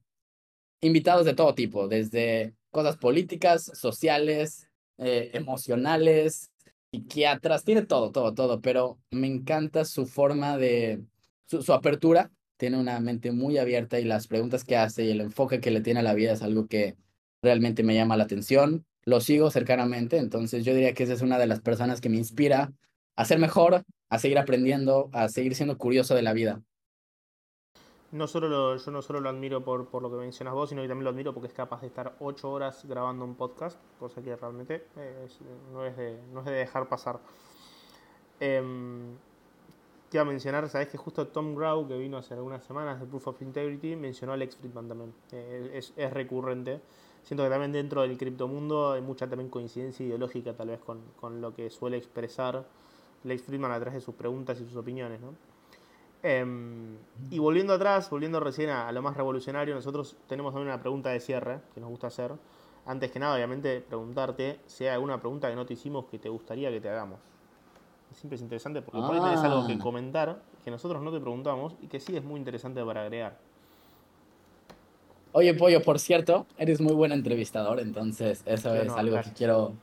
invitados 0.80 1.26
de 1.26 1.34
todo 1.34 1.54
tipo, 1.54 1.88
desde 1.88 2.54
cosas 2.70 2.96
políticas, 2.96 3.64
sociales, 3.74 4.68
eh, 4.98 5.32
emocionales, 5.34 6.52
psiquiatras, 6.92 7.64
tiene 7.64 7.82
todo, 7.82 8.12
todo, 8.12 8.32
todo, 8.32 8.60
pero 8.60 9.00
me 9.10 9.26
encanta 9.26 9.84
su 9.84 10.06
forma 10.06 10.56
de, 10.56 11.02
su 11.48 11.72
apertura, 11.72 12.30
tiene 12.56 12.78
una 12.78 13.00
mente 13.00 13.32
muy 13.32 13.58
abierta 13.58 13.98
y 13.98 14.04
las 14.04 14.28
preguntas 14.28 14.62
que 14.62 14.76
hace 14.76 15.04
y 15.04 15.10
el 15.10 15.20
enfoque 15.20 15.60
que 15.60 15.72
le 15.72 15.80
tiene 15.80 16.00
a 16.00 16.04
la 16.04 16.14
vida 16.14 16.32
es 16.32 16.42
algo 16.42 16.68
que 16.68 16.96
realmente 17.42 17.82
me 17.82 17.94
llama 17.94 18.16
la 18.16 18.24
atención 18.24 18.86
lo 19.06 19.20
sigo 19.20 19.50
cercanamente, 19.50 20.18
entonces 20.18 20.64
yo 20.64 20.74
diría 20.74 20.92
que 20.92 21.04
esa 21.04 21.12
es 21.12 21.22
una 21.22 21.38
de 21.38 21.46
las 21.46 21.60
personas 21.60 22.00
que 22.00 22.08
me 22.08 22.16
inspira 22.16 22.72
a 23.14 23.24
ser 23.24 23.38
mejor, 23.38 23.84
a 24.10 24.18
seguir 24.18 24.38
aprendiendo, 24.38 25.08
a 25.12 25.28
seguir 25.28 25.54
siendo 25.54 25.78
curioso 25.78 26.14
de 26.14 26.22
la 26.22 26.32
vida. 26.32 26.60
No 28.10 28.26
solo 28.26 28.76
yo 28.76 28.90
no 28.90 29.02
solo 29.02 29.20
lo 29.20 29.28
admiro 29.28 29.64
por, 29.64 29.88
por 29.88 30.02
lo 30.02 30.10
que 30.10 30.16
mencionas 30.16 30.54
vos, 30.54 30.70
sino 30.70 30.82
que 30.82 30.88
también 30.88 31.04
lo 31.04 31.10
admiro 31.10 31.32
porque 31.32 31.48
es 31.48 31.54
capaz 31.54 31.80
de 31.82 31.86
estar 31.86 32.16
ocho 32.18 32.50
horas 32.50 32.84
grabando 32.84 33.24
un 33.24 33.36
podcast, 33.36 33.78
cosa 33.98 34.22
que 34.22 34.34
realmente 34.34 34.86
no, 35.72 35.84
es 35.84 35.96
de, 35.96 36.18
no 36.32 36.40
es 36.40 36.46
de 36.46 36.52
dejar 36.52 36.88
pasar. 36.88 37.20
Eh, 38.40 38.62
te 40.08 40.16
iba 40.16 40.22
a 40.22 40.24
mencionar, 40.26 40.68
sabes 40.68 40.88
que 40.88 40.96
justo 40.96 41.28
Tom 41.28 41.54
Grau, 41.54 41.86
que 41.86 41.96
vino 41.96 42.16
hace 42.16 42.34
algunas 42.34 42.64
semanas 42.64 43.00
de 43.00 43.06
Proof 43.06 43.28
of 43.28 43.42
Integrity, 43.42 43.96
mencionó 43.96 44.32
a 44.32 44.34
Alex 44.34 44.56
Friedman 44.56 44.88
también. 44.88 45.14
Eh, 45.32 45.70
es, 45.74 45.92
es 45.96 46.12
recurrente 46.12 46.80
siento 47.26 47.42
que 47.42 47.50
también 47.50 47.72
dentro 47.72 48.02
del 48.02 48.16
criptomundo 48.16 48.92
hay 48.92 49.02
mucha 49.02 49.28
también 49.28 49.50
coincidencia 49.50 50.06
ideológica 50.06 50.54
tal 50.54 50.68
vez 50.68 50.80
con, 50.80 51.00
con, 51.20 51.40
lo 51.40 51.52
que 51.52 51.70
suele 51.70 51.96
expresar 51.96 52.64
Lex 53.24 53.42
Friedman 53.42 53.72
a 53.72 53.80
través 53.80 53.94
de 53.94 54.00
sus 54.00 54.14
preguntas 54.14 54.60
y 54.60 54.64
sus 54.64 54.76
opiniones. 54.76 55.20
¿no? 55.20 55.34
Em, 56.22 56.96
y 57.30 57.40
volviendo 57.40 57.72
atrás, 57.72 58.08
volviendo 58.10 58.38
recién 58.38 58.70
a, 58.70 58.90
lo 58.92 59.02
más 59.02 59.16
revolucionario, 59.16 59.74
nosotros 59.74 60.16
tenemos 60.28 60.52
también 60.52 60.68
una 60.68 60.80
pregunta 60.80 61.10
de 61.10 61.18
cierre 61.18 61.60
que 61.74 61.80
nos 61.80 61.90
gusta 61.90 62.06
hacer. 62.06 62.32
Antes 62.86 63.10
que 63.10 63.18
nada, 63.18 63.34
obviamente, 63.34 63.80
preguntarte 63.80 64.60
si 64.66 64.84
hay 64.84 64.90
alguna 64.90 65.18
pregunta 65.18 65.50
que 65.50 65.56
no 65.56 65.66
te 65.66 65.74
hicimos 65.74 66.06
que 66.06 66.20
te 66.20 66.28
gustaría 66.28 66.70
que 66.70 66.80
te 66.80 66.88
hagamos. 66.88 67.18
Siempre 68.12 68.36
es 68.36 68.42
interesante 68.42 68.82
porque 68.82 69.00
por 69.00 69.14
ahí 69.14 69.20
tenés 69.20 69.40
algo 69.40 69.66
que 69.66 69.72
ah. 69.72 69.78
comentar 69.82 70.40
que 70.64 70.70
nosotros 70.70 71.02
no 71.02 71.10
te 71.10 71.18
preguntamos 71.18 71.74
y 71.82 71.88
que 71.88 71.98
sí 71.98 72.16
es 72.16 72.22
muy 72.22 72.38
interesante 72.38 72.84
para 72.84 73.02
agregar. 73.02 73.36
Oye, 75.38 75.52
Pollo, 75.52 75.82
por 75.82 75.98
cierto, 75.98 76.46
eres 76.56 76.80
muy 76.80 76.94
buen 76.94 77.12
entrevistador, 77.12 77.78
entonces 77.78 78.42
eso 78.46 78.74
es 78.74 78.90
algo 78.90 79.20
que 79.20 79.32
quiero 79.32 79.76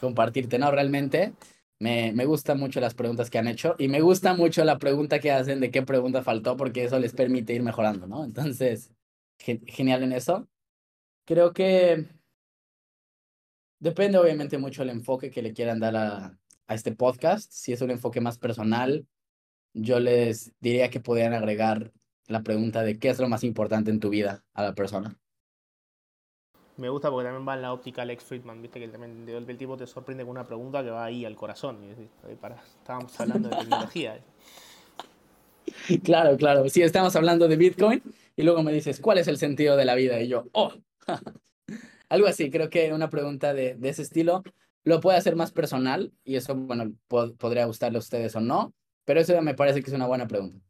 compartirte. 0.00 0.58
No, 0.58 0.68
realmente 0.72 1.32
me, 1.78 2.10
me 2.12 2.24
gustan 2.24 2.58
mucho 2.58 2.80
las 2.80 2.92
preguntas 2.92 3.30
que 3.30 3.38
han 3.38 3.46
hecho 3.46 3.76
y 3.78 3.86
me 3.86 4.00
gusta 4.00 4.34
mucho 4.34 4.64
la 4.64 4.80
pregunta 4.80 5.20
que 5.20 5.30
hacen 5.30 5.60
de 5.60 5.70
qué 5.70 5.82
pregunta 5.82 6.24
faltó 6.24 6.56
porque 6.56 6.82
eso 6.82 6.98
les 6.98 7.12
permite 7.12 7.52
ir 7.54 7.62
mejorando, 7.62 8.08
¿no? 8.08 8.24
Entonces, 8.24 8.90
genial 9.38 10.02
en 10.02 10.12
eso. 10.12 10.48
Creo 11.24 11.52
que 11.52 12.08
depende 13.78 14.18
obviamente 14.18 14.58
mucho 14.58 14.82
el 14.82 14.90
enfoque 14.90 15.30
que 15.30 15.42
le 15.42 15.52
quieran 15.52 15.78
dar 15.78 15.94
a, 15.94 16.36
a 16.66 16.74
este 16.74 16.90
podcast. 16.90 17.48
Si 17.52 17.72
es 17.72 17.80
un 17.80 17.92
enfoque 17.92 18.20
más 18.20 18.38
personal, 18.38 19.06
yo 19.72 20.00
les 20.00 20.52
diría 20.58 20.90
que 20.90 20.98
podrían 20.98 21.32
agregar 21.32 21.92
la 22.26 22.42
pregunta 22.42 22.82
de 22.82 22.98
qué 22.98 23.10
es 23.10 23.18
lo 23.18 23.28
más 23.28 23.44
importante 23.44 23.90
en 23.90 24.00
tu 24.00 24.10
vida 24.10 24.44
a 24.54 24.62
la 24.62 24.74
persona. 24.74 25.18
Me 26.76 26.88
gusta 26.88 27.10
porque 27.10 27.26
también 27.26 27.46
va 27.46 27.54
en 27.54 27.62
la 27.62 27.72
óptica 27.72 28.02
Alex 28.02 28.24
Friedman, 28.24 28.60
viste 28.60 28.80
que 28.80 28.88
también 28.88 29.28
el 29.28 29.56
tipo 29.56 29.76
te 29.76 29.86
sorprende 29.86 30.24
con 30.24 30.32
una 30.32 30.44
pregunta 30.44 30.82
que 30.82 30.90
va 30.90 31.04
ahí 31.04 31.24
al 31.24 31.36
corazón. 31.36 31.78
Y 32.28 32.34
para, 32.34 32.56
estábamos 32.56 33.18
hablando 33.20 33.48
de 33.48 33.56
tecnología. 33.56 34.20
Claro, 36.02 36.36
claro. 36.36 36.68
Sí, 36.68 36.82
estamos 36.82 37.14
hablando 37.14 37.46
de 37.46 37.56
Bitcoin 37.56 38.02
y 38.36 38.42
luego 38.42 38.62
me 38.62 38.72
dices, 38.72 39.00
¿cuál 39.00 39.18
es 39.18 39.28
el 39.28 39.38
sentido 39.38 39.76
de 39.76 39.84
la 39.84 39.94
vida? 39.94 40.20
Y 40.20 40.28
yo, 40.28 40.46
oh, 40.52 40.72
algo 42.08 42.26
así. 42.26 42.50
Creo 42.50 42.70
que 42.70 42.92
una 42.92 43.08
pregunta 43.08 43.54
de, 43.54 43.76
de 43.76 43.88
ese 43.88 44.02
estilo 44.02 44.42
lo 44.82 45.00
puede 45.00 45.16
hacer 45.16 45.36
más 45.36 45.52
personal 45.52 46.12
y 46.24 46.36
eso, 46.36 46.54
bueno, 46.54 46.92
podría 47.08 47.66
gustarle 47.66 47.98
a 47.98 48.00
ustedes 48.00 48.34
o 48.36 48.40
no, 48.40 48.74
pero 49.04 49.20
eso 49.20 49.40
me 49.42 49.54
parece 49.54 49.82
que 49.82 49.90
es 49.90 49.96
una 49.96 50.06
buena 50.06 50.26
pregunta. 50.26 50.60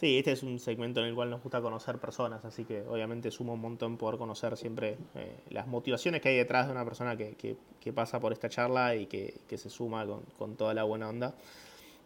Sí, 0.00 0.16
este 0.16 0.32
es 0.32 0.42
un 0.42 0.58
segmento 0.58 1.00
en 1.00 1.08
el 1.08 1.14
cual 1.14 1.28
nos 1.28 1.42
gusta 1.42 1.60
conocer 1.60 1.98
personas, 1.98 2.42
así 2.46 2.64
que 2.64 2.80
obviamente 2.88 3.30
suma 3.30 3.52
un 3.52 3.60
montón 3.60 3.98
poder 3.98 4.16
conocer 4.16 4.56
siempre 4.56 4.96
eh, 5.14 5.36
las 5.50 5.66
motivaciones 5.66 6.22
que 6.22 6.30
hay 6.30 6.38
detrás 6.38 6.68
de 6.68 6.72
una 6.72 6.86
persona 6.86 7.18
que, 7.18 7.34
que, 7.34 7.92
pasa 7.92 8.18
por 8.18 8.32
esta 8.32 8.48
charla 8.48 8.94
y 8.94 9.04
que, 9.04 9.42
que 9.46 9.58
se 9.58 9.68
suma 9.68 10.06
con, 10.06 10.22
con, 10.38 10.56
toda 10.56 10.72
la 10.72 10.84
buena 10.84 11.06
onda. 11.06 11.34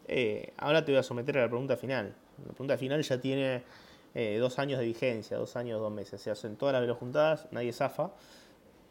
Eh, 0.09 0.55
ahora 0.57 0.85
te 0.85 0.91
voy 0.91 0.99
a 0.99 1.05
someter 1.05 1.39
a 1.39 1.43
la 1.43 1.49
pregunta 1.49 1.77
final. 1.77 2.17
La 2.39 2.49
pregunta 2.49 2.77
final 2.77 3.01
ya 3.01 3.21
tiene 3.21 3.63
eh, 4.17 4.39
dos 4.41 4.59
años 4.59 4.81
de 4.81 4.87
vigencia, 4.87 5.37
dos 5.37 5.55
años, 5.55 5.79
dos 5.79 5.93
meses. 5.93 6.21
Se 6.21 6.33
hacen 6.33 6.57
todas 6.57 6.73
las 6.73 6.83
videojuntadas, 6.83 7.47
nadie 7.53 7.73
zafa. 7.73 8.11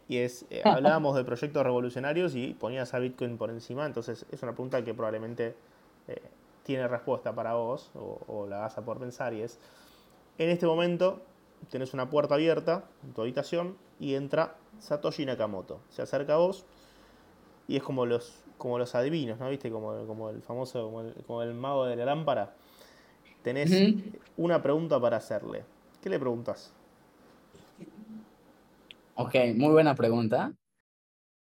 Y 0.08 0.20
es, 0.20 0.46
hablábamos 0.64 1.18
de 1.18 1.26
proyectos 1.26 1.62
revolucionarios 1.62 2.36
y 2.36 2.54
ponías 2.54 2.94
a 2.94 3.00
Bitcoin 3.00 3.38
por 3.38 3.50
encima, 3.50 3.86
entonces 3.86 4.26
es 4.32 4.42
una 4.44 4.54
pregunta 4.54 4.82
que 4.82 4.94
probablemente 4.94 5.56
tiene 6.64 6.88
respuesta 6.88 7.34
para 7.36 7.54
vos, 7.54 7.92
o, 7.94 8.48
la 8.50 8.60
vas 8.60 8.78
a 8.78 8.86
por 8.86 9.00
pensar, 9.00 9.34
y 9.34 9.42
es, 9.42 9.60
en 10.38 10.50
este 10.50 10.66
momento 10.66 11.22
tenés 11.70 11.94
una 11.94 12.10
puerta 12.10 12.36
abierta 12.36 12.86
en 13.04 13.14
tu 13.14 13.22
habitación 13.22 13.78
y 14.00 14.16
entra 14.16 14.56
Satoshi 14.80 15.26
Nakamoto. 15.26 15.80
Se 15.90 16.02
acerca 16.02 16.34
a 16.34 16.38
vos 16.38 16.66
y 17.68 17.78
es 17.78 17.84
como 17.84 18.06
los, 18.06 18.44
como 18.58 18.78
los 18.78 18.96
adivinos, 18.96 19.40
¿no? 19.40 19.50
¿Viste? 19.50 19.72
Como, 19.72 20.06
como 20.06 20.30
el 20.30 20.42
famoso, 20.42 20.92
como 21.26 21.42
el, 21.42 21.54
mago 21.54 21.86
de 21.86 21.96
la 21.96 22.06
lámpara. 22.06 22.54
Tenés 23.44 23.72
una 24.38 24.62
pregunta 24.62 25.00
para 25.00 25.18
hacerle. 25.18 25.64
¿Qué 26.02 26.10
le 26.10 26.20
preguntas? 26.20 26.74
Ok, 29.16 29.36
muy 29.56 29.70
buena 29.70 29.96
pregunta. 29.96 30.54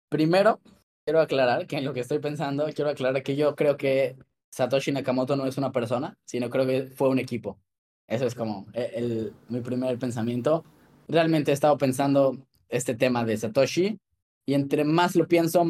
Primero, 0.09 0.59
quiero 1.05 1.21
aclarar 1.21 1.67
que 1.67 1.77
en 1.77 1.85
lo 1.85 1.93
que 1.93 1.99
estoy 1.99 2.19
pensando, 2.19 2.65
quiero 2.73 2.89
aclarar 2.89 3.21
que 3.21 3.35
yo 3.35 3.55
creo 3.55 3.77
que 3.77 4.15
Satoshi 4.49 4.91
Nakamoto 4.91 5.35
no 5.35 5.45
es 5.45 5.57
una 5.57 5.71
persona, 5.71 6.17
sino 6.25 6.49
creo 6.49 6.65
que 6.65 6.83
fue 6.87 7.09
un 7.09 7.19
equipo. 7.19 7.59
Eso 8.07 8.25
es 8.25 8.35
como 8.35 8.67
e, 8.73 8.91
el, 8.95 9.33
mi 9.49 9.61
primer 9.61 9.97
pensamiento. 9.99 10.63
Realmente 11.07 11.51
he 11.51 11.53
estado 11.53 11.77
pensando 11.77 12.37
este 12.67 12.95
tema 12.95 13.23
de 13.23 13.37
Satoshi 13.37 13.99
y 14.45 14.53
entre 14.53 14.83
más 14.83 15.15
lo 15.15 15.27
pienso, 15.27 15.63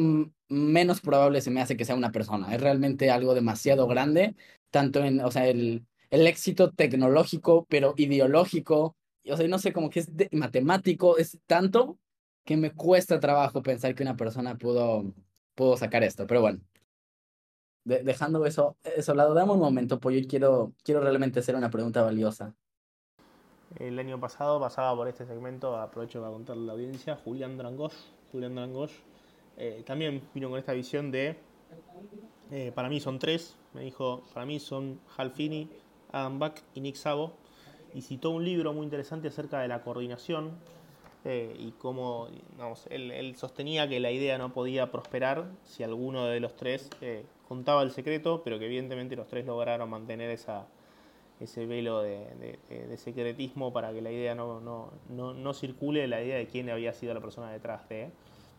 menos 0.48 1.00
probable 1.00 1.40
se 1.40 1.50
me 1.50 1.60
hace 1.60 1.76
que 1.76 1.84
sea 1.84 1.94
una 1.94 2.12
persona. 2.12 2.54
Es 2.54 2.60
realmente 2.60 3.10
algo 3.10 3.34
demasiado 3.34 3.86
grande, 3.86 4.34
tanto 4.70 5.04
en, 5.04 5.20
o 5.20 5.30
sea, 5.30 5.46
el, 5.48 5.84
el 6.10 6.26
éxito 6.26 6.72
tecnológico, 6.72 7.66
pero 7.68 7.94
ideológico, 7.96 8.96
o 9.28 9.36
sea, 9.36 9.48
no 9.48 9.58
sé, 9.58 9.72
como 9.72 9.90
que 9.90 10.00
es 10.00 10.10
matemático, 10.32 11.18
es 11.18 11.38
tanto 11.46 11.98
que 12.44 12.56
me 12.56 12.72
cuesta 12.72 13.20
trabajo 13.20 13.62
pensar 13.62 13.94
que 13.94 14.02
una 14.02 14.16
persona 14.16 14.56
pudo, 14.56 15.14
pudo 15.54 15.76
sacar 15.76 16.02
esto, 16.02 16.26
pero 16.26 16.40
bueno 16.40 16.60
dejando 17.84 18.44
eso, 18.46 18.76
eso 18.84 19.14
lado, 19.14 19.34
dame 19.34 19.52
un 19.52 19.60
momento, 19.60 19.98
pues 19.98 20.20
yo 20.20 20.28
quiero, 20.28 20.72
quiero 20.84 21.00
realmente 21.00 21.40
hacer 21.40 21.56
una 21.56 21.70
pregunta 21.70 22.02
valiosa. 22.02 22.54
El 23.78 23.98
año 23.98 24.18
pasado 24.18 24.60
pasaba 24.60 24.94
por 24.96 25.08
este 25.08 25.26
segmento, 25.26 25.76
aprovecho 25.76 26.20
para 26.20 26.32
contarle 26.32 26.64
a 26.64 26.66
la 26.66 26.72
audiencia, 26.72 27.16
Julián 27.16 27.56
Drangos. 27.56 28.12
Julián 28.32 28.54
Drangos 28.54 28.92
eh, 29.56 29.82
también 29.86 30.22
vino 30.34 30.50
con 30.50 30.58
esta 30.58 30.72
visión 30.72 31.10
de, 31.10 31.36
eh, 32.50 32.72
para 32.74 32.88
mí 32.88 33.00
son 33.00 33.18
tres, 33.18 33.56
me 33.74 33.82
dijo, 33.82 34.22
para 34.34 34.44
mí 34.44 34.58
son 34.58 35.00
Hal 35.16 35.30
Finney, 35.30 35.70
Adam 36.12 36.38
Back 36.38 36.62
y 36.74 36.80
Nick 36.80 36.96
Savo, 36.96 37.32
y 37.94 38.02
citó 38.02 38.30
un 38.30 38.44
libro 38.44 38.72
muy 38.72 38.84
interesante 38.84 39.28
acerca 39.28 39.60
de 39.60 39.68
la 39.68 39.82
coordinación 39.82 40.52
eh, 41.24 41.54
y 41.58 41.72
cómo 41.72 42.28
vamos, 42.58 42.86
él, 42.90 43.34
sostenía 43.36 43.88
que 43.88 44.00
la 44.00 44.10
idea 44.10 44.38
no 44.38 44.52
podía 44.52 44.90
prosperar 44.90 45.44
si 45.64 45.82
alguno 45.82 46.26
de 46.26 46.40
los 46.40 46.56
tres 46.56 46.88
eh, 47.02 47.24
contaba 47.50 47.82
el 47.82 47.90
secreto, 47.90 48.42
pero 48.44 48.60
que 48.60 48.66
evidentemente 48.66 49.16
los 49.16 49.26
tres 49.26 49.44
lograron 49.44 49.90
mantener 49.90 50.30
ese 50.30 51.66
velo 51.66 52.00
de, 52.00 52.56
secretismo 52.96 53.72
para 53.72 53.92
que 53.92 54.00
la 54.00 54.12
idea 54.12 54.36
no, 54.36 55.52
circule, 55.52 56.06
la 56.06 56.22
idea 56.22 56.36
de 56.36 56.46
quién 56.46 56.70
había 56.70 56.92
sido 56.92 57.12
la 57.12 57.20
persona 57.20 57.50
detrás 57.50 57.88
de. 57.88 58.08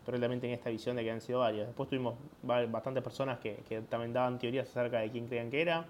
pero 0.05 0.17
él 0.17 0.21
también 0.21 0.41
tenía 0.41 0.57
esta 0.57 0.69
visión 0.69 0.97
de 0.97 1.05
que 1.05 1.11
han 1.11 1.21
sido 1.21 1.39
varios. 1.39 1.67
Después 1.67 1.87
tuvimos 1.87 2.15
bastantes 2.43 3.01
personas 3.01 3.39
que, 3.39 3.63
que 3.69 3.79
también 3.79 4.11
daban 4.11 4.37
teorías 4.37 4.67
acerca 4.67 4.99
de 4.99 5.09
quién 5.09 5.27
creían 5.27 5.49
que 5.49 5.61
era. 5.61 5.85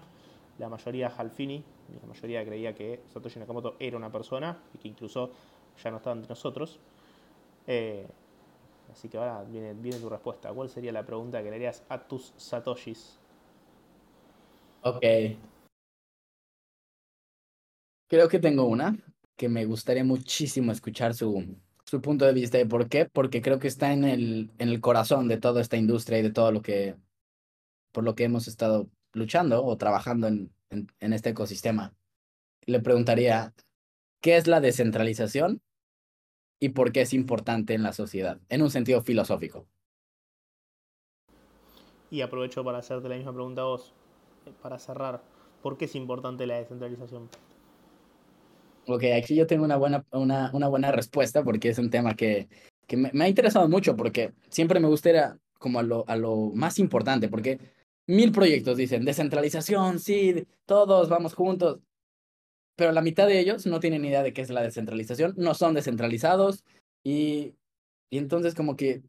La 0.60 0.68
mayoría 0.68 1.08
Halfini, 1.08 1.64
la 2.00 2.06
mayoría 2.06 2.44
creía 2.44 2.72
que 2.72 3.00
Satoshi 3.12 3.40
Nakamoto 3.40 3.74
era 3.80 3.96
una 3.96 4.12
persona 4.12 4.58
y 4.74 4.78
que 4.78 4.86
incluso 4.86 5.32
ya 5.82 5.90
no 5.90 5.96
estaba 5.96 6.14
entre 6.14 6.28
nosotros. 6.28 6.78
Eh, 7.66 8.06
así 8.92 9.08
que 9.08 9.18
ahora 9.18 9.42
viene, 9.44 9.74
viene 9.74 9.98
tu 9.98 10.08
respuesta. 10.08 10.52
¿Cuál 10.52 10.68
sería 10.68 10.92
la 10.92 11.04
pregunta 11.04 11.42
que 11.42 11.50
le 11.50 11.56
harías 11.56 11.82
a 11.88 11.98
tus 11.98 12.32
Satoshis? 12.36 13.18
Ok. 14.82 15.04
Creo 18.08 18.28
que 18.28 18.38
tengo 18.38 18.64
una 18.64 18.96
que 19.36 19.48
me 19.48 19.64
gustaría 19.64 20.04
muchísimo 20.04 20.70
escuchar 20.70 21.14
su, 21.14 21.56
su 21.84 22.00
punto 22.00 22.24
de 22.24 22.32
vista. 22.32 22.60
¿Y 22.60 22.64
por 22.64 22.88
qué? 22.88 23.06
Porque 23.06 23.42
creo 23.42 23.58
que 23.58 23.68
está 23.68 23.92
en 23.92 24.04
el, 24.04 24.50
en 24.58 24.68
el 24.68 24.80
corazón 24.80 25.28
de 25.28 25.38
toda 25.38 25.60
esta 25.60 25.76
industria 25.76 26.18
y 26.18 26.22
de 26.22 26.32
todo 26.32 26.52
lo 26.52 26.62
que, 26.62 26.96
por 27.92 28.04
lo 28.04 28.14
que 28.14 28.24
hemos 28.24 28.48
estado 28.48 28.88
luchando 29.12 29.64
o 29.64 29.76
trabajando 29.76 30.26
en, 30.28 30.52
en, 30.70 31.12
este 31.12 31.30
ecosistema. 31.30 31.94
Le 32.66 32.80
preguntaría, 32.80 33.54
¿qué 34.20 34.36
es 34.36 34.46
la 34.46 34.60
descentralización 34.60 35.62
y 36.62 36.68
por 36.68 36.92
qué 36.92 37.00
es 37.00 37.12
importante 37.12 37.74
en 37.74 37.82
la 37.82 37.92
sociedad, 37.92 38.38
en 38.48 38.62
un 38.62 38.70
sentido 38.70 39.02
filosófico? 39.02 39.66
Y 42.08 42.20
aprovecho 42.20 42.62
para 42.62 42.78
hacerte 42.78 43.08
la 43.08 43.16
misma 43.16 43.32
pregunta 43.32 43.62
a 43.62 43.64
vos, 43.64 43.92
eh, 44.46 44.52
para 44.62 44.78
cerrar. 44.78 45.20
¿Por 45.60 45.76
qué 45.76 45.86
es 45.86 45.96
importante 45.96 46.46
la 46.46 46.58
descentralización? 46.58 47.28
Ok, 48.86 49.02
aquí 49.16 49.34
yo 49.34 49.48
tengo 49.48 49.64
una 49.64 49.76
buena, 49.76 50.04
una, 50.12 50.52
una 50.52 50.68
buena 50.68 50.92
respuesta 50.92 51.42
porque 51.42 51.70
es 51.70 51.78
un 51.78 51.90
tema 51.90 52.14
que, 52.14 52.48
que 52.86 52.96
me, 52.96 53.10
ha 53.24 53.28
interesado 53.28 53.68
mucho 53.68 53.96
porque 53.96 54.32
siempre 54.48 54.78
me 54.78 54.86
gustaría 54.86 55.36
como 55.58 55.80
a 55.80 55.82
lo, 55.82 56.04
a 56.06 56.14
lo 56.14 56.52
más 56.54 56.78
importante 56.78 57.28
porque 57.28 57.58
mil 58.06 58.30
proyectos 58.30 58.76
dicen 58.76 59.04
descentralización, 59.04 59.98
sí, 59.98 60.46
todos 60.64 61.08
vamos 61.08 61.34
juntos, 61.34 61.80
pero 62.76 62.92
la 62.92 63.02
mitad 63.02 63.26
de 63.26 63.38
ellos 63.38 63.66
no 63.66 63.80
tienen 63.80 64.04
idea 64.04 64.22
de 64.22 64.32
qué 64.32 64.42
es 64.42 64.50
la 64.50 64.62
descentralización, 64.62 65.34
no 65.36 65.54
son 65.54 65.74
descentralizados 65.74 66.64
y, 67.04 67.54
y 68.10 68.18
entonces 68.18 68.54
como 68.54 68.76
que 68.76 69.02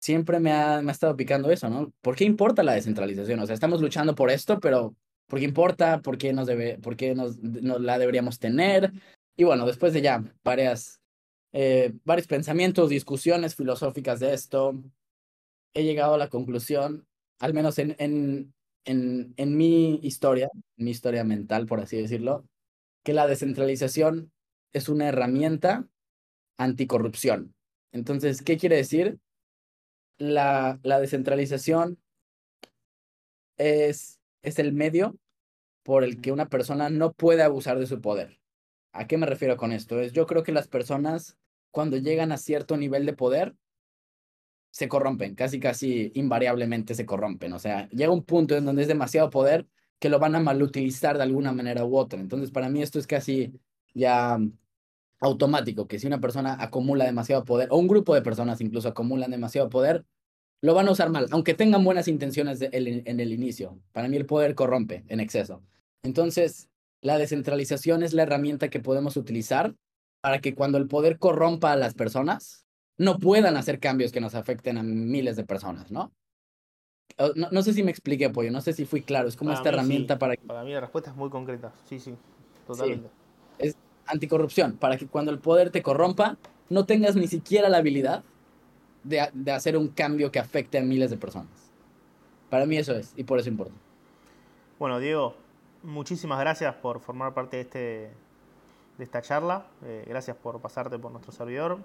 siempre 0.00 0.40
me 0.40 0.52
ha, 0.52 0.82
me 0.82 0.90
ha 0.90 0.92
estado 0.92 1.16
picando 1.16 1.50
eso, 1.50 1.68
¿no? 1.68 1.92
¿Por 2.00 2.16
qué 2.16 2.24
importa 2.24 2.62
la 2.62 2.72
descentralización? 2.72 3.38
O 3.40 3.46
sea, 3.46 3.54
estamos 3.54 3.80
luchando 3.80 4.14
por 4.14 4.30
esto, 4.30 4.58
pero 4.58 4.96
¿por 5.26 5.38
qué 5.38 5.44
importa? 5.44 6.00
¿Por 6.00 6.18
qué, 6.18 6.32
nos 6.32 6.46
debe, 6.46 6.78
por 6.78 6.96
qué 6.96 7.14
nos, 7.14 7.36
la 7.38 7.98
deberíamos 7.98 8.38
tener? 8.38 8.92
Y 9.36 9.44
bueno, 9.44 9.66
después 9.66 9.92
de 9.92 10.00
ya 10.00 10.24
varias, 10.42 11.00
eh, 11.52 11.92
varios 12.04 12.26
pensamientos, 12.26 12.88
discusiones 12.88 13.54
filosóficas 13.54 14.20
de 14.20 14.32
esto, 14.34 14.82
he 15.74 15.84
llegado 15.84 16.14
a 16.14 16.18
la 16.18 16.28
conclusión, 16.28 17.06
al 17.38 17.54
menos 17.54 17.78
en, 17.78 17.94
en, 17.98 18.54
en, 18.84 19.34
en 19.36 19.56
mi 19.56 20.00
historia, 20.02 20.48
mi 20.76 20.90
historia 20.90 21.24
mental, 21.24 21.66
por 21.66 21.80
así 21.80 21.96
decirlo, 21.98 22.44
que 23.02 23.12
la 23.12 23.26
descentralización 23.26 24.32
es 24.72 24.88
una 24.88 25.08
herramienta 25.08 25.88
anticorrupción. 26.56 27.54
Entonces, 27.92 28.42
¿qué 28.42 28.56
quiere 28.56 28.76
decir? 28.76 29.18
La, 30.18 30.78
la 30.82 31.00
descentralización 31.00 31.98
es, 33.56 34.20
es 34.42 34.58
el 34.58 34.72
medio 34.72 35.16
por 35.82 36.04
el 36.04 36.20
que 36.20 36.32
una 36.32 36.48
persona 36.48 36.90
no 36.90 37.12
puede 37.12 37.42
abusar 37.42 37.78
de 37.78 37.86
su 37.86 38.00
poder. 38.00 38.40
¿A 38.92 39.06
qué 39.06 39.16
me 39.16 39.26
refiero 39.26 39.56
con 39.56 39.72
esto? 39.72 40.00
Es 40.00 40.12
yo 40.12 40.26
creo 40.26 40.42
que 40.42 40.52
las 40.52 40.68
personas 40.68 41.38
cuando 41.70 41.96
llegan 41.96 42.32
a 42.32 42.36
cierto 42.36 42.76
nivel 42.76 43.06
de 43.06 43.12
poder 43.12 43.54
se 44.70 44.88
corrompen, 44.88 45.34
casi 45.34 45.58
casi 45.58 46.12
invariablemente 46.14 46.94
se 46.94 47.06
corrompen. 47.06 47.52
O 47.52 47.58
sea, 47.58 47.88
llega 47.90 48.12
un 48.12 48.24
punto 48.24 48.56
en 48.56 48.64
donde 48.64 48.82
es 48.82 48.88
demasiado 48.88 49.30
poder 49.30 49.66
que 50.00 50.08
lo 50.08 50.18
van 50.18 50.34
a 50.34 50.40
malutilizar 50.40 51.16
de 51.16 51.22
alguna 51.22 51.52
manera 51.52 51.84
u 51.84 51.96
otra. 51.96 52.18
Entonces, 52.18 52.50
para 52.50 52.68
mí 52.68 52.82
esto 52.82 52.98
es 52.98 53.06
casi 53.06 53.52
ya 53.94 54.38
automático, 55.20 55.86
que 55.86 55.98
si 55.98 56.06
una 56.06 56.20
persona 56.20 56.56
acumula 56.58 57.04
demasiado 57.04 57.44
poder, 57.44 57.68
o 57.70 57.76
un 57.76 57.86
grupo 57.86 58.14
de 58.14 58.22
personas 58.22 58.60
incluso 58.60 58.88
acumulan 58.88 59.30
demasiado 59.30 59.68
poder, 59.68 60.04
lo 60.62 60.74
van 60.74 60.88
a 60.88 60.92
usar 60.92 61.10
mal, 61.10 61.26
aunque 61.30 61.54
tengan 61.54 61.84
buenas 61.84 62.08
intenciones 62.08 62.60
en 62.60 63.20
el 63.20 63.32
inicio. 63.32 63.78
Para 63.92 64.08
mí 64.08 64.16
el 64.16 64.26
poder 64.26 64.54
corrompe 64.54 65.04
en 65.08 65.20
exceso. 65.20 65.62
Entonces, 66.02 66.68
la 67.02 67.18
descentralización 67.18 68.02
es 68.02 68.12
la 68.12 68.22
herramienta 68.22 68.68
que 68.68 68.80
podemos 68.80 69.16
utilizar 69.16 69.74
para 70.20 70.40
que 70.40 70.54
cuando 70.54 70.78
el 70.78 70.86
poder 70.86 71.18
corrompa 71.18 71.72
a 71.72 71.76
las 71.76 71.94
personas, 71.94 72.66
no 72.98 73.18
puedan 73.18 73.56
hacer 73.56 73.80
cambios 73.80 74.12
que 74.12 74.20
nos 74.20 74.34
afecten 74.34 74.76
a 74.76 74.82
miles 74.82 75.36
de 75.36 75.44
personas, 75.44 75.90
¿no? 75.90 76.12
No, 77.34 77.62
sé 77.62 77.72
si 77.72 77.82
me 77.82 77.90
expliqué, 77.90 78.30
Pollo, 78.30 78.50
no 78.50 78.60
sé 78.60 78.72
si 78.72 78.84
fui 78.86 79.02
claro, 79.02 79.28
es 79.28 79.36
como 79.36 79.52
esta 79.52 79.68
herramienta 79.68 80.18
para... 80.18 80.34
Para 80.46 80.64
mí 80.64 80.72
la 80.72 80.80
respuesta 80.80 81.10
es 81.10 81.16
muy 81.16 81.28
concreta, 81.28 81.72
sí, 81.84 82.00
sí, 82.00 82.14
totalmente. 82.66 83.08
Es 83.58 83.76
anticorrupción, 84.06 84.76
para 84.76 84.96
que 84.96 85.06
cuando 85.06 85.30
el 85.30 85.38
poder 85.38 85.70
te 85.70 85.82
corrompa, 85.82 86.38
no 86.68 86.86
tengas 86.86 87.16
ni 87.16 87.26
siquiera 87.26 87.68
la 87.68 87.78
habilidad 87.78 88.24
de, 89.04 89.28
de 89.32 89.52
hacer 89.52 89.76
un 89.76 89.88
cambio 89.88 90.30
que 90.32 90.38
afecte 90.38 90.78
a 90.78 90.82
miles 90.82 91.10
de 91.10 91.16
personas. 91.16 91.70
Para 92.48 92.66
mí 92.66 92.76
eso 92.76 92.94
es, 92.94 93.12
y 93.16 93.24
por 93.24 93.38
eso 93.38 93.48
importa. 93.48 93.74
Bueno, 94.78 94.98
Diego, 94.98 95.36
muchísimas 95.82 96.40
gracias 96.40 96.74
por 96.76 97.00
formar 97.00 97.34
parte 97.34 97.56
de, 97.56 97.62
este, 97.62 97.78
de 98.98 99.04
esta 99.04 99.20
charla. 99.22 99.66
Eh, 99.84 100.04
gracias 100.08 100.36
por 100.36 100.60
pasarte 100.60 100.98
por 100.98 101.12
nuestro 101.12 101.32
servidor. 101.32 101.78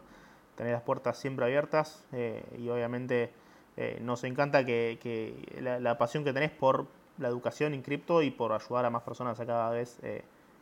Tener 0.55 0.73
las 0.73 0.83
puertas 0.83 1.17
siempre 1.19 1.45
abiertas 1.45 2.05
eh, 2.13 2.43
y 2.57 2.69
obviamente 2.69 3.31
eh, 3.77 3.99
nos 4.01 4.23
encanta 4.23 4.65
que, 4.65 5.35
la, 5.59 5.97
pasión 5.97 6.23
que 6.23 6.33
tenés 6.33 6.51
por 6.51 6.87
la 7.17 7.27
educación 7.27 7.73
en 7.73 7.81
cripto 7.81 8.21
y 8.21 8.31
por 8.31 8.51
ayudar 8.53 8.85
a 8.85 8.89
más 8.89 9.03
personas 9.03 9.39
a 9.39 9.45
cada 9.45 9.69
vez 9.69 9.99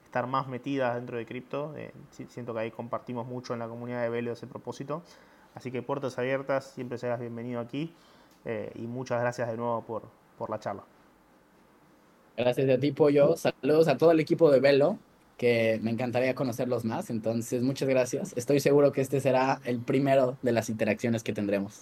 estar 0.04 0.28
más 0.28 0.48
metidas 0.48 0.96
dentro 0.96 1.18
de 1.18 1.26
cripto. 1.26 1.74
siento 2.12 2.54
que 2.54 2.60
ahí 2.60 2.72
compartimos 2.72 3.28
mucho 3.28 3.54
en 3.54 3.60
la 3.60 3.68
comunidad 3.68 4.02
de 4.02 4.10
Velo 4.10 4.34
ese 4.34 4.48
propósito. 4.48 5.02
Así 5.56 5.72
que 5.72 5.82
puertas 5.82 6.18
abiertas, 6.18 6.72
siempre 6.72 6.98
seas 6.98 7.20
bienvenido 7.20 7.60
aquí 7.60 7.94
y 8.76 8.88
muchas 8.88 9.22
gracias 9.22 9.50
de 9.50 9.58
nuevo 9.58 9.82
por, 9.82 10.04
por 10.38 10.50
la 10.50 10.60
charla. 10.60 10.84
Gracias 12.36 12.70
a 12.70 12.80
ti, 12.80 12.92
Pollo. 12.92 13.36
Saludos 13.38 13.88
a 13.88 13.98
todo 13.98 14.12
el 14.12 14.20
equipo 14.20 14.50
de 14.50 14.60
Velo, 14.60 14.98
que 15.38 15.80
me 15.84 15.92
encantaría 15.92 16.34
conocerlos 16.34 16.84
más. 16.84 17.10
Entonces, 17.10 17.62
muchas 17.62 17.88
gracias. 17.88 18.34
Estoy 18.36 18.60
seguro 18.60 18.92
que 18.92 19.02
este 19.02 19.20
será 19.20 19.62
el 19.66 19.80
primero 19.80 20.38
de 20.42 20.52
las 20.52 20.70
interacciones 20.70 21.24
que 21.24 21.34
tendremos. 21.34 21.82